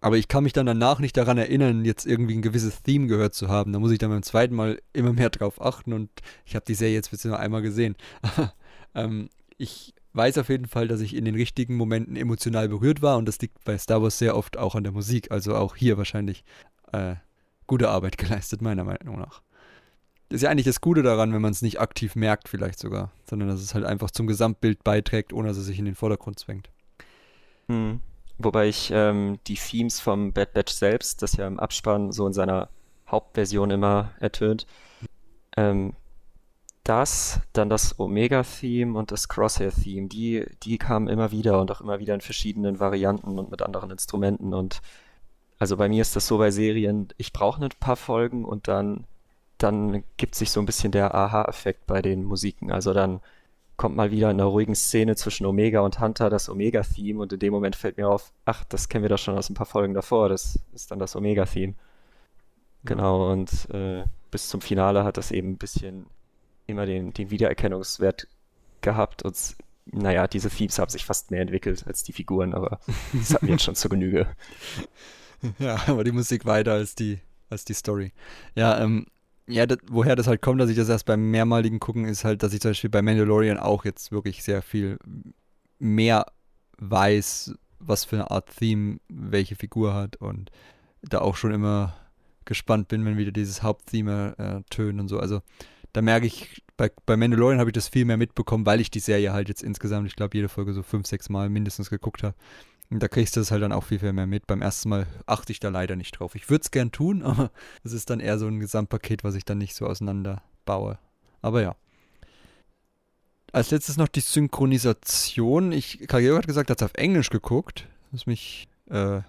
[0.00, 3.34] Aber ich kann mich dann danach nicht daran erinnern, jetzt irgendwie ein gewisses Theme gehört
[3.34, 3.72] zu haben.
[3.72, 6.10] Da muss ich dann beim zweiten Mal immer mehr drauf achten und
[6.44, 7.96] ich habe die Serie jetzt bisher nur einmal gesehen.
[8.94, 13.16] ähm, ich weiß auf jeden Fall, dass ich in den richtigen Momenten emotional berührt war
[13.16, 15.30] und das liegt bei Star Wars sehr oft auch an der Musik.
[15.30, 16.44] Also auch hier wahrscheinlich
[16.92, 17.16] äh,
[17.66, 19.42] gute Arbeit geleistet, meiner Meinung nach.
[20.28, 23.12] Das ist ja eigentlich das Gute daran, wenn man es nicht aktiv merkt, vielleicht sogar,
[23.28, 26.38] sondern dass es halt einfach zum Gesamtbild beiträgt, ohne dass es sich in den Vordergrund
[26.38, 26.68] zwängt.
[27.68, 28.00] Hm.
[28.38, 32.32] Wobei ich ähm, die Themes vom Bad Batch selbst, das ja im Abspann so in
[32.32, 32.68] seiner
[33.08, 34.66] Hauptversion immer ertönt,
[35.56, 35.94] ähm,
[36.84, 41.98] das, dann das Omega-Theme und das Crosshair-Theme, die, die kamen immer wieder und auch immer
[41.98, 44.54] wieder in verschiedenen Varianten und mit anderen Instrumenten.
[44.54, 44.82] Und
[45.58, 49.04] also bei mir ist das so bei Serien, ich brauche ein paar Folgen und dann
[49.58, 52.70] dann gibt sich so ein bisschen der Aha-Effekt bei den Musiken.
[52.70, 53.20] Also dann
[53.76, 57.38] kommt mal wieder in einer ruhigen Szene zwischen Omega und Hunter das Omega-Theme und in
[57.38, 59.94] dem Moment fällt mir auf, ach, das kennen wir doch schon aus ein paar Folgen
[59.94, 61.74] davor, das ist dann das Omega-Theme.
[62.84, 66.06] Genau, und äh, bis zum Finale hat das eben ein bisschen
[66.66, 68.28] immer den, den Wiedererkennungswert
[68.80, 69.56] gehabt und
[69.86, 72.80] naja, diese Themes haben sich fast mehr entwickelt als die Figuren, aber
[73.12, 74.26] das hat mir jetzt schon zur Genüge.
[75.58, 77.20] Ja, aber die Musik weiter als die,
[77.50, 78.12] als die Story.
[78.54, 79.06] Ja, ähm,
[79.48, 82.42] ja, das, woher das halt kommt, dass ich das erst beim mehrmaligen Gucken ist halt,
[82.42, 84.98] dass ich zum Beispiel bei Mandalorian auch jetzt wirklich sehr viel
[85.78, 86.26] mehr
[86.78, 90.50] weiß, was für eine Art Theme welche Figur hat und
[91.02, 91.94] da auch schon immer
[92.44, 95.18] gespannt bin, wenn wieder dieses Haupttheme äh, tönt und so.
[95.18, 95.42] Also
[95.92, 99.00] da merke ich, bei, bei Mandalorian habe ich das viel mehr mitbekommen, weil ich die
[99.00, 102.36] Serie halt jetzt insgesamt, ich glaube, jede Folge so fünf, sechs Mal mindestens geguckt habe.
[102.90, 104.46] Und da kriegst du es halt dann auch viel, viel mehr mit.
[104.46, 106.34] Beim ersten Mal achte ich da leider nicht drauf.
[106.34, 107.50] Ich würde es gern tun, aber
[107.82, 110.98] es ist dann eher so ein Gesamtpaket, was ich dann nicht so auseinander baue.
[111.42, 111.74] Aber ja.
[113.52, 115.72] Als letztes noch die Synchronisation.
[115.72, 117.88] Ich, Karriere hat gesagt, er hat auf Englisch geguckt.
[118.12, 119.20] Das mich äh,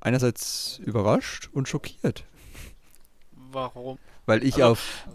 [0.00, 2.24] einerseits überrascht und schockiert.
[3.32, 3.98] Warum?
[4.26, 5.08] Weil ich also, auf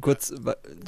[0.00, 0.34] kurz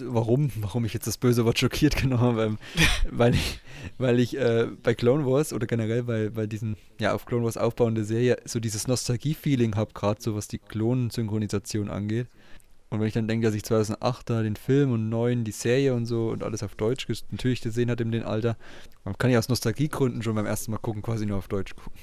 [0.02, 2.56] warum warum ich jetzt das böse Wort schockiert genommen habe,
[3.10, 3.60] weil ich
[3.98, 7.56] weil ich äh, bei Clone Wars oder generell bei bei diesen ja auf Clone Wars
[7.56, 12.26] aufbauende Serie so dieses Nostalgie Feeling habe gerade so was die Klonensynchronisation angeht.
[12.90, 15.94] Und wenn ich dann denke, dass ich 2008 da den Film und 9 die Serie
[15.94, 18.56] und so und alles auf Deutsch natürlich gesehen hatte in dem Alter,
[19.04, 21.98] dann kann ich aus Nostalgiegründen schon beim ersten Mal gucken quasi nur auf Deutsch gucken.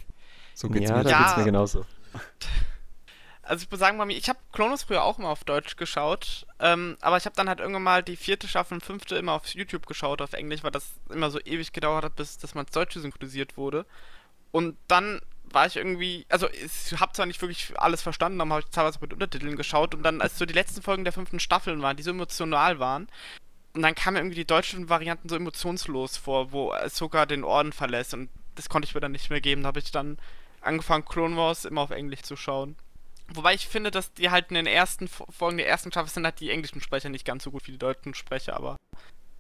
[0.54, 1.04] So geht's ja, mir.
[1.04, 1.86] Ja, da geht's mir genauso.
[3.44, 6.98] Also ich muss sagen, Mami, ich habe Clonus früher auch immer auf Deutsch geschaut, ähm,
[7.02, 9.88] aber ich habe dann halt irgendwann mal die vierte Staffel und fünfte immer auf YouTube
[9.88, 13.00] geschaut, auf Englisch, weil das immer so ewig gedauert hat, bis dass man ins Deutsche
[13.00, 13.86] synchronisiert wurde.
[14.52, 18.62] Und dann war ich irgendwie, also ich habe zwar nicht wirklich alles verstanden, aber habe
[18.62, 21.82] ich teilweise mit Untertiteln geschaut und dann, als so die letzten Folgen der fünften Staffeln
[21.82, 23.08] waren, die so emotional waren,
[23.74, 28.14] und dann kamen irgendwie die deutschen Varianten so emotionslos vor, wo sogar den Orden verlässt
[28.14, 29.64] und das konnte ich mir dann nicht mehr geben.
[29.64, 30.18] Da habe ich dann
[30.60, 32.76] angefangen, Clone Wars immer auf Englisch zu schauen.
[33.34, 36.40] Wobei ich finde, dass die halt in den ersten Folgen der ersten Staffel sind halt
[36.40, 38.78] die englischen Sprecher nicht ganz so gut wie die deutschen Sprecher, aber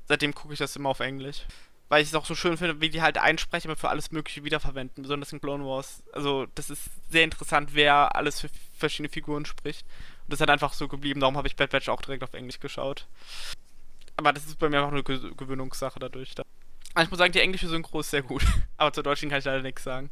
[0.08, 1.46] seitdem gucke ich das immer auf Englisch.
[1.89, 5.02] Weil ich es auch so schön finde, wie die halt Einsprecher für alles Mögliche wiederverwenden,
[5.02, 6.04] besonders in Clone Wars.
[6.14, 9.86] Also, das ist sehr interessant, wer alles für verschiedene Figuren spricht.
[10.24, 12.62] Und das halt einfach so geblieben, darum habe ich Bad Batch auch direkt auf Englisch
[12.62, 13.08] geschaut.
[14.16, 16.34] Aber das ist bei mir einfach eine Gewöhnungssache dadurch.
[16.94, 18.46] Aber ich muss sagen, die englische Synchro ist sehr gut.
[18.78, 20.12] Aber zur deutschen kann ich leider nichts sagen.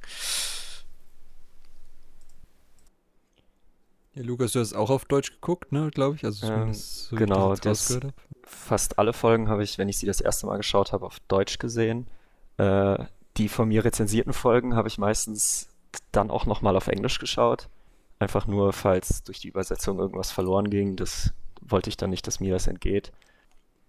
[4.13, 6.25] Ja, Lukas, du hast auch auf Deutsch geguckt, ne, glaube ich.
[6.25, 7.99] Also ähm, so genau, das,
[8.43, 11.59] fast alle Folgen habe ich, wenn ich sie das erste Mal geschaut habe, auf Deutsch
[11.59, 12.07] gesehen.
[12.57, 13.05] Äh,
[13.37, 15.69] die von mir rezensierten Folgen habe ich meistens
[16.11, 17.69] dann auch nochmal auf Englisch geschaut.
[18.17, 20.95] Einfach nur, falls durch die Übersetzung irgendwas verloren ging.
[20.95, 23.11] Das wollte ich dann nicht, dass mir das entgeht.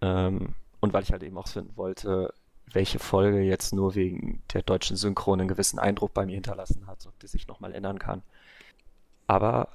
[0.01, 2.33] Ähm, und weil ich halt eben auch finden wollte,
[2.73, 7.07] welche Folge jetzt nur wegen der deutschen Synchron einen gewissen Eindruck bei mir hinterlassen hat,
[7.07, 8.23] ob die sich nochmal ändern kann.
[9.27, 9.69] Aber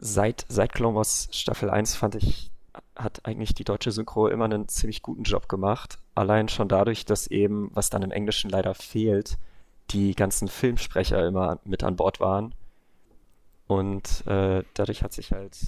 [0.00, 2.50] seit, seit Clone Wars Staffel 1 fand ich,
[2.96, 5.98] hat eigentlich die deutsche Synchro immer einen ziemlich guten Job gemacht.
[6.14, 9.38] Allein schon dadurch, dass eben, was dann im Englischen leider fehlt,
[9.90, 12.54] die ganzen Filmsprecher immer mit an Bord waren.
[13.66, 15.58] Und äh, dadurch hat sich halt,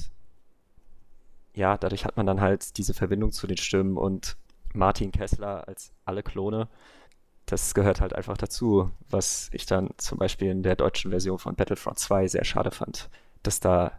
[1.55, 4.37] ja, dadurch hat man dann halt diese Verbindung zu den Stimmen und
[4.73, 6.69] Martin Kessler als alle Klone.
[7.47, 11.55] Das gehört halt einfach dazu, was ich dann zum Beispiel in der deutschen Version von
[11.55, 13.11] Battlefront 2 sehr schade fand,
[13.43, 13.93] dass da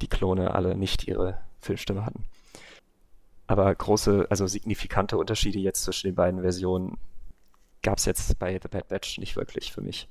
[0.00, 2.24] die Klone alle nicht ihre Filmstimme hatten.
[3.46, 6.98] Aber große, also signifikante Unterschiede jetzt zwischen den beiden Versionen
[7.82, 10.08] gab es jetzt bei The Bad Batch nicht wirklich für mich.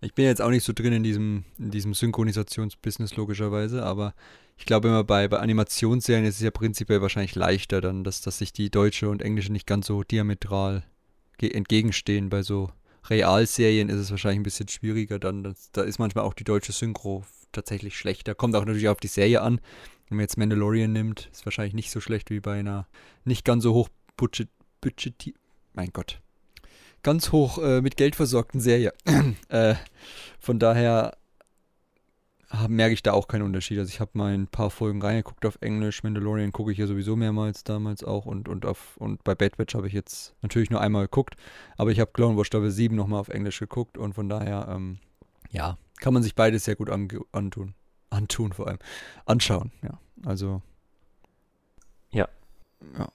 [0.00, 4.14] Ich bin jetzt auch nicht so drin in diesem, in diesem Synchronisationsbusiness logischerweise, aber
[4.56, 8.38] ich glaube immer bei, bei Animationsserien ist es ja prinzipiell wahrscheinlich leichter dann, dass, dass
[8.38, 10.84] sich die deutsche und englische nicht ganz so diametral
[11.40, 12.28] entgegenstehen.
[12.28, 12.70] Bei so
[13.10, 15.44] Realserien ist es wahrscheinlich ein bisschen schwieriger dann.
[15.44, 18.34] Das, da ist manchmal auch die deutsche Synchro tatsächlich schlechter.
[18.34, 19.60] Kommt auch natürlich auf die Serie an.
[20.08, 22.86] Wenn man jetzt Mandalorian nimmt, ist wahrscheinlich nicht so schlecht wie bei einer
[23.24, 24.48] nicht ganz so hoch budget,
[24.80, 25.34] budget
[25.74, 26.20] mein Gott,
[27.02, 28.92] ganz hoch äh, mit Geld versorgten Serie.
[29.48, 29.74] äh,
[30.38, 31.17] von daher
[32.50, 33.78] hab, merke ich da auch keinen Unterschied.
[33.78, 36.02] Also ich habe mal ein paar Folgen reingeguckt auf Englisch.
[36.02, 39.74] Mandalorian gucke ich ja sowieso mehrmals damals auch und, und, auf, und bei Bad Batch
[39.74, 41.36] habe ich jetzt natürlich nur einmal geguckt.
[41.76, 44.98] Aber ich habe Clone Wars Staffel 7 nochmal auf Englisch geguckt und von daher, ähm,
[45.50, 47.74] ja, kann man sich beides sehr gut antun.
[48.10, 48.78] Antun vor allem.
[49.26, 49.98] Anschauen, ja.
[50.24, 50.62] Also.
[52.10, 52.28] Ja.
[52.98, 53.08] Ja.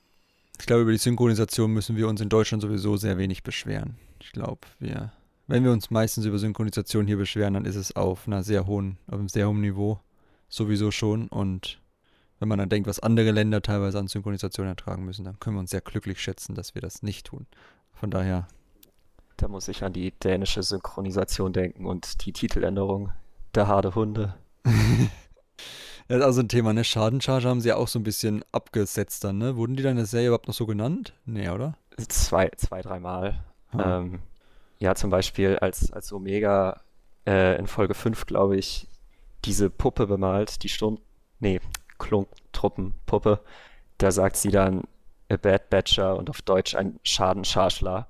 [0.59, 3.97] Ich glaube, über die Synchronisation müssen wir uns in Deutschland sowieso sehr wenig beschweren.
[4.19, 5.11] Ich glaube, wir
[5.47, 8.97] wenn wir uns meistens über Synchronisation hier beschweren, dann ist es auf einer sehr hohen,
[9.07, 9.99] auf einem sehr hohen Niveau
[10.49, 11.27] sowieso schon.
[11.27, 11.81] Und
[12.39, 15.61] wenn man dann denkt, was andere Länder teilweise an Synchronisation ertragen müssen, dann können wir
[15.61, 17.47] uns sehr glücklich schätzen, dass wir das nicht tun.
[17.93, 18.47] Von daher.
[19.37, 23.11] Da muss ich an die dänische Synchronisation denken und die Titeländerung
[23.55, 24.35] der harte Hunde.
[26.09, 26.83] Das ist also ein Thema, ne?
[26.83, 29.55] Schadencharge haben sie ja auch so ein bisschen abgesetzt dann, ne?
[29.55, 31.13] Wurden die dann in der Serie überhaupt noch so genannt?
[31.25, 31.75] Nee, oder?
[32.09, 33.41] Zwei, zwei, dreimal.
[33.73, 34.19] Ähm,
[34.83, 36.81] ja, zum Beispiel als, als Omega
[37.25, 38.89] äh, in Folge 5, glaube ich,
[39.45, 40.99] diese Puppe bemalt, die Sturm,
[41.39, 41.61] nee,
[41.99, 43.39] Klontruppenpuppe,
[43.97, 44.83] da sagt sie dann
[45.29, 48.07] a Bad Batcher und auf Deutsch ein Schadenscharschler.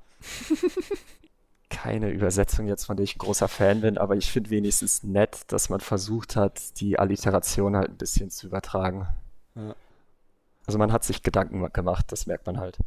[1.70, 5.42] Keine Übersetzung jetzt, von der ich ein großer Fan bin, aber ich finde wenigstens nett,
[5.52, 9.08] dass man versucht hat, die Alliteration halt ein bisschen zu übertragen.
[9.54, 9.76] Ja.
[10.66, 12.80] Also man hat sich Gedanken gemacht, das merkt man halt.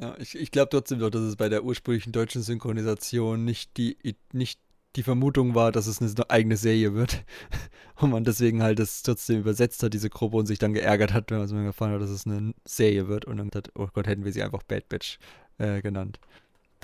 [0.00, 3.96] Ja, ich, ich glaube trotzdem doch, dass es bei der ursprünglichen deutschen Synchronisation nicht die,
[4.32, 4.58] nicht
[4.96, 7.24] die Vermutung war, dass es eine eigene Serie wird.
[7.96, 11.30] Und man deswegen halt das trotzdem übersetzt hat, diese Gruppe, und sich dann geärgert hat,
[11.30, 13.24] wenn man so gefallen hat, dass es eine Serie wird.
[13.24, 15.18] Und dann hat, oh Gott, hätten wir sie einfach Bad Batch
[15.58, 16.18] äh, genannt.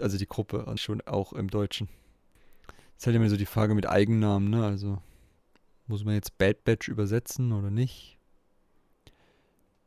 [0.00, 1.88] Also die Gruppe und schon auch im Deutschen.
[2.92, 4.64] Jetzt halt immer so die Frage mit Eigennamen, ne?
[4.64, 4.98] Also
[5.88, 8.16] muss man jetzt Bad Batch übersetzen oder nicht?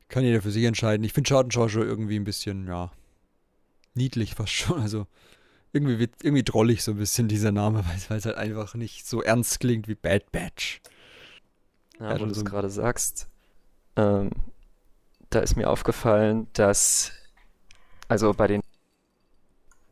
[0.10, 1.06] Kann jeder für sich entscheiden.
[1.06, 2.92] Ich finde Schadenschauer irgendwie ein bisschen, ja,
[3.96, 4.82] niedlich fast schon.
[4.82, 5.08] Also
[5.74, 9.60] irgendwie, irgendwie drollig so ein bisschen dieser Name, weil es halt einfach nicht so ernst
[9.60, 10.82] klingt wie Bad Batch.
[12.00, 13.28] Ja, ja wo du es gerade sagst,
[13.96, 14.32] ähm,
[15.30, 17.12] da ist mir aufgefallen, dass
[18.08, 18.62] also bei den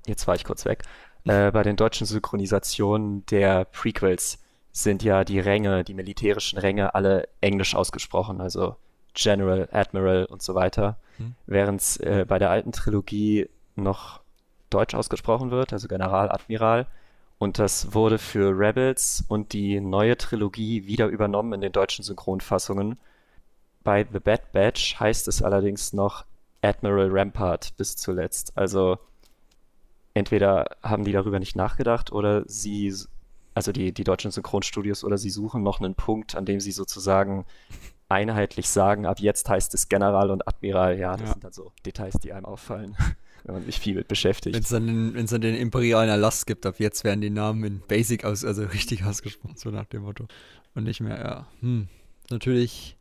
[0.08, 0.84] jetzt war ich kurz weg,
[1.26, 4.40] äh, bei den deutschen Synchronisationen der Prequels
[4.72, 8.78] sind ja die Ränge, die militärischen Ränge alle englisch ausgesprochen, also
[9.14, 11.36] General, Admiral und so weiter, hm.
[11.46, 13.50] während es äh, bei der alten Trilogie
[13.82, 14.22] noch
[14.70, 16.88] deutsch ausgesprochen wird, also General, Admiral.
[17.38, 22.98] Und das wurde für Rebels und die neue Trilogie wieder übernommen in den deutschen Synchronfassungen.
[23.84, 26.26] Bei The Bad Batch heißt es allerdings noch
[26.62, 28.54] Admiral Rampart bis zuletzt.
[28.56, 29.00] Also
[30.14, 32.94] entweder haben die darüber nicht nachgedacht oder sie,
[33.56, 37.46] also die, die deutschen Synchronstudios, oder sie suchen noch einen Punkt, an dem sie sozusagen
[38.08, 41.00] einheitlich sagen, ab jetzt heißt es General und Admiral.
[41.00, 41.34] Ja, das ja.
[41.34, 42.96] sind dann so Details, die einem auffallen
[43.44, 44.56] wenn man sich viel mit beschäftigt.
[44.56, 47.80] Wenn es dann, den, dann den imperialen Erlass gibt, ab jetzt werden die Namen in
[47.80, 50.28] Basic aus, also richtig ausgesprochen, so nach dem Motto.
[50.76, 51.48] Und nicht mehr, ja.
[51.62, 51.88] Hm.
[52.30, 52.98] Natürlich.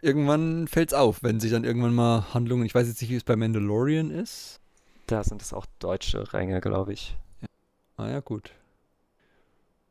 [0.00, 3.16] Irgendwann fällt es auf, wenn sich dann irgendwann mal Handlungen, ich weiß jetzt nicht, wie
[3.16, 4.60] es bei Mandalorian ist.
[5.06, 7.16] Da sind es auch deutsche Ränge, glaube ich.
[7.40, 7.48] Ja.
[7.96, 8.52] Ah ja, gut.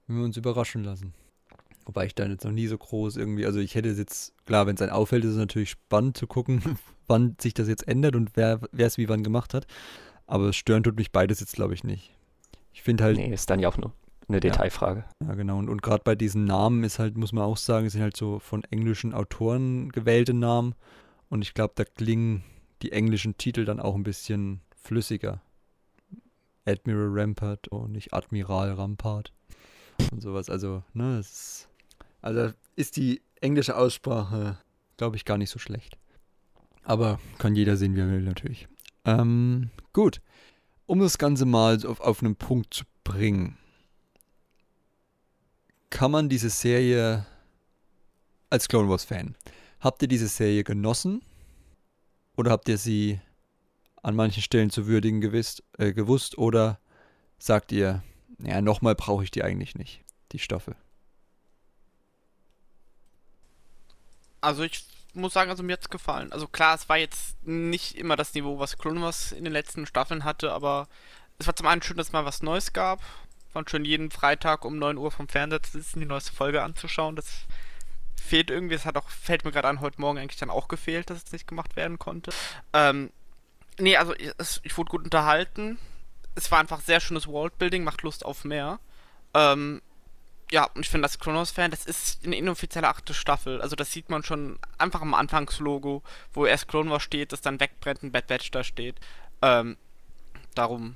[0.06, 1.14] Wenn wir uns überraschen lassen.
[1.88, 4.68] Wobei ich da jetzt noch nie so groß irgendwie, also ich hätte es jetzt, klar,
[4.68, 6.62] wenn es ein auffällt, ist es natürlich spannend zu gucken,
[7.08, 9.66] wann sich das jetzt ändert und wer es wie wann gemacht hat.
[10.26, 12.14] Aber stören tut mich beides jetzt, glaube ich, nicht.
[12.74, 13.16] Ich finde halt.
[13.16, 13.94] Nee, ist dann ja auch nur
[14.28, 15.06] eine Detailfrage.
[15.22, 15.58] Ja, ja genau.
[15.60, 18.40] Und, und gerade bei diesen Namen ist halt, muss man auch sagen, sind halt so
[18.40, 20.76] von englischen Autoren gewählte Namen.
[21.30, 22.44] Und ich glaube, da klingen
[22.82, 25.42] die englischen Titel dann auch ein bisschen flüssiger.
[26.66, 29.32] Admiral Rampart und nicht Admiral Rampart
[30.12, 30.50] und sowas.
[30.50, 31.70] Also, ne, ist,
[32.22, 34.58] also ist die englische Aussprache,
[34.98, 35.98] glaube ich, gar nicht so schlecht.
[36.84, 38.68] Aber kann jeder sehen, wie er will, natürlich.
[39.06, 40.22] Ähm, gut.
[40.86, 43.58] Um das Ganze mal auf, auf einen Punkt zu bringen,
[45.90, 47.26] kann man diese Serie
[48.50, 49.36] als Clone Wars-Fan,
[49.80, 51.22] habt ihr diese Serie genossen?
[52.38, 53.20] Oder habt ihr sie
[54.04, 56.38] an manchen Stellen zu würdigen gewiss, äh, gewusst?
[56.38, 56.80] Oder
[57.40, 58.04] sagt ihr,
[58.40, 60.76] ja, nochmal brauche ich die eigentlich nicht, die Stoffe?
[64.42, 66.32] Also ich muss sagen, also mir hat's gefallen.
[66.32, 69.86] Also klar, es war jetzt nicht immer das Niveau, was Clone Wars in den letzten
[69.86, 70.88] Staffeln hatte, aber
[71.40, 73.02] es war zum einen schön, dass es mal was Neues gab.
[73.52, 77.16] Fand schön, jeden Freitag um 9 Uhr vom Fernseher zu sitzen, die neueste Folge anzuschauen.
[77.16, 77.28] Das
[78.22, 81.10] fehlt irgendwie, es hat auch, fällt mir gerade an, heute Morgen eigentlich dann auch gefehlt,
[81.10, 82.32] dass es nicht gemacht werden konnte.
[82.74, 83.12] Ähm,
[83.80, 85.80] nee, also es, ich wurde gut unterhalten.
[86.36, 88.80] Es war einfach sehr schönes Worldbuilding, macht Lust auf mehr.
[89.34, 89.82] Ähm,
[90.52, 93.62] ja, und ich finde das Kronos-Fan, das ist eine inoffizielle achte Staffel.
[93.62, 96.04] Also das sieht man schon einfach am Anfangslogo,
[96.34, 98.96] wo erst Clone Wars steht, das dann wegbrennt und Bad Batch da steht.
[99.42, 99.78] Ähm,
[100.56, 100.96] darum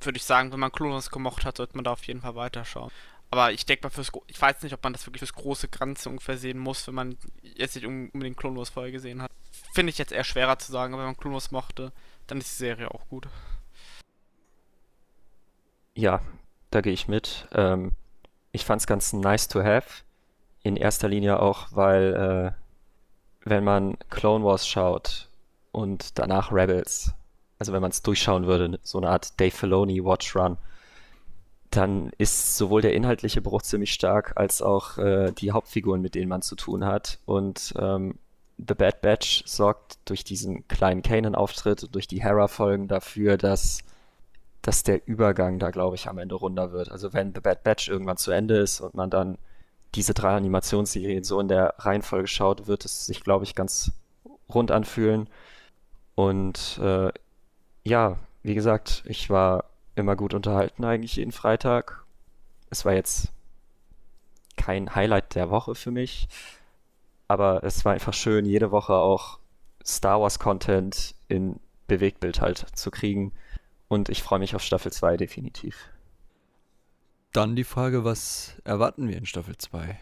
[0.00, 2.36] würde ich sagen, wenn man Clone Wars gemocht hat, sollte man da auf jeden Fall
[2.36, 2.92] weiterschauen.
[3.30, 6.08] Aber ich denke mal, fürs, ich weiß nicht, ob man das wirklich fürs große Ganze
[6.08, 9.32] ungefähr sehen muss, wenn man jetzt nicht unbedingt Clone Wars vorher gesehen hat.
[9.72, 11.90] Finde ich jetzt eher schwerer zu sagen, aber wenn man Clone Wars mochte,
[12.28, 13.26] dann ist die Serie auch gut.
[15.96, 16.20] Ja,
[16.70, 17.48] da gehe ich mit.
[17.52, 17.92] Ähm,
[18.54, 20.04] ich fand es ganz nice to have.
[20.62, 22.54] In erster Linie auch, weil
[23.44, 25.28] äh, wenn man Clone Wars schaut
[25.72, 27.12] und danach Rebels,
[27.58, 30.56] also wenn man es durchschauen würde, so eine Art Dave Filoni Watch Run,
[31.70, 36.28] dann ist sowohl der inhaltliche Bruch ziemlich stark, als auch äh, die Hauptfiguren, mit denen
[36.28, 37.18] man zu tun hat.
[37.26, 38.18] Und ähm,
[38.56, 43.80] The Bad Batch sorgt durch diesen kleinen Kanan-Auftritt, durch die Hera-Folgen dafür, dass
[44.64, 46.90] dass der Übergang da, glaube ich, am Ende runder wird.
[46.90, 49.36] Also wenn The Bad Batch irgendwann zu Ende ist und man dann
[49.94, 53.92] diese drei Animationsserien so in der Reihenfolge schaut, wird es sich, glaube ich, ganz
[54.48, 55.28] rund anfühlen.
[56.14, 57.12] Und äh,
[57.84, 59.66] ja, wie gesagt, ich war
[59.96, 62.02] immer gut unterhalten eigentlich jeden Freitag.
[62.70, 63.32] Es war jetzt
[64.56, 66.26] kein Highlight der Woche für mich,
[67.28, 69.38] aber es war einfach schön, jede Woche auch
[69.84, 73.32] Star Wars Content in Bewegtbild halt zu kriegen.
[73.94, 75.88] Und ich freue mich auf Staffel 2 definitiv.
[77.32, 79.96] Dann die Frage, was erwarten wir in Staffel 2?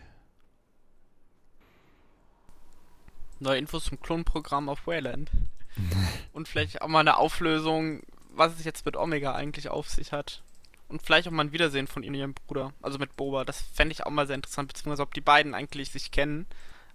[3.39, 5.31] Neue Infos zum Klonprogramm auf Wayland.
[6.32, 8.01] Und vielleicht auch mal eine Auflösung,
[8.31, 10.43] was es jetzt mit Omega eigentlich auf sich hat.
[10.89, 13.44] Und vielleicht auch mal ein Wiedersehen von ihm und ihrem Bruder, also mit Boba.
[13.44, 16.47] Das fände ich auch mal sehr interessant, beziehungsweise ob die beiden eigentlich sich kennen.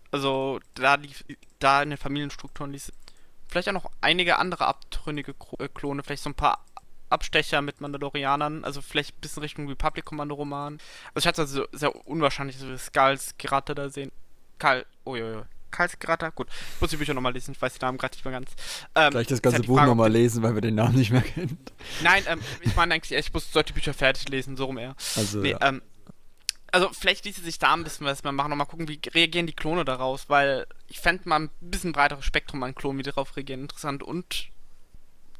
[0.10, 1.14] Also da, die,
[1.60, 2.92] da in den Familienstrukturen ließ.
[3.48, 6.66] Vielleicht auch noch einige andere abtrünnige äh, Klone, vielleicht so ein paar
[7.10, 10.80] Abstecher mit Mandalorianern, also vielleicht ein bisschen Richtung Republic-Kommando-Roman.
[11.14, 14.12] Also ich hatte also sehr unwahrscheinlich, so Skulls Gerata da sehen.
[14.60, 15.44] Karl, uiuiui.
[15.72, 16.30] Karls Gerata?
[16.30, 18.52] Gut, ich muss die Bücher nochmal lesen, ich weiß die Namen gerade nicht mehr ganz.
[18.96, 21.58] Ähm, Vielleicht das ganze halt Buch nochmal lesen, weil wir den Namen nicht mehr kennen.
[22.02, 24.96] Nein, ähm, ich meine eigentlich, ich muss solche Bücher fertig lesen, so rum eher.
[25.16, 25.62] Also, nee, ja.
[25.62, 25.82] ähm,
[26.72, 29.48] also vielleicht ließe sich da ein bisschen was mal machen und mal gucken, wie reagieren
[29.48, 33.10] die Klone daraus, weil ich fände mal ein bisschen breiteres Spektrum an Klonen, wie die
[33.10, 34.50] darauf reagieren, interessant und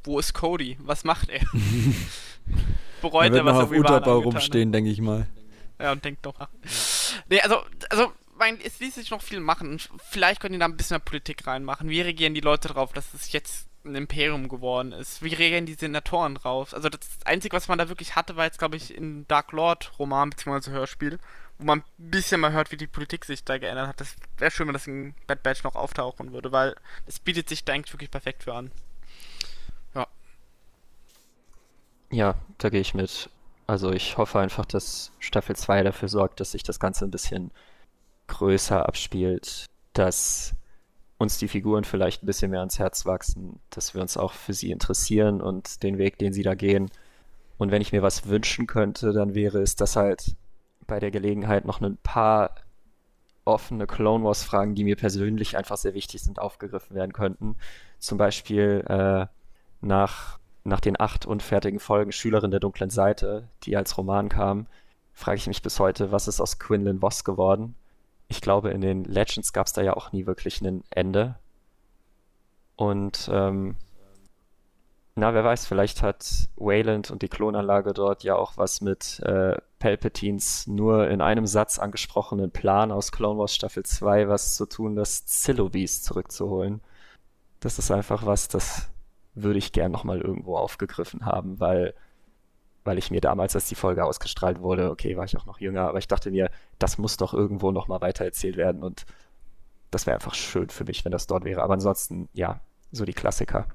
[0.08, 0.76] wo ist Cody?
[0.80, 1.40] Was macht er?
[3.02, 5.28] Bereut er, er was noch er auf Unterbau rumstehen, denke ich mal.
[5.78, 6.48] Ja, und denkt doch nach.
[7.28, 9.80] Nee, also, also, mein, es ließ sich noch viel machen.
[10.10, 11.88] Vielleicht können die da ein bisschen mehr Politik reinmachen.
[11.88, 15.22] Wie reagieren die Leute drauf, dass es jetzt ein Imperium geworden ist?
[15.22, 16.74] Wie reagieren die Senatoren drauf?
[16.74, 19.92] Also, das Einzige, was man da wirklich hatte, war jetzt, glaube ich, in Dark Lord
[19.98, 20.70] Roman bzw.
[20.70, 21.18] Hörspiel,
[21.58, 24.00] wo man ein bisschen mal hört, wie die Politik sich da geändert hat.
[24.00, 26.74] Das wäre schön, wenn das in Bad Batch noch auftauchen würde, weil
[27.06, 28.70] es bietet sich da eigentlich wirklich perfekt für an.
[29.94, 30.06] Ja.
[32.10, 33.30] Ja, da gehe ich mit.
[33.66, 37.50] Also ich hoffe einfach, dass Staffel 2 dafür sorgt, dass sich das Ganze ein bisschen
[38.28, 40.54] größer abspielt, dass
[41.18, 44.54] uns die Figuren vielleicht ein bisschen mehr ans Herz wachsen, dass wir uns auch für
[44.54, 46.90] sie interessieren und den Weg, den sie da gehen.
[47.58, 50.36] Und wenn ich mir was wünschen könnte, dann wäre es, dass halt
[50.86, 52.54] bei der Gelegenheit noch ein paar
[53.44, 57.56] offene Clone Wars Fragen, die mir persönlich einfach sehr wichtig sind, aufgegriffen werden könnten.
[57.98, 59.26] Zum Beispiel äh,
[59.80, 60.37] nach
[60.68, 64.66] nach den acht unfertigen Folgen Schülerin der dunklen Seite, die als Roman kam,
[65.12, 67.74] frage ich mich bis heute, was ist aus Quinlan Voss geworden?
[68.28, 71.36] Ich glaube, in den Legends gab es da ja auch nie wirklich ein Ende.
[72.76, 73.76] Und ähm,
[75.16, 79.56] na, wer weiß, vielleicht hat Wayland und die Klonanlage dort ja auch was mit äh,
[79.80, 84.94] Palpatines nur in einem Satz angesprochenen Plan aus Clone Wars Staffel 2 was zu tun,
[84.94, 86.80] das Zillobees zurückzuholen.
[87.58, 88.90] Das ist einfach was, das
[89.42, 91.94] würde ich gern nochmal irgendwo aufgegriffen haben, weil,
[92.84, 95.88] weil ich mir damals, als die Folge ausgestrahlt wurde, okay, war ich auch noch jünger,
[95.88, 99.06] aber ich dachte mir, das muss doch irgendwo nochmal weitererzählt werden und
[99.90, 101.62] das wäre einfach schön für mich, wenn das dort wäre.
[101.62, 102.60] Aber ansonsten, ja,
[102.92, 103.66] so die Klassiker.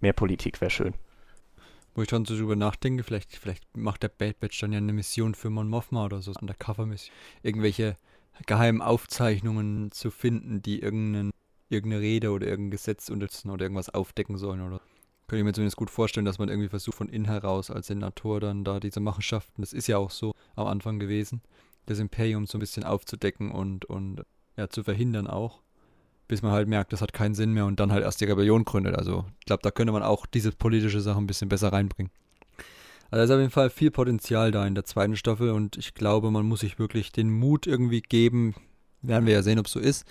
[0.00, 0.94] Mehr Politik wäre schön.
[1.94, 4.92] Wo ich dann so drüber nachdenke, vielleicht, vielleicht macht der Bad Batch dann ja eine
[4.92, 7.14] Mission für Mon Mothma oder so, Undercover-Mission.
[7.42, 7.96] Irgendwelche
[8.44, 11.30] geheimen Aufzeichnungen zu finden, die irgendeinen
[11.68, 14.80] irgendeine Rede oder irgendein Gesetz unterstützen oder irgendwas aufdecken sollen oder
[15.26, 18.40] könnte ich mir zumindest gut vorstellen, dass man irgendwie versucht, von innen heraus als Senator
[18.40, 21.42] dann da diese Machenschaften, das ist ja auch so am Anfang gewesen,
[21.86, 24.22] das Imperium so ein bisschen aufzudecken und, und
[24.56, 25.62] ja, zu verhindern auch,
[26.28, 28.64] bis man halt merkt, das hat keinen Sinn mehr und dann halt erst die Rebellion
[28.64, 28.96] gründet.
[28.96, 32.12] Also ich glaube, da könnte man auch diese politische Sache ein bisschen besser reinbringen.
[33.10, 35.94] Also da ist auf jeden Fall viel Potenzial da in der zweiten Staffel und ich
[35.94, 38.54] glaube, man muss sich wirklich den Mut irgendwie geben,
[39.02, 40.04] werden wir ja sehen, ob es so ist,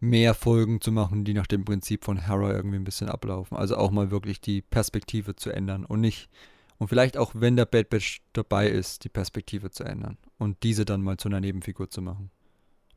[0.00, 3.56] mehr Folgen zu machen, die nach dem Prinzip von Hera irgendwie ein bisschen ablaufen.
[3.56, 6.30] Also auch mal wirklich die Perspektive zu ändern und nicht,
[6.78, 10.86] und vielleicht auch, wenn der Bad Batch dabei ist, die Perspektive zu ändern und diese
[10.86, 12.30] dann mal zu einer Nebenfigur zu machen.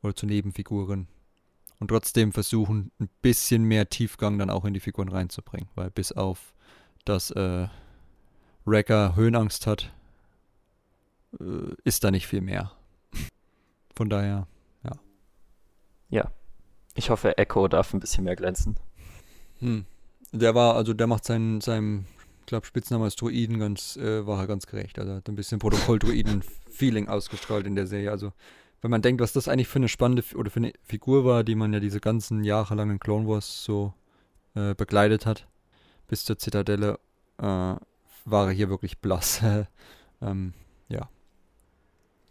[0.02, 1.06] Oder zu Nebenfiguren.
[1.80, 5.68] Und trotzdem versuchen, ein bisschen mehr Tiefgang dann auch in die Figuren reinzubringen.
[5.74, 6.54] Weil bis auf,
[7.04, 7.68] dass äh,
[8.64, 9.92] Wrecker Höhenangst hat,
[11.38, 12.72] äh, ist da nicht viel mehr.
[13.94, 14.46] Von daher,
[14.82, 14.92] ja.
[16.08, 16.32] Ja,
[16.94, 18.76] ich hoffe, Echo darf ein bisschen mehr glänzen.
[19.58, 19.84] Hm.
[20.32, 22.06] Der war, also der macht seinen, seinem,
[22.40, 24.98] ich glaube, Spitznamen als Druiden ganz, äh, war er ganz gerecht.
[24.98, 28.10] Also hat ein bisschen Protokoll-Druiden-Feeling ausgestrahlt in der Serie.
[28.10, 28.32] Also,
[28.80, 31.54] wenn man denkt, was das eigentlich für eine spannende oder für eine Figur war, die
[31.54, 33.94] man ja diese ganzen Jahre lang in Clone Wars so
[34.54, 35.46] äh, begleitet hat,
[36.08, 36.98] bis zur Zitadelle,
[37.38, 37.42] äh,
[38.26, 39.42] war er hier wirklich blass.
[40.22, 40.52] ähm,
[40.88, 41.08] ja.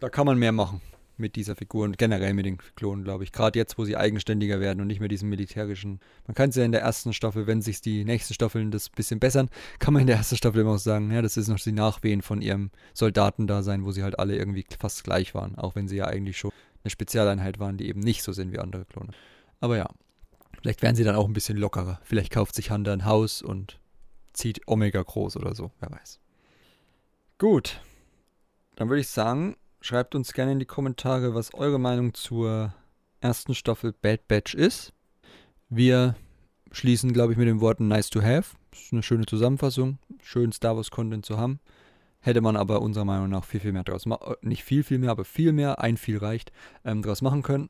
[0.00, 0.80] Da kann man mehr machen
[1.16, 3.32] mit dieser Figur und generell mit den Klonen, glaube ich.
[3.32, 6.00] Gerade jetzt, wo sie eigenständiger werden und nicht mehr diesen militärischen.
[6.26, 9.20] Man kann es ja in der ersten Staffel, wenn sich die nächsten Staffeln das bisschen
[9.20, 11.72] bessern, kann man in der ersten Staffel immer auch sagen, ja, das ist noch die
[11.72, 15.96] Nachwehen von ihrem Soldatendasein, wo sie halt alle irgendwie fast gleich waren, auch wenn sie
[15.96, 19.12] ja eigentlich schon eine Spezialeinheit waren, die eben nicht so sind wie andere Klone.
[19.60, 19.88] Aber ja,
[20.60, 22.00] vielleicht werden sie dann auch ein bisschen lockerer.
[22.04, 23.78] Vielleicht kauft sich Hunter ein Haus und
[24.32, 26.20] zieht Omega groß oder so, wer weiß.
[27.38, 27.80] Gut,
[28.76, 32.72] dann würde ich sagen, Schreibt uns gerne in die Kommentare, was eure Meinung zur
[33.20, 34.94] ersten Staffel Bad Batch ist.
[35.68, 36.16] Wir
[36.72, 38.56] schließen, glaube ich, mit den Worten nice to have.
[38.70, 39.98] Das ist eine schöne Zusammenfassung.
[40.22, 41.60] Schön Star Wars Content zu haben.
[42.20, 44.98] Hätte man aber unserer Meinung nach viel, viel mehr draus machen, äh, nicht viel, viel
[44.98, 46.50] mehr, aber viel mehr, ein viel reicht,
[46.86, 47.68] ähm, draus machen können.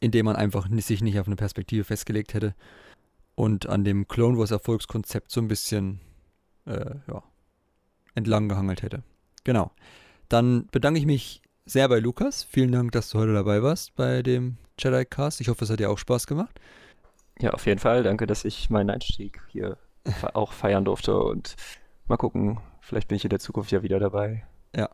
[0.00, 2.56] Indem man einfach sich nicht auf eine Perspektive festgelegt hätte
[3.36, 6.00] und an dem Clone Wars Erfolgskonzept so ein bisschen
[6.66, 7.22] äh, ja,
[8.16, 9.04] entlang gehangelt hätte.
[9.44, 9.70] Genau.
[10.30, 12.44] Dann bedanke ich mich sehr bei Lukas.
[12.44, 15.40] Vielen Dank, dass du heute dabei warst bei dem Jedi Cast.
[15.40, 16.60] Ich hoffe, es hat dir auch Spaß gemacht.
[17.40, 18.04] Ja, auf jeden Fall.
[18.04, 19.76] Danke, dass ich meinen Einstieg hier
[20.34, 21.56] auch feiern durfte und
[22.06, 24.44] mal gucken, vielleicht bin ich in der Zukunft ja wieder dabei.
[24.74, 24.88] Ja.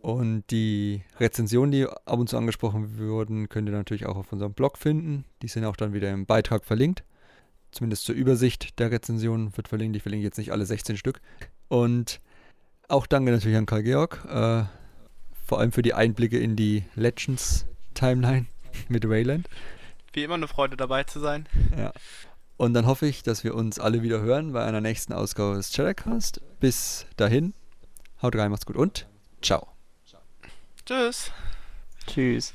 [0.00, 4.54] Und die Rezensionen, die ab und zu angesprochen wurden, könnt ihr natürlich auch auf unserem
[4.54, 5.26] Blog finden.
[5.42, 7.04] Die sind auch dann wieder im Beitrag verlinkt.
[7.72, 9.96] Zumindest zur Übersicht der Rezensionen wird verlinkt.
[9.96, 11.20] Ich verlinke jetzt nicht alle 16 Stück.
[11.68, 12.22] Und
[12.88, 14.24] auch danke natürlich an Karl Georg.
[14.30, 14.77] Äh,
[15.48, 18.46] vor allem für die Einblicke in die Legends-Timeline
[18.88, 19.48] mit Wayland.
[20.12, 21.48] Wie immer eine Freude dabei zu sein.
[21.76, 21.92] Ja.
[22.58, 25.72] Und dann hoffe ich, dass wir uns alle wieder hören bei einer nächsten Ausgabe des
[25.72, 26.40] Chattercast.
[26.60, 27.54] Bis dahin,
[28.20, 29.06] haut rein, macht's gut und
[29.40, 29.68] ciao.
[30.84, 31.32] Tschüss.
[32.06, 32.52] Tschüss.